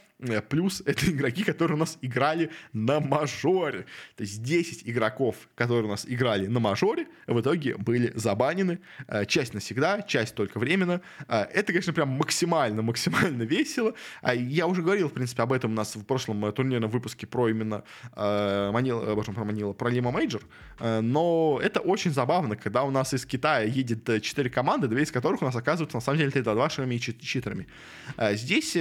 плюс 0.49 0.81
это 0.85 1.05
игроки, 1.11 1.43
которые 1.43 1.75
у 1.75 1.79
нас 1.79 1.97
играли 2.01 2.49
на 2.73 2.99
мажоре. 2.99 3.85
То 4.15 4.23
есть 4.23 4.41
10 4.41 4.87
игроков, 4.87 5.35
которые 5.55 5.85
у 5.85 5.89
нас 5.89 6.05
играли 6.07 6.47
на 6.47 6.59
мажоре, 6.59 7.07
в 7.27 7.39
итоге 7.39 7.75
были 7.75 8.11
забанены. 8.15 8.79
Э, 9.07 9.25
часть 9.25 9.53
навсегда, 9.53 10.01
часть 10.01 10.35
только 10.35 10.57
временно. 10.59 11.01
Э, 11.27 11.43
это, 11.43 11.67
конечно, 11.67 11.93
прям 11.93 12.09
максимально, 12.09 12.81
максимально 12.81 13.43
весело. 13.55 13.93
А 14.21 14.33
я 14.33 14.67
уже 14.67 14.81
говорил, 14.81 15.09
в 15.09 15.13
принципе, 15.13 15.43
об 15.43 15.51
этом 15.51 15.71
у 15.71 15.75
нас 15.75 15.95
в 15.95 16.03
прошлом 16.03 16.51
турнирном 16.53 16.89
выпуске 16.89 17.27
про 17.27 17.49
именно 17.49 17.83
Манила, 18.15 19.15
боже, 19.15 19.31
про 19.31 19.43
Манила, 19.43 19.73
про 19.73 19.89
Lima 19.89 20.11
Major. 20.11 20.41
Но 20.79 21.59
это 21.61 21.79
очень 21.79 22.11
забавно, 22.11 22.55
когда 22.55 22.83
у 22.83 22.91
нас 22.91 23.13
из 23.13 23.25
Китая 23.25 23.65
едет 23.65 24.21
4 24.21 24.49
команды, 24.49 24.87
две 24.87 25.03
из 25.03 25.11
которых 25.11 25.41
у 25.41 25.45
нас 25.45 25.55
оказываются 25.55 25.97
на 25.97 26.01
самом 26.01 26.19
деле 26.19 26.31
322 26.31 26.95
и 26.95 26.99
читерами. 26.99 27.67
Здесь 28.33 28.77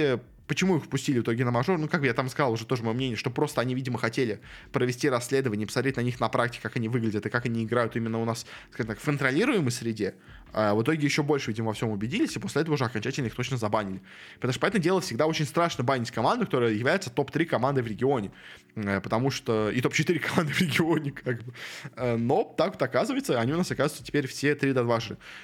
Почему 0.47 0.77
их 0.77 0.87
пустили 0.87 1.19
в 1.19 1.23
итоге 1.23 1.43
на 1.43 1.51
мажор? 1.51 1.77
Ну, 1.77 1.87
как 1.87 2.01
бы 2.01 2.07
я 2.07 2.13
там 2.13 2.29
сказал 2.29 2.53
уже 2.53 2.65
тоже 2.65 2.83
мое 2.83 2.93
мнение, 2.93 3.17
что 3.17 3.29
просто 3.29 3.61
они, 3.61 3.73
видимо, 3.73 3.97
хотели 3.97 4.39
провести 4.71 5.09
расследование, 5.09 5.65
посмотреть 5.65 5.97
на 5.97 6.01
них 6.01 6.19
на 6.19 6.29
практике, 6.29 6.61
как 6.61 6.75
они 6.75 6.87
выглядят 6.87 7.25
и 7.25 7.29
как 7.29 7.45
они 7.45 7.63
играют 7.63 7.95
именно 7.95 8.21
у 8.21 8.25
нас, 8.25 8.45
скажем 8.71 8.87
так, 8.87 8.99
в 8.99 9.05
контролируемой 9.05 9.71
среде. 9.71 10.15
А 10.57 10.73
в 10.73 10.81
итоге 10.81 11.05
еще 11.05 11.21
больше, 11.21 11.51
видимо, 11.51 11.67
во 11.67 11.73
всем 11.73 11.89
убедились, 11.89 12.35
и 12.37 12.39
после 12.39 12.61
этого 12.61 12.75
уже 12.75 12.85
окончательно 12.85 13.27
их 13.27 13.35
точно 13.35 13.57
забанили. 13.57 14.01
Потому 14.35 14.53
что, 14.53 14.61
понятное 14.61 14.81
дело, 14.81 15.01
всегда 15.01 15.25
очень 15.27 15.45
страшно 15.45 15.83
банить 15.83 16.11
команду, 16.11 16.45
которая 16.45 16.71
является 16.71 17.09
топ-3 17.09 17.45
командой 17.45 17.81
в 17.81 17.87
регионе. 17.87 18.31
Э, 18.75 19.01
потому 19.01 19.31
что... 19.31 19.69
И 19.69 19.81
топ-4 19.81 20.19
команды 20.27 20.53
в 20.53 20.61
регионе, 20.61 21.11
как 21.11 21.43
бы. 21.43 21.53
Э, 21.97 22.15
но 22.15 22.43
так 22.57 22.71
вот 22.71 22.81
оказывается, 22.81 23.37
они 23.37 23.51
у 23.51 23.57
нас 23.57 23.69
оказываются 23.69 24.05
теперь 24.05 24.27
все 24.27 24.55
3 24.55 24.71
до 24.71 24.83
2 24.83 24.99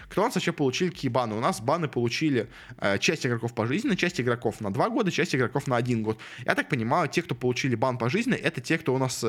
Кто 0.07 0.21
у 0.21 0.25
нас 0.25 0.35
вообще 0.35 0.53
получили 0.53 0.89
какие 0.89 1.11
баны? 1.11 1.35
У 1.35 1.41
нас 1.41 1.59
баны 1.59 1.89
получили 1.89 2.47
э, 2.77 2.97
часть 2.99 3.25
игроков 3.25 3.53
пожизненно, 3.53 3.97
часть 3.97 4.21
игроков 4.21 4.61
на 4.61 4.71
2 4.71 4.90
года, 4.91 5.11
часть 5.11 5.35
игроков 5.35 5.67
на 5.67 5.75
1 5.75 6.03
год. 6.03 6.17
Я 6.45 6.55
так 6.55 6.69
понимаю, 6.69 7.09
те, 7.09 7.21
кто 7.21 7.35
получили 7.35 7.75
бан 7.75 7.97
пожизненно, 7.97 8.35
это 8.35 8.61
те, 8.61 8.77
кто 8.77 8.93
у 8.95 8.97
нас 8.97 9.25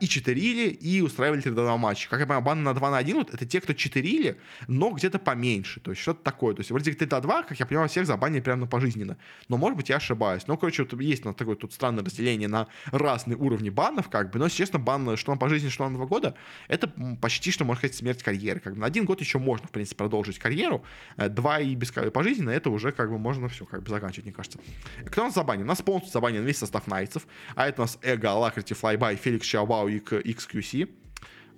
и 0.00 0.06
читерили, 0.06 0.68
и 0.68 1.00
устраивали 1.00 1.40
3 1.40 1.52
до 1.52 1.62
2 1.64 1.76
матча. 1.76 2.08
Как 2.08 2.20
я 2.20 2.26
понимаю, 2.26 2.44
баны 2.44 2.62
на 2.62 2.74
2 2.74 2.90
на 2.90 2.98
1 2.98 3.16
вот, 3.16 3.34
это 3.34 3.46
те, 3.46 3.60
кто 3.60 3.72
читерили, 3.72 4.38
но 4.68 4.90
где 4.90 5.08
где-то 5.08 5.18
поменьше, 5.18 5.80
то 5.80 5.90
есть 5.90 6.02
что-то 6.02 6.22
такое. 6.22 6.54
То 6.54 6.60
есть 6.60 6.70
вроде 6.70 6.92
как 6.92 7.08
GTA 7.08 7.20
2, 7.20 7.42
как 7.44 7.58
я 7.58 7.66
понимаю, 7.66 7.88
всех 7.88 8.06
забанили 8.06 8.40
прямо 8.40 8.66
пожизненно. 8.66 9.16
Но, 9.48 9.56
может 9.56 9.76
быть, 9.76 9.88
я 9.88 9.96
ошибаюсь. 9.96 10.46
Ну, 10.46 10.56
короче, 10.58 10.82
вот 10.82 11.00
есть 11.00 11.24
у 11.24 11.28
нас 11.28 11.36
такое 11.36 11.56
тут 11.56 11.72
странное 11.72 12.04
разделение 12.04 12.48
на 12.48 12.68
разные 12.86 13.36
уровни 13.36 13.70
банов, 13.70 14.10
как 14.10 14.30
бы. 14.30 14.38
Но, 14.38 14.48
честно, 14.48 14.78
бан, 14.78 15.16
что 15.16 15.32
на 15.32 15.38
пожизненно, 15.38 15.70
что 15.70 15.88
на 15.88 15.96
два 15.96 16.06
года, 16.06 16.34
это 16.68 16.92
почти 17.20 17.50
что, 17.50 17.64
можно 17.64 17.80
сказать, 17.80 17.96
смерть 17.96 18.22
карьеры. 18.22 18.60
Как 18.60 18.74
бы 18.74 18.80
на 18.80 18.86
один 18.86 19.04
год 19.04 19.20
еще 19.20 19.38
можно, 19.38 19.66
в 19.66 19.70
принципе, 19.70 19.96
продолжить 19.96 20.38
карьеру. 20.38 20.84
Э, 21.16 21.28
два 21.28 21.60
и 21.60 21.74
без 21.74 21.90
пожизненно, 21.90 22.50
это 22.50 22.70
уже 22.70 22.92
как 22.92 23.10
бы 23.10 23.18
можно 23.18 23.48
все 23.48 23.64
как 23.64 23.82
бы 23.82 23.90
заканчивать, 23.90 24.26
мне 24.26 24.34
кажется. 24.34 24.58
Кто 25.06 25.22
у 25.22 25.24
нас 25.24 25.34
забанен? 25.34 25.66
Нас 25.66 25.82
полностью 25.82 26.12
забанен 26.12 26.44
весь 26.44 26.58
состав 26.58 26.86
Найтсов. 26.86 27.26
А 27.54 27.68
это 27.68 27.82
у 27.82 27.84
нас 27.84 27.98
Эго, 28.02 28.30
Алакрити, 28.30 28.74
Флайбай, 28.74 29.16
Феликс 29.16 29.46
Чаобао 29.46 29.88
и 29.88 29.98
XQC. 30.00 30.88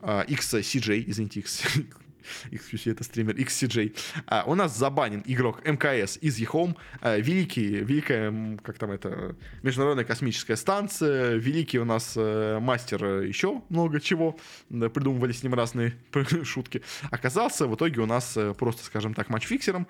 XCJ, 0.02 1.04
извините, 1.06 1.40
X, 1.40 1.62
XQC 2.50 2.92
это 2.92 3.04
стример, 3.04 3.34
XCJ. 3.36 3.96
А, 4.26 4.44
у 4.46 4.54
нас 4.54 4.76
забанен 4.76 5.22
игрок 5.26 5.64
МКС 5.66 6.18
из 6.20 6.38
Ехом, 6.38 6.76
а, 7.00 7.18
великий, 7.18 7.66
великая, 7.68 8.58
как 8.62 8.78
там 8.78 8.90
это, 8.90 9.36
международная 9.62 10.04
космическая 10.04 10.56
станция, 10.56 11.34
великий 11.34 11.78
у 11.78 11.84
нас 11.84 12.14
а, 12.16 12.60
мастер 12.60 13.04
э, 13.04 13.28
еще 13.28 13.62
много 13.68 14.00
чего, 14.00 14.36
придумывали 14.68 15.32
с 15.32 15.42
ним 15.42 15.54
разные 15.54 15.94
шутки. 16.44 16.82
Оказался 17.10 17.66
в 17.66 17.74
итоге 17.74 18.00
у 18.00 18.06
нас 18.06 18.36
э, 18.36 18.54
просто, 18.54 18.84
скажем 18.84 19.14
так, 19.14 19.28
матчфиксером, 19.28 19.86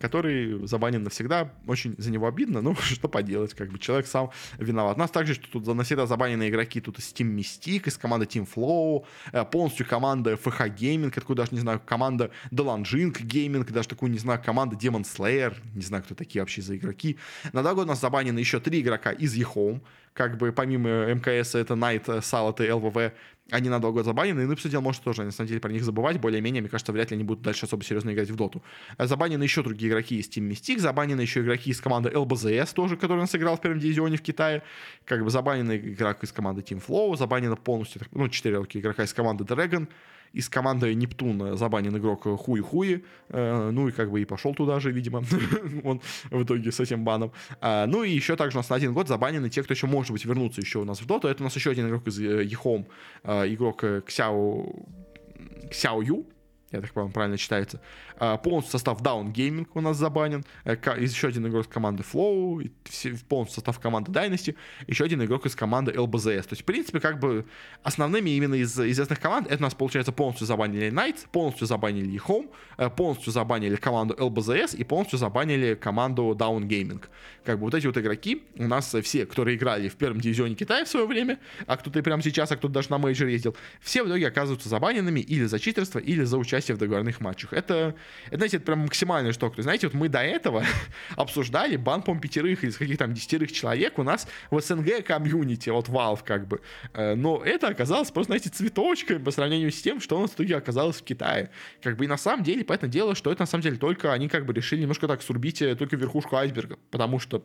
который 0.00 0.66
забанен 0.66 1.04
навсегда. 1.04 1.52
Очень 1.66 1.94
за 1.98 2.10
него 2.10 2.26
обидно, 2.26 2.62
но 2.62 2.74
что 2.80 3.08
поделать, 3.08 3.54
как 3.54 3.70
бы 3.70 3.78
человек 3.78 4.06
сам 4.06 4.30
виноват. 4.58 4.96
У 4.96 5.00
нас 5.00 5.10
также 5.10 5.34
что 5.34 5.48
тут 5.50 5.66
навсегда 5.66 6.06
забанены 6.06 6.48
игроки 6.48 6.80
тут 6.80 6.98
из 6.98 7.12
Team 7.12 7.36
Mystic, 7.36 7.88
из 7.88 7.96
команды 7.96 8.26
Team 8.26 8.48
Flow, 8.52 9.04
полностью 9.50 9.86
команда 9.86 10.32
FH 10.32 10.76
Gaming, 10.76 11.10
такую 11.26 11.36
даже, 11.36 11.52
не 11.52 11.58
знаю, 11.60 11.80
команда 11.84 12.30
Delanjing 12.52 13.12
Gaming, 13.12 13.68
даже 13.72 13.88
такую, 13.88 14.12
не 14.12 14.18
знаю, 14.18 14.40
команда 14.44 14.76
Demon 14.76 15.02
Slayer, 15.02 15.56
не 15.74 15.82
знаю, 15.82 16.04
кто 16.04 16.14
такие 16.14 16.40
вообще 16.40 16.62
за 16.62 16.76
игроки. 16.76 17.18
На 17.52 17.62
два 17.62 17.74
года 17.74 17.86
у 17.86 17.88
нас 17.90 18.00
забанены 18.00 18.38
еще 18.38 18.60
три 18.60 18.80
игрока 18.80 19.10
из 19.10 19.36
eHome, 19.36 19.80
как 20.12 20.38
бы 20.38 20.52
помимо 20.52 21.12
МКС 21.12 21.56
это 21.56 21.74
Night, 21.74 22.22
Салат 22.22 22.60
и 22.60 22.70
ЛВВ, 22.70 23.12
они 23.50 23.68
на 23.68 23.80
два 23.80 23.90
года 23.90 24.04
забанены, 24.04 24.42
и, 24.42 24.44
ну, 24.44 24.56
кстати, 24.56 24.76
может 24.76 25.02
тоже, 25.02 25.24
на 25.24 25.30
самом 25.30 25.48
деле, 25.48 25.60
про 25.60 25.70
них 25.70 25.84
забывать, 25.84 26.20
более-менее, 26.20 26.62
мне 26.62 26.70
кажется, 26.70 26.92
вряд 26.92 27.10
ли 27.10 27.16
они 27.16 27.24
будут 27.24 27.42
дальше 27.42 27.66
особо 27.66 27.84
серьезно 27.84 28.12
играть 28.12 28.30
в 28.30 28.36
доту. 28.36 28.62
Забанены 28.98 29.42
еще 29.42 29.62
другие 29.62 29.90
игроки 29.90 30.18
из 30.18 30.28
Team 30.28 30.48
Mystic, 30.48 30.78
забанены 30.78 31.20
еще 31.20 31.40
игроки 31.40 31.70
из 31.70 31.80
команды 31.80 32.10
LBZS 32.10 32.74
тоже, 32.74 32.96
который 32.96 33.18
у 33.18 33.20
нас 33.20 33.34
играл 33.34 33.56
в 33.56 33.60
первом 33.60 33.78
дивизионе 33.78 34.16
в 34.16 34.22
Китае, 34.22 34.62
как 35.04 35.22
бы 35.22 35.30
забанены 35.30 35.76
игрок 35.76 36.24
из 36.24 36.32
команды 36.32 36.62
Team 36.62 36.82
Flow, 36.84 37.16
забанено 37.16 37.56
полностью, 37.56 38.02
ну, 38.12 38.28
четыре 38.28 38.56
игрока 38.56 39.04
из 39.04 39.12
команды 39.12 39.44
Dragon, 39.44 39.86
из 40.36 40.50
команды 40.50 40.94
Нептун 40.94 41.56
забанен 41.56 41.96
игрок 41.96 42.24
Хуи-Хуи, 42.24 43.02
э, 43.30 43.70
ну 43.70 43.88
и 43.88 43.92
как 43.92 44.10
бы 44.10 44.20
и 44.20 44.24
пошел 44.26 44.54
туда 44.54 44.80
же, 44.80 44.92
видимо, 44.92 45.24
он 45.84 46.00
в 46.30 46.42
итоге 46.42 46.70
с 46.70 46.78
этим 46.78 47.04
баном. 47.04 47.32
А, 47.60 47.86
ну 47.86 48.04
и 48.04 48.10
еще 48.10 48.36
также 48.36 48.58
у 48.58 48.60
нас 48.60 48.68
на 48.68 48.76
один 48.76 48.92
год 48.92 49.08
забанены 49.08 49.48
те, 49.48 49.62
кто 49.62 49.72
еще 49.72 49.86
может 49.86 50.12
быть 50.12 50.24
вернуться 50.26 50.60
еще 50.60 50.80
у 50.80 50.84
нас 50.84 51.00
в 51.00 51.06
доту. 51.06 51.28
Это 51.28 51.42
у 51.42 51.44
нас 51.44 51.56
еще 51.56 51.70
один 51.70 51.88
игрок 51.88 52.06
из 52.06 52.18
Ехом, 52.18 52.86
э, 53.24 53.54
игрок 53.54 53.82
Ксяо 54.06 54.66
Ксяо 55.70 56.02
Ю, 56.02 56.26
я 56.70 56.80
так 56.80 56.92
понимаю, 56.92 57.12
правильно 57.12 57.38
читается. 57.38 57.80
А, 58.18 58.36
полностью 58.36 58.72
состав 58.72 59.00
Down 59.00 59.32
Gaming 59.32 59.66
у 59.74 59.80
нас 59.80 59.96
забанен. 59.96 60.44
Э, 60.64 60.76
еще 60.98 61.28
один 61.28 61.46
игрок 61.46 61.66
из 61.66 61.68
команды 61.68 62.02
Flow, 62.02 62.70
полностью 63.28 63.56
состав 63.56 63.78
команды 63.80 64.12
Dynasty, 64.12 64.54
еще 64.86 65.04
один 65.04 65.22
игрок 65.24 65.46
из 65.46 65.54
команды 65.54 65.92
LBZS. 65.92 66.42
То 66.42 66.52
есть, 66.52 66.62
в 66.62 66.64
принципе, 66.64 67.00
как 67.00 67.18
бы 67.18 67.46
основными 67.82 68.30
именно 68.30 68.54
из 68.54 68.78
известных 68.78 69.20
команд, 69.20 69.46
это 69.46 69.58
у 69.58 69.62
нас, 69.62 69.74
получается, 69.74 70.12
полностью 70.12 70.46
забанили 70.46 70.90
Knights, 70.90 71.26
полностью 71.30 71.66
забанили 71.66 72.20
Home, 72.26 72.50
э, 72.78 72.90
полностью 72.90 73.32
забанили 73.32 73.76
команду 73.76 74.14
LBZS 74.14 74.76
и 74.76 74.84
полностью 74.84 75.18
забанили 75.18 75.74
команду 75.74 76.34
Dawn 76.38 76.66
Gaming. 76.66 77.02
Как 77.44 77.58
бы 77.58 77.64
вот 77.64 77.74
эти 77.74 77.86
вот 77.86 77.96
игроки 77.96 78.42
у 78.56 78.66
нас 78.66 78.94
все, 79.02 79.26
которые 79.26 79.56
играли 79.56 79.88
в 79.88 79.96
первом 79.96 80.20
дивизионе 80.20 80.54
Китая 80.54 80.84
в 80.84 80.88
свое 80.88 81.06
время, 81.06 81.38
а 81.66 81.76
кто-то 81.76 81.98
и 81.98 82.02
прямо 82.02 82.22
сейчас, 82.22 82.50
а 82.52 82.56
кто-то 82.56 82.74
даже 82.74 82.90
на 82.90 82.98
мейджор 82.98 83.28
ездил, 83.28 83.56
все 83.80 84.02
в 84.02 84.08
итоге 84.08 84.26
оказываются 84.26 84.68
забаненными 84.68 85.20
или 85.20 85.44
за 85.44 85.58
читерство, 85.58 85.98
или 85.98 86.24
за 86.24 86.38
участие 86.38 86.66
участие 86.66 86.76
в 86.76 86.78
договорных 86.78 87.20
матчах. 87.20 87.52
Это, 87.52 87.94
это 88.26 88.36
знаете, 88.36 88.56
это 88.58 88.66
прям 88.66 88.80
максимальный 88.80 89.32
штука. 89.32 89.56
То 89.56 89.58
есть, 89.60 89.64
знаете, 89.64 89.86
вот 89.86 89.94
мы 89.94 90.08
до 90.08 90.20
этого 90.20 90.64
обсуждали 91.16 91.76
бан, 91.76 92.02
по 92.02 92.16
пятерых 92.16 92.64
из 92.64 92.76
каких 92.76 92.98
там 92.98 93.12
десятерых 93.12 93.52
человек 93.52 93.98
у 93.98 94.02
нас 94.02 94.28
в 94.50 94.60
СНГ 94.60 95.04
комьюнити, 95.04 95.70
вот 95.70 95.88
Valve 95.88 96.20
как 96.24 96.46
бы. 96.46 96.60
Э, 96.92 97.14
но 97.14 97.42
это 97.44 97.68
оказалось 97.68 98.10
просто, 98.10 98.30
знаете, 98.30 98.50
цветочками 98.50 99.18
по 99.18 99.30
сравнению 99.30 99.70
с 99.70 99.80
тем, 99.80 100.00
что 100.00 100.18
у 100.18 100.22
нас 100.22 100.30
в 100.30 100.34
итоге 100.34 100.56
оказалось 100.56 100.96
в 100.96 101.04
Китае. 101.04 101.50
Как 101.82 101.96
бы 101.96 102.04
и 102.04 102.08
на 102.08 102.16
самом 102.16 102.44
деле, 102.44 102.64
поэтому 102.64 102.90
дело, 102.90 103.14
что 103.14 103.30
это 103.32 103.42
на 103.42 103.46
самом 103.46 103.62
деле 103.62 103.76
только 103.76 104.12
они 104.12 104.28
как 104.28 104.46
бы 104.46 104.52
решили 104.52 104.80
немножко 104.80 105.08
так 105.08 105.22
сурбить 105.22 105.62
э, 105.62 105.74
только 105.74 105.96
верхушку 105.96 106.36
айсберга, 106.36 106.78
потому 106.90 107.18
что 107.18 107.44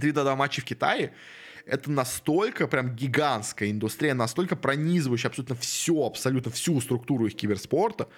три 0.00 0.12
до 0.12 0.34
матча 0.36 0.60
в 0.60 0.64
Китае. 0.64 1.12
Это 1.66 1.90
настолько 1.90 2.66
прям 2.66 2.94
гигантская 2.94 3.70
индустрия, 3.70 4.14
настолько 4.14 4.56
пронизывающая 4.56 5.28
абсолютно 5.28 5.54
все, 5.56 6.06
абсолютно 6.06 6.50
всю 6.50 6.80
структуру 6.80 7.26
их 7.26 7.36
киберспорта, 7.36 8.08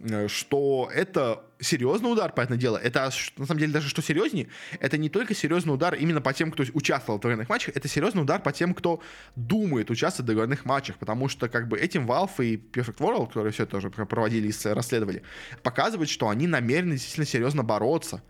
э, 0.00 0.28
что 0.28 0.90
это 0.92 1.44
серьезный 1.60 2.12
удар, 2.12 2.32
понятное 2.32 2.58
дело. 2.58 2.76
Это, 2.76 3.10
на 3.36 3.46
самом 3.46 3.60
деле, 3.60 3.72
даже 3.72 3.88
что 3.88 4.02
серьезнее, 4.02 4.48
это 4.80 4.98
не 4.98 5.08
только 5.08 5.34
серьезный 5.34 5.72
удар 5.72 5.94
именно 5.94 6.20
по 6.20 6.32
тем, 6.32 6.50
кто 6.50 6.64
участвовал 6.74 7.18
в 7.18 7.22
договорных 7.22 7.48
матчах, 7.48 7.76
это 7.76 7.88
серьезный 7.88 8.22
удар 8.22 8.42
по 8.42 8.52
тем, 8.52 8.74
кто 8.74 9.00
думает 9.36 9.90
участвовать 9.90 10.26
в 10.26 10.28
договорных 10.28 10.64
матчах, 10.64 10.98
потому 10.98 11.28
что 11.28 11.48
как 11.48 11.68
бы 11.68 11.78
этим 11.78 12.06
Valve 12.06 12.44
и 12.44 12.56
Perfect 12.56 12.98
World, 12.98 13.28
которые 13.28 13.52
все 13.52 13.62
это 13.62 13.72
тоже 13.72 13.90
проводили 13.90 14.48
и 14.48 14.68
расследовали, 14.68 15.22
показывают, 15.62 16.10
что 16.10 16.28
они 16.28 16.46
намерены 16.46 16.92
действительно 16.92 17.26
серьезно 17.26 17.62
бороться 17.62 18.22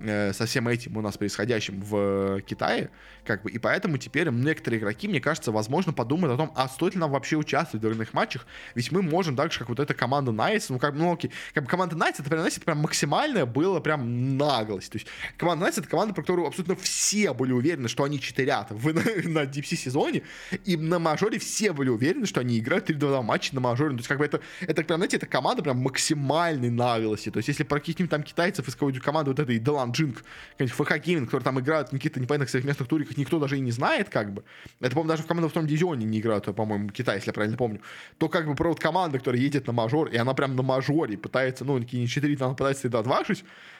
со 0.00 0.46
всем 0.46 0.66
этим 0.66 0.96
у 0.96 1.00
нас 1.00 1.16
происходящим 1.16 1.80
в 1.80 2.40
Китае, 2.42 2.90
как 3.24 3.42
бы, 3.42 3.50
и 3.50 3.58
поэтому 3.58 3.96
теперь 3.96 4.28
некоторые 4.30 4.80
игроки, 4.80 5.06
мне 5.06 5.20
кажется, 5.20 5.52
возможно, 5.52 5.92
подумают 5.92 6.34
о 6.34 6.36
том, 6.36 6.52
а 6.56 6.68
стоит 6.68 6.94
ли 6.94 7.00
нам 7.00 7.12
вообще 7.12 7.36
участвовать 7.36 7.80
в 7.80 7.82
договорных 7.82 8.12
матчах, 8.12 8.46
ведь 8.74 8.90
мы 8.90 9.02
можем 9.02 9.36
так 9.36 9.52
же, 9.52 9.60
как 9.60 9.68
вот 9.68 9.78
эта 9.78 9.94
команда 9.94 10.32
Nice, 10.32 10.66
ну, 10.68 10.80
как, 10.80 10.94
ну, 10.94 11.12
окей, 11.12 11.30
как 11.52 11.64
бы 11.64 11.70
команда 11.70 11.94
Nice, 11.94 12.14
это, 12.18 12.24
прям, 12.24 12.40
знаете, 12.40 12.56
это 12.56 12.66
прям 12.66 12.78
максимальная 12.78 13.46
была 13.46 13.80
прям 13.80 14.36
наглость, 14.36 14.90
то 14.90 14.96
есть 14.96 15.06
команда 15.36 15.66
Nice 15.66 15.78
это 15.78 15.88
команда, 15.88 16.12
про 16.12 16.22
которую 16.22 16.48
абсолютно 16.48 16.74
все 16.74 17.32
были 17.32 17.52
уверены, 17.52 17.88
что 17.88 18.02
они 18.02 18.20
читерят 18.20 18.70
в, 18.70 18.92
на, 18.92 19.02
на 19.42 19.44
DPC 19.44 19.76
сезоне, 19.76 20.22
и 20.64 20.76
на 20.76 20.98
мажоре 20.98 21.38
все 21.38 21.72
были 21.72 21.88
уверены, 21.88 22.26
что 22.26 22.40
они 22.40 22.58
играют 22.58 22.90
3-2 22.90 23.22
матча 23.22 23.54
на 23.54 23.60
мажоре, 23.60 23.90
то 23.90 23.98
есть 23.98 24.08
как 24.08 24.18
бы 24.18 24.24
это, 24.24 24.40
это 24.60 24.82
прям, 24.82 24.98
знаете, 24.98 25.18
это 25.18 25.26
команда 25.26 25.62
прям 25.62 25.78
максимальной 25.78 26.70
наглости, 26.70 27.30
то 27.30 27.38
есть 27.38 27.48
если 27.48 27.62
про 27.62 27.78
каких-нибудь 27.78 28.10
там 28.10 28.24
китайцев 28.24 28.66
из 28.66 28.74
какой-то 28.74 29.00
команды 29.00 29.30
вот 29.30 29.38
этой 29.38 29.58
Делан 29.58 29.83
Джинг, 29.92 30.24
какой-нибудь 30.52 30.76
ФХ 30.76 30.98
Гейминг, 31.04 31.26
которые 31.26 31.44
там 31.44 31.60
играют 31.60 31.88
в 31.88 31.90
каких-то 31.92 32.20
непонятных 32.20 32.50
своих 32.50 32.64
местных 32.64 32.88
туриках, 32.88 33.16
никто 33.16 33.38
даже 33.38 33.56
и 33.56 33.60
не 33.60 33.70
знает, 33.70 34.08
как 34.08 34.32
бы. 34.32 34.44
Это, 34.80 34.90
по-моему, 34.90 35.08
даже 35.10 35.22
в 35.22 35.26
команду 35.26 35.48
в 35.48 35.52
том 35.52 35.66
дивизионе 35.66 36.04
не 36.04 36.20
играют, 36.20 36.44
по-моему, 36.44 36.90
Китай, 36.90 37.16
если 37.16 37.30
я 37.30 37.32
правильно 37.32 37.56
помню. 37.56 37.80
То 38.18 38.28
как 38.28 38.46
бы 38.46 38.54
про 38.54 38.68
вот 38.68 38.80
команда, 38.80 39.18
которая 39.18 39.40
едет 39.40 39.66
на 39.66 39.72
мажор, 39.72 40.08
и 40.08 40.16
она 40.16 40.34
прям 40.34 40.56
на 40.56 40.62
мажоре 40.62 41.16
пытается, 41.16 41.64
ну, 41.64 41.78
не 41.78 42.06
4 42.06 42.36
она 42.40 42.54
пытается 42.54 42.88
да, 42.88 43.02
2 43.02 43.24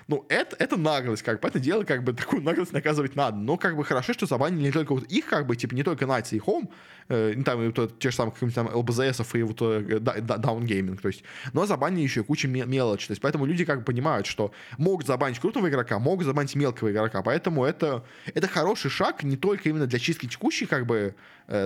ну, 0.06 0.26
это, 0.28 0.56
это 0.58 0.76
наглость, 0.76 1.22
как 1.22 1.40
бы, 1.40 1.48
это 1.48 1.58
дело, 1.58 1.84
как 1.84 2.04
бы, 2.04 2.12
такую 2.12 2.42
наглость 2.42 2.72
наказывать 2.72 3.16
надо. 3.16 3.38
Но, 3.38 3.56
как 3.56 3.76
бы, 3.76 3.84
хорошо, 3.84 4.12
что 4.12 4.26
забанили 4.26 4.64
не 4.64 4.72
только 4.72 4.94
вот 4.94 5.04
их, 5.04 5.26
как 5.26 5.46
бы, 5.46 5.56
типа, 5.56 5.74
не 5.74 5.82
только 5.82 6.04
Nights 6.04 6.36
и 6.36 6.38
Home, 6.38 6.68
э, 7.08 7.34
там, 7.44 7.62
и 7.62 7.70
вот, 7.70 7.98
те 7.98 8.10
же 8.10 8.16
самые, 8.16 8.32
какие-нибудь 8.32 8.54
там 8.54 8.74
ЛБЗСов 8.74 9.34
и 9.34 9.42
вот 9.42 9.62
э, 9.62 10.00
то 10.00 11.08
есть, 11.08 11.24
но 11.52 11.66
забанили 11.66 12.02
еще 12.02 12.20
и 12.20 12.24
кучу 12.24 12.48
мелочи, 12.48 13.06
то 13.06 13.12
есть, 13.12 13.22
поэтому 13.22 13.46
люди, 13.46 13.64
как 13.64 13.78
бы, 13.80 13.84
понимают, 13.84 14.26
что 14.26 14.52
могут 14.76 15.06
забанить 15.06 15.38
крупного 15.38 15.68
игрока, 15.68 15.93
могут 15.98 16.26
забанить 16.26 16.54
мелкого 16.54 16.90
игрока, 16.90 17.22
поэтому 17.22 17.64
это, 17.64 18.04
это 18.34 18.48
хороший 18.48 18.90
шаг 18.90 19.22
не 19.22 19.36
только 19.36 19.68
именно 19.68 19.86
для 19.86 19.98
чистки 19.98 20.26
текущей, 20.26 20.66
как 20.66 20.86
бы, 20.86 21.14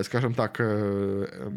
скажем 0.03 0.33
так, 0.33 0.57
э, 0.59 1.47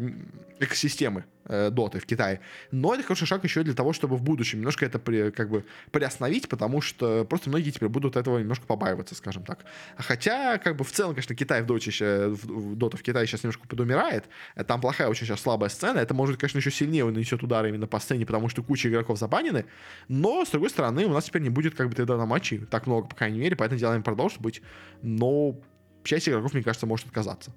экосистемы 0.59 1.25
э, 1.45 1.69
доты 1.69 1.99
в 1.99 2.05
Китае, 2.05 2.39
но 2.71 2.93
это 2.93 3.03
хороший 3.03 3.25
шаг 3.25 3.43
еще 3.43 3.63
для 3.63 3.73
того, 3.73 3.91
чтобы 3.91 4.15
в 4.15 4.21
будущем 4.21 4.59
немножко 4.59 4.85
это 4.85 4.97
при, 4.97 5.29
как 5.31 5.49
бы 5.49 5.65
приостановить, 5.91 6.47
потому 6.47 6.81
что 6.81 7.25
просто 7.25 7.49
многие 7.49 7.71
теперь 7.71 7.89
будут 7.89 8.15
этого 8.15 8.39
немножко 8.39 8.65
побаиваться, 8.65 9.15
скажем 9.15 9.43
так. 9.43 9.65
Хотя, 9.97 10.57
как 10.57 10.77
бы 10.77 10.85
в 10.85 10.91
целом, 10.91 11.15
конечно, 11.15 11.35
Китай 11.35 11.61
в 11.61 11.65
доте, 11.65 12.29
в, 12.29 12.75
дота 12.75 12.97
в 12.97 13.03
Китае 13.03 13.27
сейчас 13.27 13.43
немножко 13.43 13.67
подумирает, 13.67 14.25
там 14.67 14.79
плохая 14.79 15.09
очень 15.09 15.25
сейчас 15.25 15.41
слабая 15.41 15.69
сцена, 15.69 15.99
это 15.99 16.13
может, 16.13 16.39
конечно, 16.39 16.59
еще 16.59 16.71
сильнее 16.71 17.05
нанесет 17.05 17.43
удары 17.43 17.69
именно 17.69 17.87
по 17.87 17.99
сцене, 17.99 18.25
потому 18.25 18.47
что 18.47 18.63
куча 18.63 18.89
игроков 18.89 19.19
забанены, 19.19 19.65
но, 20.07 20.45
с 20.45 20.49
другой 20.49 20.69
стороны, 20.69 21.05
у 21.05 21.11
нас 21.11 21.25
теперь 21.25 21.41
не 21.41 21.49
будет 21.49 21.75
как 21.75 21.89
бы 21.89 21.95
тогда 21.95 22.17
на 22.17 22.25
матче. 22.25 22.59
Так 22.69 22.87
много, 22.87 23.07
по 23.07 23.15
крайней 23.15 23.39
мере, 23.39 23.55
поэтому 23.55 23.79
делаем 23.79 24.01
продолжит 24.01 24.39
быть, 24.39 24.61
но 25.01 25.59
часть 26.03 26.29
игроков, 26.29 26.53
мне 26.53 26.63
кажется, 26.63 26.85
может 26.85 27.07
отказаться. 27.07 27.51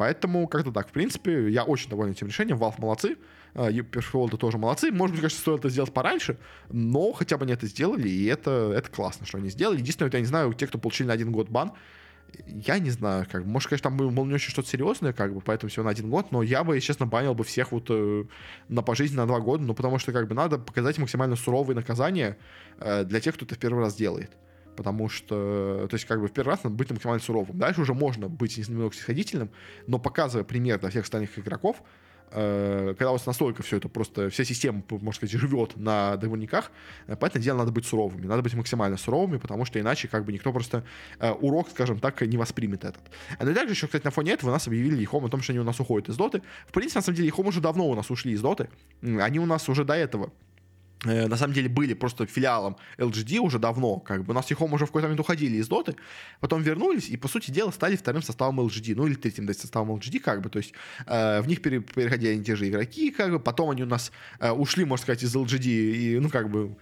Поэтому 0.00 0.48
как-то 0.48 0.72
так. 0.72 0.88
В 0.88 0.92
принципе, 0.92 1.50
я 1.50 1.62
очень 1.62 1.90
доволен 1.90 2.12
этим 2.12 2.28
решением. 2.28 2.56
Valve 2.56 2.76
молодцы. 2.78 3.18
Perfect 3.52 4.38
тоже 4.38 4.56
молодцы. 4.56 4.90
Может 4.90 5.12
быть, 5.12 5.20
конечно, 5.20 5.38
стоило 5.38 5.58
это 5.58 5.68
сделать 5.68 5.92
пораньше, 5.92 6.38
но 6.70 7.12
хотя 7.12 7.36
бы 7.36 7.44
они 7.44 7.52
это 7.52 7.66
сделали, 7.66 8.08
и 8.08 8.24
это, 8.24 8.72
это 8.74 8.90
классно, 8.90 9.26
что 9.26 9.36
они 9.36 9.50
сделали. 9.50 9.78
Единственное, 9.78 10.10
я 10.10 10.20
не 10.20 10.24
знаю, 10.24 10.54
те, 10.54 10.66
кто 10.66 10.78
получили 10.78 11.08
на 11.08 11.12
один 11.12 11.32
год 11.32 11.50
бан, 11.50 11.72
я 12.46 12.78
не 12.78 12.88
знаю, 12.88 13.26
как 13.30 13.44
может, 13.44 13.68
конечно, 13.68 13.90
там 13.90 13.98
было 13.98 14.24
не 14.24 14.32
очень 14.32 14.50
что-то 14.52 14.68
серьезное, 14.68 15.12
как 15.12 15.34
бы, 15.34 15.42
поэтому 15.42 15.68
всего 15.68 15.84
на 15.84 15.90
один 15.90 16.08
год, 16.08 16.32
но 16.32 16.42
я 16.42 16.64
бы, 16.64 16.80
честно, 16.80 17.04
банил 17.04 17.34
бы 17.34 17.44
всех 17.44 17.72
вот 17.72 17.86
э, 17.90 18.24
на 18.68 18.80
пожизненно 18.80 19.22
на 19.22 19.26
два 19.26 19.40
года, 19.40 19.64
ну, 19.64 19.74
потому 19.74 19.98
что, 19.98 20.12
как 20.12 20.28
бы, 20.28 20.34
надо 20.34 20.56
показать 20.58 20.96
максимально 20.96 21.36
суровые 21.36 21.74
наказания 21.76 22.38
э, 22.78 23.04
для 23.04 23.20
тех, 23.20 23.34
кто 23.34 23.44
это 23.44 23.54
в 23.54 23.58
первый 23.58 23.80
раз 23.80 23.96
делает 23.96 24.30
потому 24.76 25.08
что, 25.08 25.86
то 25.88 25.94
есть, 25.94 26.06
как 26.06 26.20
бы 26.20 26.28
в 26.28 26.32
первый 26.32 26.50
раз 26.50 26.64
надо 26.64 26.76
быть 26.76 26.90
максимально 26.90 27.22
суровым. 27.22 27.58
Дальше 27.58 27.80
уже 27.80 27.94
можно 27.94 28.28
быть 28.28 28.56
немного 28.56 28.94
снисходительным, 28.94 29.50
но 29.86 29.98
показывая 29.98 30.44
пример 30.44 30.78
для 30.78 30.90
всех 30.90 31.04
остальных 31.04 31.38
игроков, 31.38 31.82
э, 32.32 32.94
когда 32.96 33.10
у 33.10 33.12
вас 33.14 33.26
настолько 33.26 33.62
все 33.62 33.76
это 33.76 33.88
просто, 33.88 34.30
вся 34.30 34.44
система, 34.44 34.82
можно 34.88 35.12
сказать, 35.12 35.38
живет 35.38 35.76
на 35.76 36.16
договорниках, 36.16 36.70
э, 37.06 37.16
поэтому 37.16 37.42
дело 37.42 37.58
надо 37.58 37.72
быть 37.72 37.86
суровыми, 37.86 38.26
надо 38.26 38.42
быть 38.42 38.54
максимально 38.54 38.96
суровыми, 38.96 39.38
потому 39.38 39.64
что 39.64 39.80
иначе 39.80 40.08
как 40.08 40.24
бы 40.24 40.32
никто 40.32 40.52
просто 40.52 40.84
э, 41.18 41.30
урок, 41.30 41.68
скажем 41.70 41.98
так, 41.98 42.20
не 42.22 42.36
воспримет 42.36 42.84
этот. 42.84 43.02
А 43.38 43.44
ну 43.44 43.50
и 43.50 43.54
также 43.54 43.74
еще, 43.74 43.86
кстати, 43.86 44.04
на 44.04 44.10
фоне 44.10 44.32
этого 44.32 44.50
у 44.50 44.52
нас 44.52 44.66
объявили 44.66 45.00
Ехом 45.00 45.24
о 45.24 45.28
том, 45.28 45.42
что 45.42 45.52
они 45.52 45.60
у 45.60 45.64
нас 45.64 45.80
уходят 45.80 46.08
из 46.08 46.16
доты. 46.16 46.42
В 46.68 46.72
принципе, 46.72 46.98
на 46.98 47.02
самом 47.02 47.16
деле, 47.16 47.28
Ехом 47.28 47.46
уже 47.46 47.60
давно 47.60 47.88
у 47.88 47.94
нас 47.94 48.10
ушли 48.10 48.32
из 48.32 48.40
доты. 48.40 48.68
Они 49.02 49.38
у 49.38 49.46
нас 49.46 49.68
уже 49.68 49.84
до 49.84 49.94
этого 49.94 50.32
на 51.04 51.36
самом 51.36 51.54
деле 51.54 51.68
были 51.68 51.94
просто 51.94 52.26
филиалом 52.26 52.76
LGD 52.98 53.38
уже 53.38 53.58
давно, 53.58 54.00
как 54.00 54.24
бы. 54.24 54.32
У 54.32 54.34
нас 54.34 54.50
EHOME 54.50 54.72
уже 54.72 54.84
в 54.84 54.88
какой-то 54.88 55.06
момент 55.06 55.20
уходили 55.20 55.56
из 55.56 55.68
доты, 55.68 55.96
потом 56.40 56.62
вернулись 56.62 57.08
и, 57.08 57.16
по 57.16 57.28
сути 57.28 57.50
дела, 57.50 57.70
стали 57.70 57.96
вторым 57.96 58.22
составом 58.22 58.60
LGD, 58.60 58.94
ну 58.96 59.06
или 59.06 59.14
третьим 59.14 59.46
да, 59.46 59.54
составом 59.54 59.96
LGD, 59.96 60.20
как 60.20 60.42
бы, 60.42 60.50
то 60.50 60.58
есть 60.58 60.72
э, 61.06 61.40
в 61.40 61.48
них 61.48 61.62
переходили 61.62 62.32
они 62.32 62.44
те 62.44 62.56
же 62.56 62.68
игроки, 62.68 63.10
как 63.10 63.30
бы, 63.30 63.40
потом 63.40 63.70
они 63.70 63.82
у 63.82 63.86
нас 63.86 64.12
э, 64.40 64.50
ушли, 64.50 64.84
можно 64.84 65.02
сказать, 65.02 65.22
из 65.22 65.34
LGD 65.34 65.66
и, 65.66 66.18
ну, 66.18 66.28
как 66.28 66.50
бы, 66.50 66.76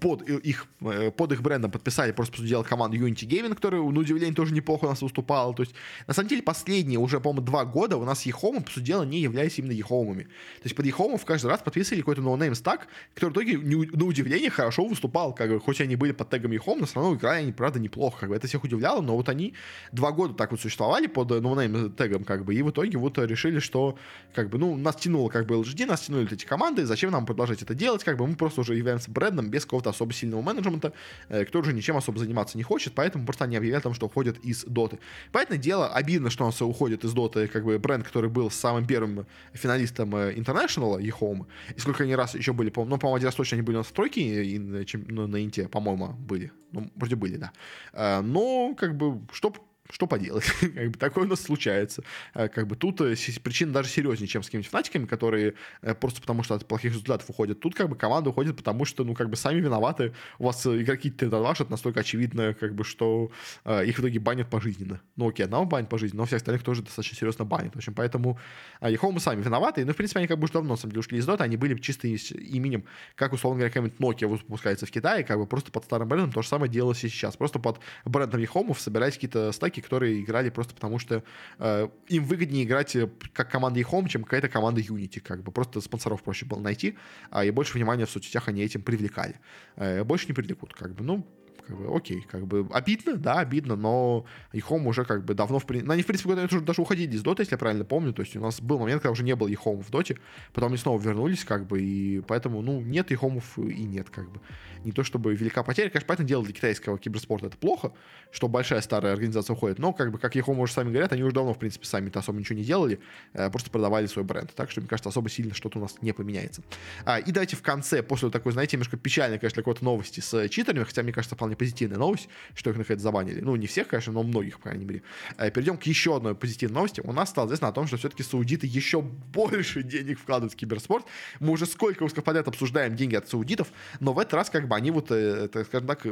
под 0.00 0.22
их, 0.22 0.66
э, 0.82 1.10
под 1.10 1.32
их 1.32 1.42
брендом 1.42 1.70
подписали 1.70 2.12
просто, 2.12 2.32
по 2.32 2.38
сути 2.38 2.48
дела, 2.48 2.62
команду 2.62 2.96
Unity 2.96 3.26
Gaming, 3.26 3.54
которая, 3.54 3.80
на 3.80 4.00
удивление, 4.00 4.34
тоже 4.34 4.52
неплохо 4.52 4.84
у 4.84 4.88
нас 4.88 5.02
выступала, 5.02 5.54
то 5.54 5.62
есть, 5.62 5.74
на 6.06 6.14
самом 6.14 6.28
деле, 6.28 6.42
последние 6.42 6.98
уже, 6.98 7.20
по-моему, 7.20 7.46
два 7.46 7.64
года 7.64 7.96
у 7.96 8.04
нас 8.04 8.22
EHOME 8.26 8.50
ы, 8.50 8.60
по 8.60 8.70
сути 8.70 8.84
дела, 8.84 9.04
не 9.04 9.20
являются 9.20 9.60
именно 9.60 9.72
EHOME 9.72 10.01
ами, 10.01 10.24
то 10.24 10.64
есть 10.64 10.76
под 10.76 10.86
EHOME 10.86 11.13
ов 11.13 11.24
каждый 11.24 11.46
раз 11.46 11.60
подписывали 11.60 12.00
какой-то 12.00 12.22
no-name 12.22 12.54
stack, 12.54 12.86
который 13.14 13.30
в 13.30 13.32
итоге 13.32 13.61
не, 13.62 13.86
на 13.86 14.04
удивление 14.04 14.50
хорошо 14.50 14.84
выступал, 14.84 15.34
как 15.34 15.50
бы, 15.50 15.60
хоть 15.60 15.80
они 15.80 15.96
были 15.96 16.12
под 16.12 16.30
тегом 16.30 16.52
EHOME, 16.52 16.80
но 16.80 16.86
все 16.86 16.96
равно 16.96 17.14
играли 17.14 17.42
они, 17.42 17.52
правда, 17.52 17.78
неплохо, 17.78 18.20
как 18.20 18.28
бы, 18.28 18.36
это 18.36 18.46
всех 18.46 18.64
удивляло, 18.64 19.00
но 19.00 19.16
вот 19.16 19.28
они 19.28 19.54
два 19.92 20.12
года 20.12 20.34
так 20.34 20.50
вот 20.50 20.60
существовали 20.60 21.06
под 21.06 21.30
no-name 21.30 21.92
тегом, 21.92 22.24
как 22.24 22.44
бы, 22.44 22.54
и 22.54 22.62
в 22.62 22.70
итоге 22.70 22.98
вот 22.98 23.18
решили, 23.18 23.58
что, 23.58 23.96
как 24.34 24.50
бы, 24.50 24.58
ну, 24.58 24.76
нас 24.76 24.96
тянуло, 24.96 25.28
как 25.28 25.46
бы, 25.46 25.54
LGD, 25.56 25.86
нас 25.86 26.02
тянули 26.02 26.32
эти 26.32 26.44
команды, 26.44 26.84
зачем 26.86 27.10
нам 27.10 27.26
продолжать 27.26 27.62
это 27.62 27.74
делать, 27.74 28.04
как 28.04 28.16
бы, 28.16 28.26
мы 28.26 28.36
просто 28.36 28.60
уже 28.60 28.74
являемся 28.74 29.10
брендом 29.10 29.48
без 29.48 29.64
какого-то 29.64 29.90
особо 29.90 30.12
сильного 30.12 30.42
менеджмента, 30.42 30.92
э, 31.28 31.44
кто 31.44 31.60
уже 31.60 31.72
ничем 31.72 31.96
особо 31.96 32.18
заниматься 32.18 32.56
не 32.56 32.64
хочет, 32.64 32.92
поэтому 32.94 33.24
просто 33.24 33.44
они 33.44 33.56
объявляют 33.56 33.82
о 33.82 33.88
том, 33.88 33.94
что 33.94 34.06
уходят 34.06 34.38
из 34.38 34.64
доты. 34.64 34.98
Поэтому 35.32 35.58
дело, 35.58 35.88
обидно, 35.88 36.30
что 36.30 36.44
у 36.44 36.46
нас 36.46 36.60
уходит 36.62 37.04
из 37.04 37.12
доты, 37.12 37.48
как 37.48 37.64
бы, 37.64 37.78
бренд, 37.78 38.04
который 38.04 38.30
был 38.30 38.50
самым 38.50 38.86
первым 38.86 39.26
финалистом 39.52 40.14
э, 40.16 40.34
International, 40.34 41.00
e-home, 41.00 41.46
и 41.76 41.80
сколько 41.80 42.04
они 42.04 42.14
раз 42.14 42.34
еще 42.34 42.52
были, 42.52 42.70
по 42.70 42.84
ну, 42.84 42.98
по-моему, 42.98 43.16
один 43.16 43.28
раз 43.28 43.34
точно 43.34 43.51
они 43.52 43.62
были 43.62 43.76
на 43.76 43.82
стройке, 43.82 44.44
и 44.44 44.58
на, 44.58 44.84
ну, 45.08 45.26
на 45.26 45.44
Инте, 45.44 45.68
по-моему, 45.68 46.12
были. 46.12 46.52
Ну, 46.72 46.90
вроде 46.96 47.16
были, 47.16 47.36
да. 47.36 47.52
Э, 47.92 48.20
но, 48.20 48.74
как 48.74 48.96
бы, 48.96 49.20
что 49.32 49.54
что 49.92 50.06
поделать, 50.06 50.44
как 50.60 50.90
бы 50.90 50.98
такое 50.98 51.24
у 51.24 51.28
нас 51.28 51.40
случается. 51.42 52.02
Э, 52.34 52.48
как 52.48 52.66
бы 52.66 52.76
тут 52.76 53.00
э, 53.00 53.14
причина 53.42 53.72
даже 53.72 53.88
серьезнее, 53.88 54.26
чем 54.26 54.42
с 54.42 54.46
какими-нибудь 54.46 54.70
фанатиками, 54.70 55.04
которые 55.04 55.54
э, 55.82 55.94
просто 55.94 56.20
потому 56.20 56.42
что 56.42 56.54
от 56.54 56.66
плохих 56.66 56.92
результатов 56.92 57.28
уходят. 57.28 57.60
Тут 57.60 57.74
как 57.74 57.88
бы 57.88 57.96
команда 57.96 58.30
уходит, 58.30 58.56
потому 58.56 58.84
что, 58.86 59.04
ну, 59.04 59.14
как 59.14 59.28
бы 59.28 59.36
сами 59.36 59.60
виноваты. 59.60 60.14
У 60.38 60.46
вас 60.46 60.66
игроки 60.66 61.10
тедалашат 61.10 61.70
настолько 61.70 62.00
очевидно, 62.00 62.54
как 62.54 62.74
бы, 62.74 62.84
что 62.84 63.30
их 63.66 63.96
в 63.96 64.00
итоге 64.00 64.18
банят 64.18 64.48
пожизненно. 64.48 65.00
Ну, 65.16 65.28
окей, 65.28 65.44
одного 65.44 65.66
банят 65.66 65.88
пожизненно, 65.88 66.22
но 66.22 66.26
всех 66.26 66.38
остальных 66.38 66.62
тоже 66.62 66.82
достаточно 66.82 67.16
серьезно 67.16 67.44
банят. 67.44 67.74
В 67.74 67.76
общем, 67.76 67.94
поэтому 67.94 68.38
э, 68.80 68.96
мы 69.02 69.20
сами 69.20 69.42
виноваты. 69.42 69.84
Ну, 69.84 69.92
в 69.92 69.96
принципе, 69.96 70.20
они 70.20 70.28
как 70.28 70.38
бы 70.38 70.44
уже 70.44 70.54
давно, 70.54 70.70
на 70.70 70.76
самом 70.76 70.92
деле, 70.92 71.00
ушли 71.00 71.18
из 71.18 71.26
дота, 71.26 71.44
они 71.44 71.56
были 71.56 71.78
чисто 71.78 72.08
именем, 72.08 72.84
как, 73.14 73.32
условно 73.32 73.58
говоря, 73.58 73.70
какая-нибудь 73.70 73.98
Nokia 73.98 74.26
выпускается 74.26 74.86
в 74.86 74.90
Китае, 74.90 75.24
как 75.24 75.38
бы 75.38 75.46
просто 75.46 75.70
под 75.70 75.84
старым 75.84 76.08
брендом 76.08 76.32
то 76.32 76.42
же 76.42 76.48
самое 76.48 76.70
делалось 76.70 77.04
и 77.04 77.08
сейчас. 77.08 77.36
Просто 77.36 77.58
под 77.58 77.80
брендом 78.04 78.40
Ехомов 78.40 78.80
собирать 78.80 79.14
какие-то 79.14 79.52
стаки, 79.52 79.81
которые 79.82 80.20
играли 80.20 80.50
просто 80.50 80.74
потому, 80.74 80.98
что 80.98 81.22
э, 81.58 81.88
им 82.08 82.24
выгоднее 82.24 82.64
играть 82.64 82.96
э, 82.96 83.10
как 83.32 83.50
команда 83.50 83.80
eHome, 83.80 84.08
чем 84.08 84.24
какая-то 84.24 84.48
команда 84.48 84.80
Unity, 84.80 85.20
как 85.20 85.42
бы 85.42 85.52
просто 85.52 85.80
спонсоров 85.80 86.22
проще 86.22 86.46
было 86.46 86.60
найти, 86.60 86.96
а 87.30 87.44
и 87.44 87.50
больше 87.50 87.74
внимания 87.74 88.06
в 88.06 88.10
соцсетях 88.10 88.48
они 88.48 88.62
этим 88.62 88.82
привлекали. 88.82 89.40
Э, 89.76 90.04
больше 90.04 90.26
не 90.28 90.34
привлекут, 90.34 90.72
как 90.74 90.94
бы, 90.94 91.04
ну, 91.04 91.26
как 91.72 91.80
бы, 91.80 91.96
окей, 91.96 92.20
как 92.22 92.46
бы, 92.46 92.66
обидно, 92.70 93.16
да, 93.16 93.38
обидно, 93.38 93.76
но 93.76 94.24
Ехом 94.52 94.86
уже 94.86 95.04
как 95.04 95.24
бы 95.24 95.34
давно, 95.34 95.58
в 95.58 95.66
принципе, 95.66 95.86
ну, 95.86 95.92
они, 95.94 96.02
в 96.02 96.06
принципе, 96.06 96.30
уже 96.30 96.60
даже 96.60 96.82
уходили 96.82 97.14
из 97.14 97.22
Доты, 97.22 97.42
если 97.42 97.54
я 97.54 97.58
правильно 97.58 97.84
помню, 97.84 98.12
то 98.12 98.22
есть 98.22 98.36
у 98.36 98.40
нас 98.40 98.60
был 98.60 98.78
момент, 98.78 99.02
когда 99.02 99.12
уже 99.12 99.24
не 99.24 99.34
было 99.34 99.48
Ехома 99.48 99.82
в 99.82 99.90
Доте, 99.90 100.18
потом 100.52 100.68
они 100.68 100.78
снова 100.78 101.00
вернулись, 101.00 101.44
как 101.44 101.66
бы, 101.66 101.80
и 101.80 102.20
поэтому, 102.20 102.62
ну, 102.62 102.80
нет 102.80 103.10
Ехомов 103.10 103.58
и 103.58 103.84
нет, 103.84 104.10
как 104.10 104.30
бы. 104.30 104.40
Не 104.84 104.90
то 104.90 105.04
чтобы 105.04 105.34
велика 105.34 105.62
потеря, 105.62 105.90
конечно, 105.90 106.08
понятное 106.08 106.26
дело, 106.26 106.44
для 106.44 106.52
китайского 106.52 106.98
киберспорта 106.98 107.46
это 107.46 107.56
плохо, 107.56 107.92
что 108.32 108.48
большая 108.48 108.80
старая 108.80 109.12
организация 109.12 109.54
уходит, 109.54 109.78
но, 109.78 109.92
как 109.92 110.10
бы, 110.10 110.18
как 110.18 110.34
Ехом 110.34 110.58
уже 110.58 110.72
сами 110.72 110.90
говорят, 110.90 111.12
они 111.12 111.22
уже 111.22 111.34
давно, 111.34 111.54
в 111.54 111.58
принципе, 111.58 111.86
сами-то 111.86 112.18
особо 112.18 112.38
ничего 112.38 112.58
не 112.58 112.64
делали, 112.64 113.00
э, 113.32 113.48
просто 113.50 113.70
продавали 113.70 114.06
свой 114.06 114.24
бренд, 114.24 114.52
так 114.54 114.70
что, 114.70 114.80
мне 114.80 114.88
кажется, 114.88 115.08
особо 115.08 115.28
сильно 115.28 115.54
что-то 115.54 115.78
у 115.78 115.82
нас 115.82 115.96
не 116.02 116.12
поменяется. 116.12 116.62
А, 117.04 117.18
и 117.18 117.30
давайте 117.30 117.56
в 117.56 117.62
конце, 117.62 118.02
после 118.02 118.30
такой, 118.30 118.52
знаете, 118.52 118.76
немножко 118.76 118.96
печальной, 118.96 119.38
конечно, 119.38 119.62
какой-то 119.62 119.84
новости 119.84 120.20
с 120.20 120.48
читерами, 120.48 120.84
хотя, 120.84 121.02
мне 121.02 121.12
кажется, 121.12 121.36
вполне 121.36 121.56
позитивная 121.62 121.98
новость, 121.98 122.28
что 122.54 122.70
их 122.70 122.76
наконец 122.76 123.00
забанили. 123.00 123.40
Ну, 123.40 123.54
не 123.56 123.66
всех, 123.66 123.88
конечно, 123.88 124.12
но 124.12 124.22
многих, 124.22 124.58
по 124.58 124.64
крайней 124.64 124.84
мере. 124.84 125.02
Э, 125.38 125.50
перейдем 125.50 125.76
к 125.76 125.84
еще 125.84 126.16
одной 126.16 126.34
позитивной 126.34 126.74
новости. 126.74 127.00
У 127.04 127.12
нас 127.12 127.30
стало 127.30 127.46
известно 127.46 127.68
о 127.68 127.72
том, 127.72 127.86
что 127.86 127.96
все-таки 127.96 128.24
саудиты 128.24 128.66
еще 128.66 129.00
больше 129.00 129.82
денег 129.82 130.18
вкладывают 130.18 130.52
в 130.54 130.56
киберспорт. 130.56 131.06
Мы 131.38 131.52
уже 131.52 131.66
сколько 131.66 132.02
выпусков 132.02 132.24
подряд 132.24 132.48
обсуждаем 132.48 132.96
деньги 132.96 133.14
от 133.14 133.28
саудитов, 133.28 133.68
но 134.00 134.12
в 134.12 134.18
этот 134.18 134.34
раз 134.34 134.50
как 134.50 134.66
бы 134.66 134.74
они 134.74 134.90
вот, 134.90 135.10
э, 135.10 135.48
так 135.48 135.66
скажем 135.66 135.86
так, 135.86 136.04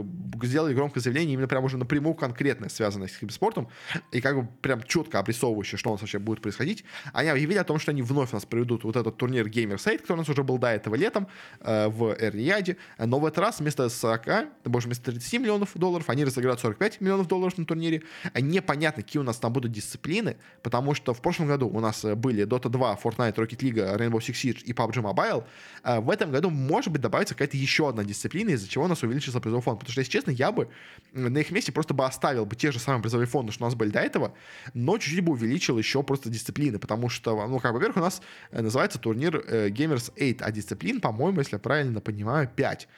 сделали 0.42 0.74
громкое 0.74 1.00
заявление 1.00 1.34
именно 1.34 1.48
прям 1.48 1.64
уже 1.64 1.76
напрямую 1.76 2.14
конкретное, 2.14 2.68
связанное 2.68 3.08
с 3.08 3.16
киберспортом, 3.16 3.68
и 4.12 4.20
как 4.20 4.36
бы 4.36 4.48
прям 4.62 4.82
четко 4.84 5.18
обрисовывающее, 5.18 5.78
что 5.78 5.90
у 5.90 5.92
нас 5.94 6.00
вообще 6.00 6.18
будет 6.18 6.40
происходить. 6.40 6.84
Они 7.12 7.28
объявили 7.28 7.58
о 7.58 7.64
том, 7.64 7.78
что 7.78 7.90
они 7.90 8.02
вновь 8.02 8.30
у 8.32 8.36
нас 8.36 8.46
проведут 8.46 8.84
вот 8.84 8.96
этот 8.96 9.16
турнир 9.16 9.46
Gamer 9.46 9.76
Site, 9.76 9.98
который 9.98 10.18
у 10.18 10.20
нас 10.20 10.28
уже 10.28 10.44
был 10.44 10.58
до 10.58 10.68
этого 10.68 10.94
летом 10.94 11.26
э, 11.60 11.88
в 11.88 12.14
Эр-Рияде, 12.14 12.76
но 12.98 13.18
в 13.18 13.26
этот 13.26 13.38
раз 13.38 13.60
вместо 13.60 13.88
40, 13.88 14.48
боже, 14.64 14.86
вместо 14.86 15.10
30 15.10 15.29
миллионов 15.38 15.70
долларов 15.74 16.08
они 16.08 16.24
разыграют 16.24 16.60
45 16.60 17.00
миллионов 17.00 17.28
долларов 17.28 17.56
на 17.58 17.64
турнире. 17.64 18.02
Непонятно, 18.34 19.02
какие 19.02 19.20
у 19.20 19.24
нас 19.24 19.38
там 19.38 19.52
будут 19.52 19.72
дисциплины, 19.72 20.36
потому 20.62 20.94
что 20.94 21.14
в 21.14 21.20
прошлом 21.22 21.48
году 21.48 21.68
у 21.68 21.80
нас 21.80 22.04
были 22.04 22.46
Dota 22.46 22.68
2, 22.68 22.98
Fortnite, 23.02 23.34
Rocket 23.34 23.58
League, 23.58 23.96
Rainbow 23.98 24.18
Six 24.18 24.32
Siege 24.32 24.62
и 24.64 24.72
PUBG 24.72 25.02
Mobile. 25.02 25.44
А 25.82 26.00
в 26.00 26.10
этом 26.10 26.30
году, 26.30 26.50
может 26.50 26.92
быть, 26.92 27.00
добавится 27.00 27.34
какая-то 27.34 27.56
еще 27.56 27.88
одна 27.88 28.04
дисциплина, 28.04 28.50
из-за 28.50 28.68
чего 28.68 28.84
у 28.84 28.88
нас 28.88 29.02
увеличится 29.02 29.40
призовой 29.40 29.62
фонд. 29.62 29.80
Потому 29.80 29.92
что, 29.92 30.00
если 30.00 30.12
честно, 30.12 30.30
я 30.30 30.52
бы 30.52 30.68
на 31.12 31.38
их 31.38 31.50
месте 31.50 31.72
просто 31.72 31.94
бы 31.94 32.04
оставил 32.04 32.46
бы 32.46 32.56
те 32.56 32.72
же 32.72 32.78
самые 32.78 33.02
призовые 33.02 33.26
фонды, 33.26 33.52
что 33.52 33.64
у 33.64 33.66
нас 33.66 33.74
были 33.74 33.90
до 33.90 34.00
этого, 34.00 34.34
но 34.74 34.98
чуть-чуть 34.98 35.24
бы 35.24 35.32
увеличил 35.32 35.78
еще 35.78 36.02
просто 36.02 36.28
дисциплины, 36.30 36.78
потому 36.78 37.08
что, 37.08 37.46
ну, 37.46 37.58
как, 37.58 37.72
во-первых, 37.72 37.96
у 37.96 38.00
нас 38.00 38.22
э, 38.50 38.60
называется 38.62 38.98
турнир 38.98 39.42
э, 39.46 39.68
Gamers 39.68 40.12
8, 40.16 40.36
а 40.40 40.50
дисциплин, 40.50 41.00
по-моему, 41.00 41.40
если 41.40 41.56
я 41.56 41.58
правильно 41.58 42.00
понимаю, 42.00 42.48
5. 42.54 42.88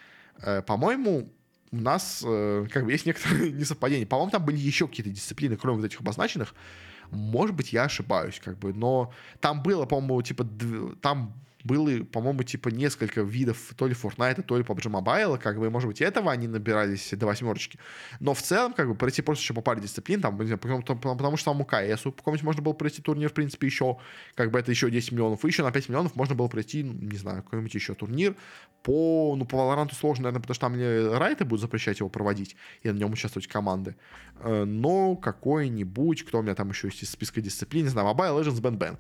Э, 0.43 0.63
по-моему, 0.63 1.31
у 1.73 1.77
нас 1.77 2.23
э, 2.25 2.67
как 2.71 2.85
бы 2.85 2.93
есть 2.93 3.07
некоторые 3.07 3.51
несовпадения. 3.61 4.07
По-моему, 4.07 4.31
там 4.31 4.45
были 4.45 4.59
еще 4.59 4.87
какие-то 4.87 5.11
дисциплины, 5.11 5.57
кроме 5.57 5.79
вот 5.79 5.87
этих 5.87 6.01
обозначенных. 6.01 6.55
Может 7.11 7.57
быть, 7.57 7.73
я 7.73 7.85
ошибаюсь, 7.85 8.41
как 8.43 8.59
бы, 8.59 8.73
но 8.73 9.13
там 9.41 9.63
было, 9.63 9.85
по-моему, 9.87 10.23
типа, 10.23 10.47
там 11.01 11.35
было, 11.65 12.05
по-моему, 12.05 12.43
типа 12.43 12.69
несколько 12.69 13.23
видов 13.23 13.73
то 13.77 13.87
ли 13.87 13.95
Fortnite, 13.95 14.43
то 14.43 14.57
ли 14.57 14.65
PUBG 14.65 14.91
Mobile, 14.91 15.39
как 15.39 15.59
бы, 15.59 15.71
может 15.71 15.89
быть, 15.89 16.01
этого 16.01 16.33
они 16.33 16.49
набирались 16.49 17.11
до 17.13 17.27
восьмерочки. 17.27 17.79
Но 18.21 18.35
в 18.35 18.43
целом, 18.43 18.73
как 18.73 18.89
бы, 18.89 18.95
пройти 18.95 19.23
просто 19.23 19.43
еще 19.43 19.55
по 19.55 19.61
паре 19.61 19.81
дисциплин, 19.81 20.21
там, 20.21 20.37
потому, 20.37 20.83
потому 20.83 21.37
что 21.37 21.53
там 21.53 21.61
у 21.61 21.65
КС, 21.65 22.07
у 22.07 22.13
каком-нибудь 22.13 22.45
можно 22.45 22.63
было 22.63 22.73
пройти 22.73 23.03
турнир, 23.03 23.31
в 23.31 23.35
принципе, 23.35 23.67
еще, 23.67 23.99
как 24.35 24.51
бы, 24.51 24.59
это 24.59 24.71
еще 24.71 24.91
10 24.91 25.13
миллионов, 25.13 25.45
и 25.45 25.49
еще 25.49 25.63
на 25.63 25.73
5 25.73 25.89
миллионов 25.89 26.17
можно 26.17 26.35
было 26.35 26.49
пройти, 26.49 26.83
ну, 26.83 26.93
не 26.93 27.17
знаю, 27.17 27.43
какой-нибудь 27.43 27.75
еще 27.75 27.95
турнир. 27.95 28.35
По, 28.83 29.37
ну, 29.37 29.45
по 29.45 29.57
Valorant 29.57 29.95
сложно, 29.95 30.25
наверное, 30.25 30.43
потому 30.43 30.55
что 30.55 30.61
там 30.63 30.73
мне 30.73 31.17
райты 31.17 31.45
будут 31.45 31.61
запрещать 31.61 32.01
его 32.01 32.09
проводить 32.09 32.57
и 32.83 32.91
на 32.91 32.97
нем 32.97 33.13
участвовать 33.13 33.47
команды. 33.47 33.95
Э, 34.41 34.65
но 34.65 35.17
какой-нибудь, 35.17 36.25
кто 36.25 36.41
у 36.41 36.43
меня 36.43 36.55
там 36.55 36.71
еще 36.71 36.89
есть 36.89 37.03
из 37.03 37.11
списка 37.11 37.41
дисциплин, 37.41 37.85
не 37.85 37.91
знаю, 37.91 38.09
Mobile 38.09 38.41
Legends 38.41 38.61
Band 38.61 38.79
Bank 38.79 38.99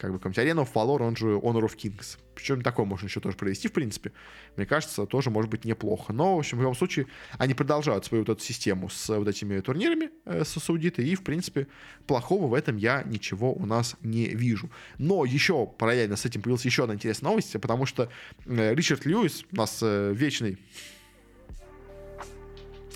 как 0.00 0.12
бы 0.12 0.18
какая-нибудь 0.18 0.38
арена 0.38 0.60
of 0.60 0.72
Valor, 0.72 1.06
он 1.06 1.16
же 1.16 1.26
Honor 1.26 1.62
of 1.62 1.76
Kings. 1.76 2.18
Причем 2.34 2.62
такое 2.62 2.86
можно 2.86 3.06
еще 3.06 3.20
тоже 3.20 3.36
провести, 3.36 3.68
в 3.68 3.72
принципе. 3.72 4.12
Мне 4.56 4.64
кажется, 4.64 5.04
тоже 5.04 5.30
может 5.30 5.50
быть 5.50 5.64
неплохо. 5.64 6.12
Но, 6.12 6.36
в 6.36 6.38
общем, 6.38 6.58
в 6.58 6.62
любом 6.62 6.74
случае, 6.74 7.06
они 7.38 7.52
продолжают 7.52 8.06
свою 8.06 8.24
вот 8.24 8.32
эту 8.32 8.42
систему 8.42 8.88
с 8.88 9.08
вот 9.14 9.28
этими 9.28 9.60
турнирами 9.60 10.10
э, 10.24 10.44
со 10.44 10.58
Саудитой, 10.58 11.06
и, 11.06 11.14
в 11.14 11.22
принципе, 11.22 11.66
плохого 12.06 12.46
в 12.46 12.54
этом 12.54 12.76
я 12.78 13.02
ничего 13.02 13.52
у 13.52 13.66
нас 13.66 13.96
не 14.00 14.26
вижу. 14.28 14.70
Но 14.98 15.24
еще 15.24 15.66
параллельно 15.66 16.16
с 16.16 16.24
этим 16.24 16.40
появилась 16.40 16.64
еще 16.64 16.84
одна 16.84 16.94
интересная 16.94 17.30
новость, 17.30 17.52
потому 17.60 17.84
что 17.84 18.08
э, 18.46 18.74
Ричард 18.74 19.04
Льюис, 19.04 19.44
у 19.52 19.56
нас 19.56 19.80
э, 19.82 20.12
вечный 20.14 20.58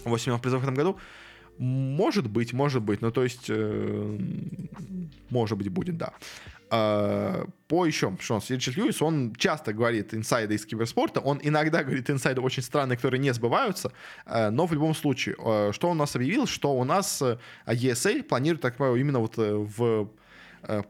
8 0.04 0.38
призов 0.38 0.60
в 0.60 0.64
этом 0.64 0.74
году, 0.74 0.98
может 1.58 2.28
быть, 2.28 2.52
может 2.52 2.82
быть, 2.82 3.00
ну 3.00 3.10
то 3.10 3.22
есть, 3.22 3.46
э, 3.48 4.18
может 5.30 5.58
быть, 5.58 5.68
будет, 5.68 5.96
да. 5.96 6.14
Э, 6.74 7.44
по 7.68 7.86
еще, 7.86 8.16
что 8.20 8.34
у 8.34 8.36
нас 8.36 8.50
Ричард 8.50 8.76
Льюис, 8.76 9.00
он 9.02 9.34
часто 9.36 9.72
говорит 9.72 10.12
инсайды 10.14 10.54
из 10.54 10.66
киберспорта, 10.66 11.20
он 11.20 11.40
иногда 11.42 11.82
говорит 11.82 12.10
инсайды 12.10 12.40
очень 12.40 12.62
странные, 12.62 12.96
которые 12.96 13.20
не 13.20 13.32
сбываются, 13.32 13.92
э, 14.26 14.50
но 14.50 14.66
в 14.66 14.72
любом 14.72 14.94
случае, 14.94 15.34
что 15.72 15.88
он 15.88 15.98
нас 15.98 16.16
объявил, 16.16 16.46
что 16.46 16.74
у 16.74 16.84
нас 16.84 17.22
э, 17.22 17.38
ESA 17.66 18.22
планирует, 18.22 18.62
так 18.62 18.76
понимаю, 18.76 19.00
именно 19.00 19.20
вот 19.20 19.38
э, 19.38 19.54
в 19.54 20.08
э, 20.62 20.82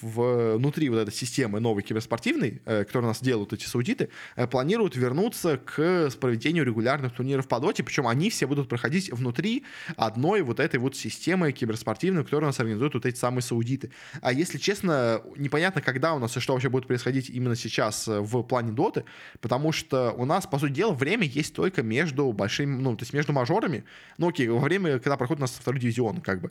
внутри 0.00 0.88
вот 0.88 0.98
этой 0.98 1.12
системы 1.12 1.60
новой 1.60 1.82
киберспортивной, 1.82 2.60
э, 2.64 2.84
которую 2.84 3.06
у 3.06 3.08
нас 3.08 3.20
делают 3.22 3.52
эти 3.52 3.64
саудиты, 3.64 4.08
э, 4.36 4.46
планируют 4.46 4.96
вернуться 4.96 5.58
к 5.58 6.10
проведению 6.20 6.64
регулярных 6.64 7.12
турниров 7.12 7.48
по 7.48 7.60
доте, 7.60 7.82
причем 7.82 8.06
они 8.06 8.30
все 8.30 8.46
будут 8.46 8.68
проходить 8.68 9.12
внутри 9.12 9.64
одной 9.96 10.42
вот 10.42 10.60
этой 10.60 10.80
вот 10.80 10.96
системы 10.96 11.52
киберспортивной, 11.52 12.24
которую 12.24 12.48
у 12.48 12.50
нас 12.50 12.60
организуют 12.60 12.94
вот 12.94 13.06
эти 13.06 13.16
самые 13.16 13.42
саудиты. 13.42 13.90
А 14.20 14.32
если 14.32 14.58
честно, 14.58 15.22
непонятно, 15.36 15.80
когда 15.80 16.14
у 16.14 16.18
нас 16.18 16.36
и 16.36 16.40
что 16.40 16.52
вообще 16.52 16.68
будет 16.68 16.86
происходить 16.86 17.30
именно 17.30 17.56
сейчас 17.56 18.08
э, 18.08 18.20
в 18.20 18.42
плане 18.42 18.72
доты, 18.72 19.04
потому 19.40 19.72
что 19.72 20.12
у 20.12 20.24
нас, 20.24 20.46
по 20.46 20.58
сути 20.58 20.72
дела, 20.72 20.92
время 20.92 21.26
есть 21.26 21.54
только 21.54 21.82
между 21.82 22.32
большими, 22.32 22.76
ну, 22.76 22.96
то 22.96 23.02
есть 23.02 23.12
между 23.12 23.32
мажорами, 23.32 23.84
ну, 24.18 24.28
окей, 24.28 24.48
во 24.48 24.58
время, 24.58 24.98
когда 24.98 25.16
проходит 25.16 25.40
у 25.40 25.42
нас 25.42 25.52
второй 25.52 25.80
дивизион, 25.80 26.20
как 26.20 26.40
бы 26.40 26.50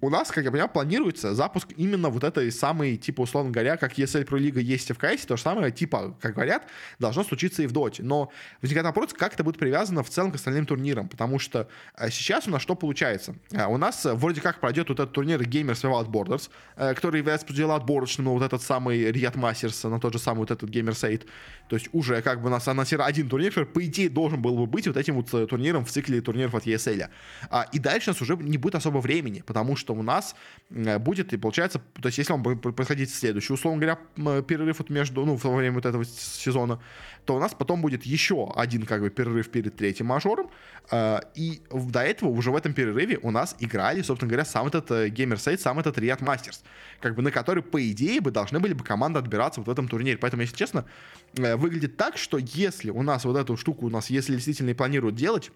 у 0.00 0.10
нас, 0.10 0.30
как 0.30 0.44
я 0.44 0.50
понимаю, 0.50 0.70
планируется 0.70 1.34
запуск 1.34 1.68
именно 1.76 2.10
вот 2.10 2.24
этой 2.24 2.52
самой, 2.52 2.96
типа, 2.96 3.22
условно 3.22 3.50
говоря, 3.50 3.76
как 3.76 3.98
ESL 3.98 4.26
Pro 4.26 4.38
Лига 4.38 4.60
есть 4.60 4.90
в 4.90 4.98
КС, 4.98 5.24
то 5.24 5.36
же 5.36 5.42
самое, 5.42 5.72
типа, 5.72 6.16
как 6.20 6.34
говорят, 6.34 6.64
должно 6.98 7.24
случиться 7.24 7.62
и 7.62 7.66
в 7.66 7.72
Доте. 7.72 8.02
Но 8.02 8.30
возникает 8.60 8.86
вопрос, 8.86 9.12
как 9.12 9.34
это 9.34 9.44
будет 9.44 9.58
привязано 9.58 10.02
в 10.02 10.10
целом 10.10 10.32
к 10.32 10.34
остальным 10.34 10.66
турнирам, 10.66 11.08
потому 11.08 11.38
что 11.38 11.68
э, 11.96 12.10
сейчас 12.10 12.46
у 12.46 12.50
нас 12.50 12.62
что 12.62 12.74
получается? 12.74 13.34
Э, 13.52 13.66
у 13.66 13.76
нас 13.78 14.04
э, 14.04 14.14
вроде 14.14 14.40
как 14.40 14.60
пройдет 14.60 14.88
вот 14.88 15.00
этот 15.00 15.12
турнир 15.12 15.40
Gamers 15.40 15.82
Without 15.82 16.10
Borders, 16.10 16.50
который 16.76 17.18
является 17.18 17.46
отборочным, 17.74 18.28
вот 18.28 18.42
этот 18.42 18.62
самый 18.62 19.10
Riyad 19.10 19.34
Masters, 19.34 19.88
на 19.88 19.98
тот 19.98 20.12
же 20.12 20.18
самый 20.18 20.40
вот 20.40 20.50
этот 20.50 20.70
Gamers 20.70 21.00
8. 21.00 21.20
То 21.68 21.76
есть 21.76 21.88
уже 21.92 22.22
как 22.22 22.42
бы 22.42 22.50
нас 22.50 22.68
анонсирован 22.68 23.08
один 23.08 23.28
турнир, 23.28 23.50
который, 23.50 23.66
по 23.66 23.84
идее, 23.84 24.08
должен 24.08 24.40
был 24.40 24.56
бы 24.56 24.66
быть 24.66 24.86
вот 24.86 24.96
этим 24.96 25.14
вот 25.14 25.30
турниром 25.48 25.84
в 25.84 25.90
цикле 25.90 26.20
турниров 26.20 26.54
от 26.54 26.66
ESL. 26.66 27.08
А, 27.50 27.66
и 27.72 27.78
дальше 27.78 28.10
у 28.10 28.12
нас 28.12 28.22
уже 28.22 28.36
не 28.36 28.58
будет 28.58 28.76
особо 28.76 28.98
времени, 28.98 29.42
потому 29.46 29.76
что 29.76 29.94
у 29.94 30.02
нас 30.02 30.34
э, 30.70 30.98
будет, 30.98 31.32
и 31.32 31.36
получается, 31.36 31.80
то 32.00 32.06
есть 32.06 32.18
если 32.18 32.32
он 32.32 32.42
будет 32.42 32.60
происходить 32.60 33.12
следующий, 33.12 33.52
условно 33.52 33.80
говоря, 33.80 34.42
перерыв 34.42 34.78
вот 34.78 34.90
между, 34.90 35.24
ну, 35.24 35.36
во 35.36 35.56
время 35.56 35.74
вот 35.74 35.86
этого 35.86 36.04
сезона, 36.04 36.80
то 37.24 37.36
у 37.36 37.40
нас 37.40 37.54
потом 37.54 37.82
будет 37.82 38.04
еще 38.04 38.52
один, 38.54 38.86
как 38.86 39.00
бы, 39.00 39.10
перерыв 39.10 39.50
перед 39.50 39.76
третьим 39.76 40.06
мажором, 40.06 40.50
э, 40.90 41.20
и 41.34 41.60
до 41.72 42.00
этого 42.00 42.28
уже 42.28 42.50
в 42.50 42.56
этом 42.56 42.72
перерыве 42.72 43.18
у 43.22 43.30
нас 43.30 43.56
играли, 43.58 44.02
собственно 44.02 44.30
говоря, 44.30 44.44
сам 44.44 44.68
этот 44.68 44.90
геймер-сайт, 45.10 45.60
сам 45.60 45.78
этот 45.78 45.98
Riyad 45.98 46.20
Masters, 46.20 46.60
как 47.00 47.14
бы 47.14 47.22
на 47.22 47.30
который, 47.30 47.62
по 47.62 47.90
идее, 47.90 48.20
бы 48.20 48.30
должны 48.30 48.60
были 48.60 48.72
бы 48.72 48.84
команды 48.84 49.18
отбираться 49.18 49.60
вот 49.60 49.68
в 49.68 49.70
этом 49.70 49.88
турнире. 49.88 50.18
Поэтому, 50.18 50.42
если 50.42 50.56
честно, 50.56 50.80
э, 50.80 51.25
выглядит 51.36 51.96
так, 51.96 52.16
что 52.16 52.38
если 52.38 52.90
у 52.90 53.02
нас 53.02 53.24
вот 53.24 53.36
эту 53.36 53.56
штуку, 53.56 53.86
у 53.86 53.90
нас, 53.90 54.10
если 54.10 54.34
действительно 54.34 54.70
и 54.70 54.74
планируют 54.74 55.14
делать, 55.14 55.50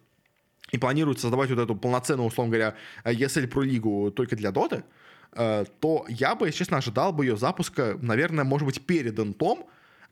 и 0.73 0.79
планируют 0.79 1.21
создавать 1.21 1.51
вот 1.51 1.59
эту 1.59 1.75
полноценную, 1.75 2.29
условно 2.29 2.53
говоря, 2.53 2.75
ESL 3.05 3.51
Pro 3.51 3.65
лигу 3.65 4.11
только 4.11 4.37
для 4.37 4.53
Доты, 4.53 4.85
э, 5.33 5.65
то 5.81 6.05
я 6.09 6.35
бы, 6.35 6.47
если 6.47 6.59
честно, 6.59 6.79
ожидал 6.79 7.13
бы 7.13 7.25
ее 7.25 7.37
запуска, 7.37 7.99
наверное, 8.01 8.45
может 8.45 8.67
быть, 8.67 8.81
перед 8.87 9.19
Интом, 9.19 9.67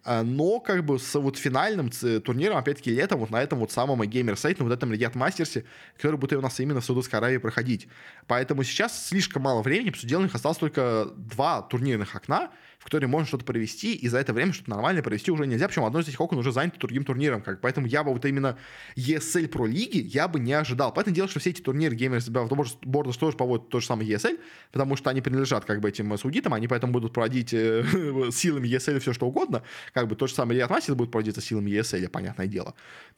э, 0.05 0.23
но 0.23 0.59
как 0.61 0.85
бы 0.85 0.99
с 0.99 1.15
вот 1.15 1.37
финальным 1.37 1.91
турниром, 2.25 2.57
опять-таки, 2.57 2.91
летом, 2.91 3.21
вот 3.21 3.31
на 3.31 3.41
этом 3.43 3.61
вот 3.61 3.71
самом 3.71 4.03
геймер-сайте, 4.03 4.65
вот 4.65 4.73
этом 4.73 4.93
Региат 4.93 5.15
Мастерсе, 5.15 5.65
который 5.97 6.17
будет 6.17 6.33
у 6.33 6.41
нас 6.41 6.59
именно 6.61 6.81
в 6.81 6.85
Саудовской 6.85 7.19
Аравии 7.19 7.39
проходить. 7.39 7.89
Поэтому 8.27 8.65
сейчас 8.65 9.09
слишком 9.09 9.43
мало 9.43 9.63
времени, 9.63 9.91
потому 9.91 10.29
что 10.29 10.37
осталось 10.37 10.59
только 10.59 11.09
два 11.17 11.63
турнирных 11.63 12.15
окна, 12.17 12.51
в 12.79 12.85
которой 12.85 13.07
можно 13.07 13.27
что-то 13.27 13.45
провести, 13.45 13.95
и 13.95 14.09
за 14.09 14.19
это 14.19 14.33
время 14.33 14.53
что-то 14.53 14.71
нормально 14.71 15.03
провести 15.03 15.31
уже 15.31 15.47
нельзя, 15.47 15.67
причем 15.67 15.85
одно 15.85 16.01
из 16.01 16.09
этих 16.09 16.21
окон 16.21 16.39
уже 16.39 16.53
занято 16.53 16.79
другим 16.79 17.05
турниром, 17.05 17.43
как, 17.43 17.61
поэтому 17.61 17.87
я 17.87 18.05
бы 18.05 18.13
вот 18.13 18.25
именно 18.25 18.57
ESL 18.97 19.49
Pro 19.51 19.67
лиги 19.67 19.99
я 19.99 20.29
бы 20.29 20.39
не 20.39 20.53
ожидал. 20.53 20.93
Поэтому 20.95 21.15
дело, 21.15 21.29
что 21.29 21.41
все 21.41 21.51
эти 21.51 21.61
турниры 21.61 21.97
Gamers 21.97 22.29
Borders 22.31 23.19
тоже 23.19 23.37
поводят 23.37 23.69
то 23.69 23.81
же 23.81 23.87
самое 23.87 24.09
ESL, 24.09 24.39
потому 24.71 24.97
что 24.97 25.11
они 25.11 25.21
принадлежат 25.21 25.65
как 25.65 25.81
бы 25.81 25.89
этим 25.89 26.17
саудитам, 26.17 26.55
они 26.55 26.69
поэтому 26.69 26.93
будут 26.93 27.13
проводить 27.13 27.53
э, 27.53 27.85
силами 28.33 28.69
ESL 28.69 29.01
все 29.01 29.13
что 29.13 29.27
угодно, 29.27 29.63
как 29.93 30.07
бы 30.07 30.15
то 30.15 30.27
же 30.27 30.35
самое 30.35 30.61
Riyad 30.61 30.71
Masters 30.71 30.95
будет 30.95 31.11
проводиться 31.11 31.41
силами 31.41 31.71
ESL, 31.71 32.09
понятное 32.09 32.47
дело. 32.47 32.75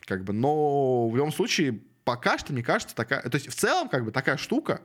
Как 0.07 0.25
бы, 0.25 0.33
но 0.33 1.09
в 1.09 1.17
любом 1.17 1.33
случае, 1.33 1.81
пока 2.05 2.39
что, 2.39 2.53
мне 2.53 2.63
кажется, 2.63 2.95
такая... 2.97 3.23
То 3.23 3.37
есть 3.37 3.49
в 3.49 3.55
целом, 3.55 3.89
как 3.89 4.05
бы, 4.05 4.11
такая 4.11 4.39
штука, 4.39 4.81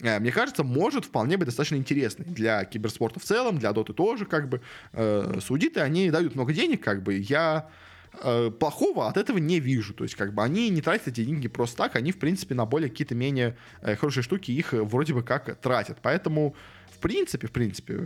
мне 0.00 0.32
кажется, 0.32 0.64
может 0.64 1.04
вполне 1.04 1.36
быть 1.36 1.46
достаточно 1.46 1.76
интересной 1.76 2.26
для 2.26 2.64
киберспорта 2.64 3.20
в 3.20 3.24
целом, 3.24 3.58
для 3.58 3.72
доты 3.72 3.92
тоже, 3.92 4.26
как 4.26 4.48
бы. 4.48 4.60
Э, 4.92 5.38
судиты, 5.40 5.80
они 5.80 6.10
дают 6.10 6.34
много 6.34 6.52
денег, 6.52 6.82
как 6.82 7.02
бы. 7.02 7.14
Я 7.14 7.70
э, 8.20 8.50
плохого 8.50 9.08
от 9.08 9.16
этого 9.16 9.38
не 9.38 9.60
вижу. 9.60 9.94
То 9.94 10.04
есть, 10.04 10.16
как 10.16 10.34
бы, 10.34 10.42
они 10.42 10.68
не 10.70 10.82
тратят 10.82 11.08
эти 11.08 11.24
деньги 11.24 11.46
просто 11.46 11.76
так, 11.76 11.96
они, 11.96 12.10
в 12.10 12.18
принципе, 12.18 12.54
на 12.54 12.66
более 12.66 12.90
какие-то 12.90 13.14
менее 13.14 13.56
э, 13.82 13.94
хорошие 13.94 14.24
штуки 14.24 14.50
их 14.50 14.72
вроде 14.72 15.14
бы 15.14 15.22
как 15.22 15.60
тратят. 15.60 15.98
Поэтому 16.02 16.56
принципе, 17.04 17.48
в 17.48 17.52
принципе, 17.52 18.00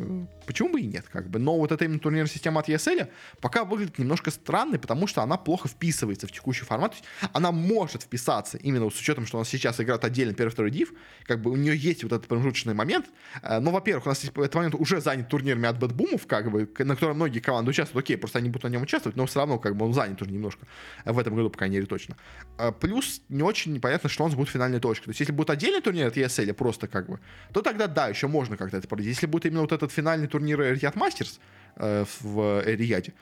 почему 0.44 0.70
бы 0.70 0.80
и 0.80 0.86
нет, 0.86 1.05
как 1.09 1.30
бы. 1.30 1.38
Но 1.38 1.57
вот 1.57 1.70
эта 1.70 1.84
именно 1.84 2.01
турнирная 2.01 2.28
система 2.28 2.59
от 2.61 2.68
ESL 2.68 3.09
пока 3.40 3.64
выглядит 3.64 3.96
немножко 3.99 4.32
странной, 4.32 4.80
потому 4.80 5.07
что 5.07 5.22
она 5.22 5.36
плохо 5.36 5.68
вписывается 5.68 6.26
в 6.26 6.32
текущий 6.32 6.64
формат. 6.64 6.90
То 6.90 6.96
есть 6.96 7.09
она 7.32 7.53
может 7.53 8.03
вписаться 8.03 8.59
именно 8.59 8.90
с 8.90 8.99
учетом, 8.99 9.24
что 9.24 9.36
у 9.36 9.40
нас 9.40 9.49
сейчас 9.49 9.80
играет 9.80 10.05
отдельно 10.05 10.34
первый 10.34 10.51
второй 10.51 10.72
див, 10.72 10.92
как 11.26 11.40
бы 11.40 11.53
у 11.53 11.57
нее 11.57 11.76
есть 11.76 12.03
вот 12.03 12.12
этот 12.12 12.26
промежуточный 12.26 12.74
момент. 12.74 13.07
Э, 13.40 13.61
но, 13.61 13.70
во-первых, 13.70 14.07
у 14.07 14.09
нас 14.09 14.24
этот 14.24 14.55
момент 14.57 14.74
уже 14.74 15.01
занят 15.01 15.28
турнирами 15.28 15.68
от 15.68 15.78
BetBoom 15.79 16.12
ов, 16.12 16.26
как 16.26 16.51
бы, 16.51 16.68
на 16.78 16.96
котором 16.96 17.16
многие 17.16 17.38
команды 17.38 17.70
участвуют. 17.70 18.05
Окей, 18.05 18.16
просто 18.16 18.40
они 18.40 18.49
будут 18.49 18.64
на 18.64 18.68
нем 18.68 18.82
участвовать, 18.82 19.16
но 19.16 19.26
все 19.26 19.38
равно 19.38 19.61
как 19.61 19.76
бы 19.76 19.86
он 19.86 19.94
занят 19.94 20.20
уже 20.20 20.32
немножко. 20.32 20.66
В 21.05 21.20
этом 21.20 21.36
году, 21.36 21.51
по 21.51 21.59
крайней 21.59 21.76
мере, 21.76 21.86
точно. 21.86 22.16
Э, 22.59 22.72
плюс 22.72 23.22
не 23.28 23.44
очень 23.44 23.72
непонятно, 23.72 24.09
что 24.09 24.24
у 24.24 24.26
нас 24.26 24.34
будет 24.34 24.49
финальной 24.49 24.80
точкой. 24.80 25.05
То 25.05 25.11
есть 25.11 25.20
если 25.20 25.32
будет 25.32 25.51
отдельный 25.51 25.82
турнир 25.82 26.09
от 26.09 26.16
ESL, 26.16 26.53
просто 26.53 26.88
как 26.88 27.09
бы, 27.09 27.20
то 27.53 27.62
тогда 27.62 27.86
да, 27.86 28.09
еще 28.09 28.26
можно 28.26 28.57
как-то 28.57 28.76
это 28.76 28.88
проводить. 28.89 29.14
Если 29.14 29.26
будет 29.26 29.47
именно 29.47 29.61
вот 29.62 29.72
этот 29.72 29.93
финальный 29.93 30.26
турнир 30.26 30.61
Riyadh 30.61 30.95
Masters 30.95 31.39
э, 31.76 32.05
в 32.20 32.62
Риаде, 32.64 33.12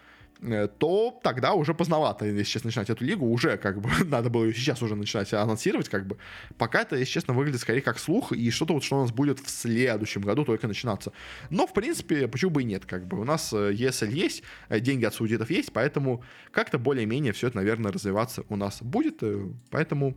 э, 0.40 0.68
то 0.78 1.18
тогда 1.22 1.52
уже 1.54 1.74
поздновато, 1.74 2.26
если 2.26 2.50
честно, 2.50 2.68
начинать 2.68 2.90
эту 2.90 3.04
лигу. 3.04 3.26
Уже 3.26 3.56
как 3.56 3.80
бы 3.80 3.90
надо 4.04 4.30
было 4.30 4.52
сейчас 4.52 4.82
уже 4.82 4.94
начинать 4.96 5.32
анонсировать, 5.32 5.88
как 5.88 6.06
бы. 6.06 6.16
Пока 6.58 6.82
это, 6.82 6.96
если 6.96 7.12
честно, 7.12 7.34
выглядит 7.34 7.60
скорее 7.60 7.82
как 7.82 7.98
слух 7.98 8.32
и 8.32 8.50
что-то 8.50 8.74
вот, 8.74 8.84
что 8.84 8.98
у 8.98 9.00
нас 9.02 9.12
будет 9.12 9.40
в 9.40 9.48
следующем 9.48 10.22
году 10.22 10.44
только 10.44 10.68
начинаться. 10.68 11.12
Но, 11.50 11.66
в 11.66 11.72
принципе, 11.72 12.28
почему 12.28 12.50
бы 12.50 12.62
и 12.62 12.64
нет, 12.64 12.86
как 12.86 13.06
бы. 13.06 13.20
У 13.20 13.24
нас 13.24 13.52
ESL 13.52 14.08
э, 14.08 14.12
есть, 14.12 14.42
э, 14.68 14.80
деньги 14.80 15.04
от 15.04 15.14
судитов 15.14 15.50
есть, 15.50 15.72
поэтому 15.72 16.22
как-то 16.50 16.78
более-менее 16.78 17.32
все 17.32 17.48
это, 17.48 17.56
наверное, 17.56 17.92
развиваться 17.92 18.44
у 18.48 18.56
нас 18.56 18.82
будет. 18.82 19.22
Поэтому 19.70 20.16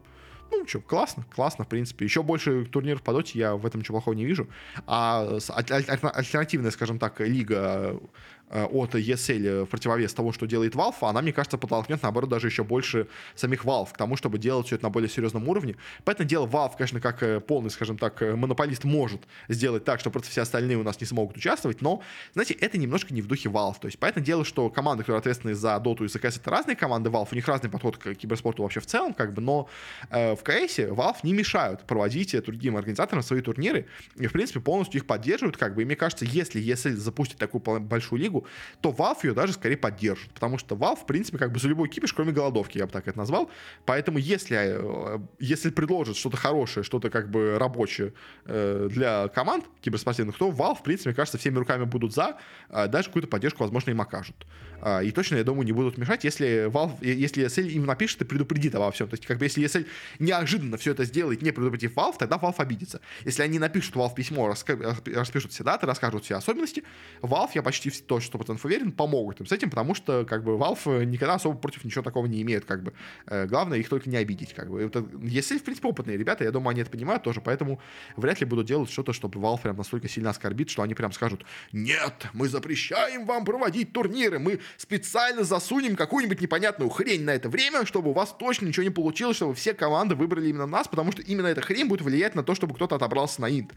ну, 0.51 0.67
что, 0.67 0.81
классно, 0.81 1.23
классно, 1.33 1.65
в 1.65 1.67
принципе. 1.67 2.05
Еще 2.05 2.23
больше 2.23 2.65
турниров 2.65 3.01
по 3.01 3.13
доте 3.13 3.39
я 3.39 3.55
в 3.55 3.65
этом 3.65 3.81
ничего 3.81 3.95
плохого 3.97 4.13
не 4.13 4.25
вижу. 4.25 4.47
А 4.87 5.37
альтернативная, 5.49 6.71
скажем 6.71 6.99
так, 6.99 7.19
лига 7.19 7.99
от 8.49 8.95
ESL 8.95 9.65
в 9.65 9.69
противовес 9.69 10.13
того, 10.13 10.31
что 10.31 10.45
делает 10.45 10.75
Valve, 10.75 10.95
она, 11.01 11.21
мне 11.21 11.33
кажется, 11.33 11.57
подтолкнет, 11.57 12.01
наоборот, 12.01 12.29
даже 12.29 12.47
еще 12.47 12.63
больше 12.63 13.07
самих 13.35 13.65
Valve 13.65 13.93
к 13.93 13.97
тому, 13.97 14.15
чтобы 14.15 14.39
делать 14.39 14.67
все 14.67 14.75
это 14.75 14.85
на 14.85 14.89
более 14.89 15.09
серьезном 15.09 15.47
уровне. 15.47 15.75
Поэтому 16.03 16.27
дело 16.27 16.47
Valve, 16.47 16.73
конечно, 16.77 16.99
как 16.99 17.21
э, 17.23 17.39
полный, 17.39 17.69
скажем 17.69 17.97
так, 17.97 18.21
э, 18.21 18.35
монополист 18.35 18.83
может 18.83 19.21
сделать 19.47 19.85
так, 19.85 19.99
что 19.99 20.09
просто 20.09 20.29
все 20.29 20.41
остальные 20.41 20.77
у 20.77 20.83
нас 20.83 20.99
не 20.99 21.07
смогут 21.07 21.37
участвовать, 21.37 21.81
но, 21.81 22.01
знаете, 22.33 22.53
это 22.55 22.77
немножко 22.77 23.13
не 23.13 23.21
в 23.21 23.27
духе 23.27 23.49
Valve. 23.49 23.75
То 23.79 23.87
есть, 23.87 23.99
поэтому 23.99 24.25
дело, 24.25 24.45
что 24.45 24.69
команды, 24.69 25.03
которые 25.03 25.19
ответственны 25.19 25.53
за 25.53 25.81
Dota 25.83 26.05
и 26.05 26.07
за 26.07 26.19
CS, 26.19 26.39
это 26.39 26.49
разные 26.49 26.75
команды 26.75 27.09
Valve, 27.09 27.27
у 27.31 27.35
них 27.35 27.47
разный 27.47 27.69
подход 27.69 27.97
к 27.97 28.15
киберспорту 28.15 28.63
вообще 28.63 28.79
в 28.79 28.85
целом, 28.85 29.13
как 29.13 29.33
бы, 29.33 29.41
но 29.41 29.69
э, 30.09 30.35
в 30.35 30.43
CS 30.43 30.89
Valve 30.89 31.17
не 31.23 31.33
мешают 31.33 31.81
проводить 31.85 32.35
другим 32.43 32.77
организаторам 32.77 33.23
свои 33.23 33.41
турниры 33.41 33.85
и, 34.15 34.27
в 34.27 34.31
принципе, 34.31 34.59
полностью 34.59 34.99
их 35.01 35.07
поддерживают, 35.07 35.57
как 35.57 35.75
бы, 35.75 35.81
и 35.81 35.85
мне 35.85 35.95
кажется, 35.95 36.25
если 36.25 36.61
ESL 36.61 36.95
запустит 36.95 37.37
такую 37.37 37.61
большую 37.79 38.19
лигу, 38.19 38.38
то 38.81 38.91
Valve 38.91 39.17
ее 39.23 39.33
даже 39.33 39.53
скорее 39.53 39.77
поддержит, 39.77 40.31
потому 40.31 40.57
что 40.57 40.75
Valve, 40.75 41.01
в 41.01 41.05
принципе, 41.05 41.37
как 41.37 41.51
бы 41.51 41.59
за 41.59 41.67
любой 41.67 41.89
кипиш, 41.89 42.13
кроме 42.13 42.31
голодовки, 42.31 42.77
я 42.77 42.85
бы 42.85 42.91
так 42.91 43.07
это 43.07 43.17
назвал, 43.17 43.49
поэтому 43.85 44.17
если, 44.17 44.57
э, 44.57 45.19
если 45.39 45.69
предложат 45.69 46.17
что-то 46.17 46.37
хорошее, 46.37 46.83
что-то 46.83 47.09
как 47.09 47.29
бы 47.29 47.57
рабочее 47.57 48.13
э, 48.45 48.87
для 48.91 49.27
команд 49.29 49.65
киберспортивных, 49.81 50.37
то 50.37 50.49
Valve, 50.49 50.79
в 50.79 50.83
принципе, 50.83 51.13
кажется, 51.13 51.37
всеми 51.37 51.57
руками 51.57 51.85
будут 51.85 52.13
за, 52.13 52.37
а 52.69 52.87
даже 52.87 53.07
какую-то 53.07 53.27
поддержку, 53.27 53.63
возможно, 53.63 53.91
им 53.91 54.01
окажут. 54.01 54.45
А, 54.81 55.01
и 55.01 55.11
точно, 55.11 55.35
я 55.35 55.43
думаю, 55.43 55.65
не 55.65 55.71
будут 55.71 55.97
мешать, 55.97 56.23
если 56.23 56.69
Valve, 56.69 57.05
если 57.05 57.45
ESL 57.45 57.67
им 57.69 57.85
напишет 57.85 58.21
и 58.21 58.25
предупредит 58.25 58.75
обо 58.75 58.91
всем. 58.91 59.07
То 59.07 59.15
есть, 59.15 59.25
как 59.25 59.37
бы, 59.37 59.45
если 59.45 59.63
ESL 59.63 59.85
неожиданно 60.19 60.77
все 60.77 60.91
это 60.91 61.05
сделает, 61.05 61.41
не 61.41 61.51
предупредив 61.51 61.95
Valve, 61.95 62.15
тогда 62.17 62.37
Valve 62.37 62.55
обидится. 62.57 63.01
Если 63.25 63.41
они 63.41 63.59
напишут 63.59 63.95
Valve 63.95 64.15
письмо, 64.15 64.53
распишут 65.13 65.51
все 65.51 65.63
даты, 65.63 65.85
расскажут 65.85 66.25
все 66.25 66.35
особенности, 66.35 66.83
Valve, 67.21 67.51
я 67.55 67.63
почти 67.63 67.89
то, 67.89 68.19
что 68.19 68.28
100% 68.29 68.59
уверен, 68.63 68.91
помогут 68.91 69.39
им 69.39 69.45
с 69.45 69.51
этим, 69.51 69.69
потому 69.69 69.95
что, 69.95 70.25
как 70.25 70.43
бы, 70.43 70.53
Valve 70.53 71.05
никогда 71.05 71.35
особо 71.35 71.57
против 71.57 71.83
ничего 71.83 72.03
такого 72.03 72.25
не 72.25 72.41
имеет, 72.41 72.65
как 72.65 72.83
бы. 72.83 72.93
Э, 73.25 73.45
главное 73.45 73.77
их 73.77 73.89
только 73.89 74.09
не 74.09 74.17
обидеть, 74.17 74.53
как 74.53 74.69
бы. 74.69 74.81
Это, 74.81 75.05
если, 75.21 75.57
в 75.57 75.63
принципе, 75.63 75.87
опытные 75.87 76.17
ребята, 76.17 76.43
я 76.43 76.51
думаю, 76.51 76.69
они 76.69 76.81
это 76.81 76.91
понимают 76.91 77.23
тоже, 77.23 77.41
поэтому 77.41 77.79
вряд 78.15 78.39
ли 78.39 78.45
будут 78.45 78.67
делать 78.67 78.89
что-то, 78.89 79.13
чтобы 79.13 79.39
Valve 79.39 79.61
прям 79.61 79.77
настолько 79.77 80.07
сильно 80.07 80.29
оскорбит, 80.29 80.69
что 80.69 80.83
они 80.83 80.93
прям 80.93 81.11
скажут, 81.11 81.45
нет, 81.71 82.27
мы 82.33 82.47
запрещаем 82.47 83.25
вам 83.25 83.45
проводить 83.45 83.93
турниры, 83.93 84.39
мы 84.39 84.59
специально 84.77 85.43
засунем 85.43 85.95
какую-нибудь 85.95 86.41
непонятную 86.41 86.89
хрень 86.89 87.23
на 87.23 87.31
это 87.31 87.49
время, 87.49 87.85
чтобы 87.85 88.11
у 88.11 88.13
вас 88.13 88.35
точно 88.37 88.65
ничего 88.65 88.83
не 88.83 88.89
получилось, 88.89 89.37
чтобы 89.37 89.53
все 89.55 89.73
команды 89.73 90.15
выбрали 90.15 90.49
именно 90.49 90.65
нас, 90.65 90.87
потому 90.87 91.11
что 91.11 91.21
именно 91.21 91.47
эта 91.47 91.61
хрень 91.61 91.87
будет 91.87 92.01
влиять 92.01 92.35
на 92.35 92.43
то, 92.43 92.55
чтобы 92.55 92.75
кто-то 92.75 92.95
отобрался 92.95 93.41
на 93.41 93.49
инт. 93.49 93.73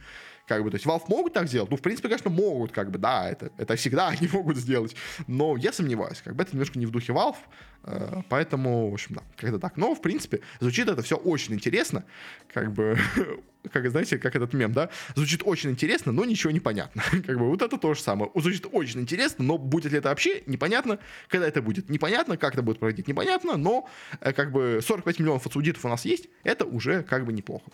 Как 0.47 0.63
бы, 0.65 0.71
то 0.71 0.75
есть 0.75 0.87
Valve 0.87 1.05
могут 1.09 1.33
так 1.33 1.49
сделать? 1.49 1.71
Ну, 1.71 1.77
в 1.77 1.83
принципе, 1.83 2.09
конечно, 2.09 2.31
могут, 2.31 2.73
как 2.73 2.91
бы, 2.91 2.99
да, 2.99 3.31
это, 3.31 3.51
это 3.59 3.77
всегда 3.77 4.09
они 4.21 4.29
могут 4.33 4.57
сделать. 4.57 4.95
Но 5.27 5.57
я 5.57 5.73
сомневаюсь, 5.73 6.21
как 6.23 6.35
бы 6.35 6.43
это 6.43 6.53
немножко 6.53 6.79
не 6.79 6.87
в 6.87 6.91
духе 6.91 7.13
Valve, 7.13 7.37
э, 7.85 8.23
поэтому, 8.29 8.91
в 8.91 8.95
общем, 8.95 9.17
да, 9.17 9.23
как-то 9.37 9.59
так. 9.59 9.77
Но, 9.77 9.95
в 9.95 10.03
принципе, 10.03 10.41
звучит 10.61 10.89
это 10.89 11.03
все 11.03 11.17
очень 11.17 11.55
интересно, 11.55 12.05
как 12.53 12.73
бы 12.73 12.99
как, 13.71 13.89
знаете, 13.91 14.19
как 14.19 14.35
этот 14.35 14.53
мем, 14.55 14.73
да, 14.73 14.91
звучит 15.15 15.43
очень 15.45 15.71
интересно, 15.71 16.13
но 16.13 16.25
ничего 16.25 16.51
не 16.51 16.61
понятно. 16.61 17.03
как 17.11 17.39
бы 17.39 17.49
вот 17.49 17.63
это 17.63 17.79
то 17.79 17.95
же 17.95 18.01
самое. 18.01 18.31
Звучит 18.35 18.67
очень 18.71 19.01
интересно, 19.01 19.45
но 19.45 19.59
будет 19.59 19.93
ли 19.93 19.99
это 19.99 20.09
вообще, 20.09 20.43
непонятно. 20.47 20.99
Когда 21.29 21.47
это 21.47 21.63
будет, 21.63 21.89
непонятно. 21.89 22.37
Как 22.37 22.55
это 22.55 22.63
будет 22.63 22.79
проходить, 22.79 23.09
непонятно. 23.09 23.57
Но 23.57 23.89
э, 24.21 24.33
как 24.33 24.53
бы 24.53 24.81
45 24.83 25.19
миллионов 25.21 25.47
аудитов 25.55 25.85
у 25.85 25.89
нас 25.89 26.05
есть, 26.05 26.29
это 26.43 26.65
уже 26.65 27.03
как 27.03 27.25
бы 27.25 27.33
неплохо. 27.33 27.65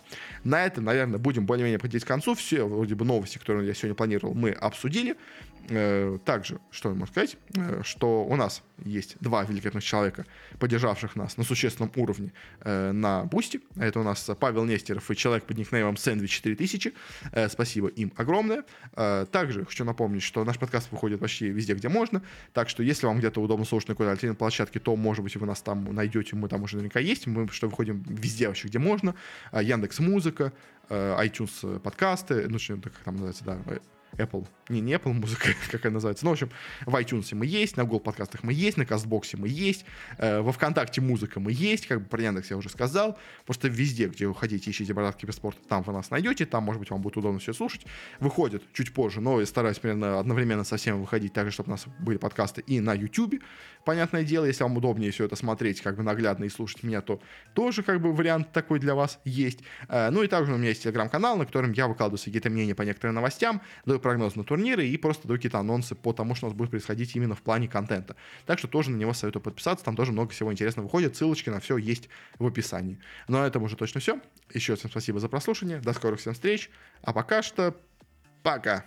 На 0.43 0.65
этом, 0.65 0.83
наверное, 0.83 1.19
будем 1.19 1.45
более-менее 1.45 1.79
подходить 1.79 2.03
к 2.03 2.07
концу. 2.07 2.35
Все 2.35 2.65
вроде 2.65 2.95
бы 2.95 3.05
новости, 3.05 3.37
которые 3.37 3.67
я 3.67 3.73
сегодня 3.73 3.95
планировал, 3.95 4.33
мы 4.33 4.51
обсудили. 4.51 5.15
Э, 5.69 6.17
также, 6.25 6.59
что 6.71 6.89
я 6.89 6.95
могу 6.95 7.07
сказать, 7.07 7.37
э, 7.55 7.81
что 7.83 8.25
у 8.25 8.35
нас 8.35 8.63
есть 8.83 9.17
два 9.19 9.43
великолепных 9.43 9.83
человека, 9.83 10.25
поддержавших 10.57 11.15
нас 11.15 11.37
на 11.37 11.43
существенном 11.43 11.91
уровне 11.95 12.33
э, 12.61 12.91
на 12.91 13.25
Boosty. 13.25 13.61
Это 13.75 13.99
у 13.99 14.03
нас 14.03 14.29
Павел 14.39 14.65
Нестеров 14.65 15.09
и 15.11 15.15
человек 15.15 15.45
под 15.45 15.57
никнеймом 15.57 15.97
Sandwich 15.97 16.31
4000. 16.31 16.93
Спасибо 17.49 17.87
им 17.87 18.11
огромное. 18.15 18.63
Также 18.93 19.65
хочу 19.65 19.83
напомнить, 19.85 20.23
что 20.23 20.43
наш 20.43 20.57
подкаст 20.57 20.91
выходит 20.91 21.19
почти 21.19 21.49
везде, 21.49 21.73
где 21.73 21.89
можно. 21.89 22.21
Так 22.53 22.69
что, 22.69 22.81
если 22.81 23.05
вам 23.05 23.19
где-то 23.19 23.41
удобно 23.41 23.65
слушать 23.65 23.89
на 23.89 23.95
какой-то 23.95 24.11
альтернативной 24.11 24.37
площадке, 24.37 24.79
то, 24.79 24.95
может 24.95 25.23
быть, 25.23 25.35
вы 25.35 25.45
нас 25.45 25.61
там 25.61 25.93
найдете, 25.93 26.35
мы 26.35 26.47
там 26.47 26.63
уже 26.63 26.77
наверняка 26.77 26.99
есть. 26.99 27.27
Мы 27.27 27.47
что 27.49 27.67
выходим 27.67 28.03
везде 28.07 28.47
вообще, 28.47 28.67
где 28.67 28.79
можно. 28.79 29.15
Яндекс 29.53 29.99
Музыка, 29.99 30.53
iTunes 30.89 31.79
подкасты, 31.79 32.47
ну, 32.49 32.57
что 32.59 32.77
как 32.77 32.93
там 33.03 33.15
называется, 33.15 33.43
да, 33.43 33.57
Apple, 34.17 34.47
не, 34.69 34.81
не 34.81 34.93
Apple 34.93 35.13
музыка, 35.13 35.49
как 35.71 35.85
она 35.85 35.95
называется, 35.95 36.25
ну, 36.25 36.31
в 36.31 36.33
общем, 36.33 36.49
в 36.85 36.95
iTunes 36.95 37.33
мы 37.35 37.45
есть, 37.45 37.77
на 37.77 37.83
Google 37.83 37.99
подкастах 37.99 38.43
мы 38.43 38.53
есть, 38.53 38.77
на 38.77 38.85
Кастбоксе 38.85 39.37
мы 39.37 39.47
есть, 39.47 39.85
э, 40.17 40.41
во 40.41 40.51
ВКонтакте 40.51 41.01
музыка 41.01 41.39
мы 41.39 41.51
есть, 41.51 41.87
как 41.87 42.01
бы 42.01 42.07
про 42.07 42.21
Яндекс 42.21 42.51
я 42.51 42.57
уже 42.57 42.69
сказал, 42.69 43.17
просто 43.45 43.67
везде, 43.67 44.07
где 44.07 44.27
вы 44.27 44.35
хотите, 44.35 44.71
ищите 44.71 44.93
Борат 44.93 45.15
Киберспорт, 45.15 45.57
там 45.67 45.83
вы 45.83 45.93
нас 45.93 46.09
найдете, 46.09 46.45
там, 46.45 46.63
может 46.63 46.79
быть, 46.79 46.89
вам 46.89 47.01
будет 47.01 47.17
удобно 47.17 47.39
все 47.39 47.53
слушать. 47.53 47.85
Выходит 48.19 48.63
чуть 48.73 48.93
позже, 48.93 49.21
но 49.21 49.39
я 49.39 49.45
стараюсь 49.45 49.79
примерно 49.79 50.19
одновременно 50.19 50.63
со 50.63 50.77
всеми 50.77 50.97
выходить, 50.97 51.33
так 51.33 51.45
же, 51.45 51.51
чтобы 51.51 51.69
у 51.69 51.71
нас 51.71 51.85
были 51.99 52.17
подкасты 52.17 52.61
и 52.61 52.79
на 52.79 52.93
YouTube, 52.93 53.35
понятное 53.85 54.23
дело, 54.23 54.45
если 54.45 54.63
вам 54.63 54.77
удобнее 54.77 55.11
все 55.11 55.25
это 55.25 55.35
смотреть, 55.35 55.81
как 55.81 55.95
бы 55.95 56.03
наглядно 56.03 56.45
и 56.45 56.49
слушать 56.49 56.83
меня, 56.83 57.01
то 57.01 57.21
тоже, 57.53 57.83
как 57.83 58.01
бы, 58.01 58.13
вариант 58.13 58.51
такой 58.51 58.79
для 58.79 58.95
вас 58.95 59.19
есть. 59.25 59.59
Э, 59.87 60.09
ну, 60.09 60.23
и 60.23 60.27
также 60.27 60.53
у 60.53 60.57
меня 60.57 60.69
есть 60.69 60.83
телеграм-канал, 60.83 61.37
на 61.37 61.45
котором 61.45 61.71
я 61.71 61.87
выкладываю 61.87 62.19
какие-то 62.23 62.49
мнения 62.49 62.75
по 62.75 62.83
некоторым 62.83 63.15
новостям, 63.15 63.61
даю 63.99 64.01
прогноз 64.01 64.35
на 64.35 64.43
турниры 64.43 64.87
и 64.87 64.97
просто 64.97 65.27
даю 65.27 65.37
какие-то 65.37 65.59
анонсы 65.59 65.95
по 65.95 66.13
тому, 66.13 66.35
что 66.35 66.47
у 66.47 66.49
нас 66.49 66.57
будет 66.57 66.71
происходить 66.71 67.15
именно 67.15 67.35
в 67.35 67.41
плане 67.41 67.67
контента. 67.67 68.15
Так 68.45 68.59
что 68.59 68.67
тоже 68.67 68.91
на 68.91 68.97
него 68.97 69.13
советую 69.13 69.43
подписаться, 69.43 69.85
там 69.85 69.95
тоже 69.95 70.11
много 70.11 70.31
всего 70.31 70.51
интересного 70.51 70.85
выходит, 70.85 71.15
ссылочки 71.15 71.49
на 71.49 71.59
все 71.59 71.77
есть 71.77 72.09
в 72.39 72.45
описании. 72.45 72.99
Ну, 73.27 73.37
а 73.37 73.41
на 73.41 73.47
этом 73.47 73.63
уже 73.63 73.75
точно 73.75 73.99
все. 73.99 74.19
Еще 74.53 74.75
всем 74.75 74.89
спасибо 74.89 75.19
за 75.19 75.29
прослушивание, 75.29 75.79
до 75.79 75.93
скорых 75.93 76.19
всем 76.19 76.33
встреч, 76.33 76.69
а 77.01 77.13
пока 77.13 77.41
что 77.41 77.75
пока. 78.41 78.85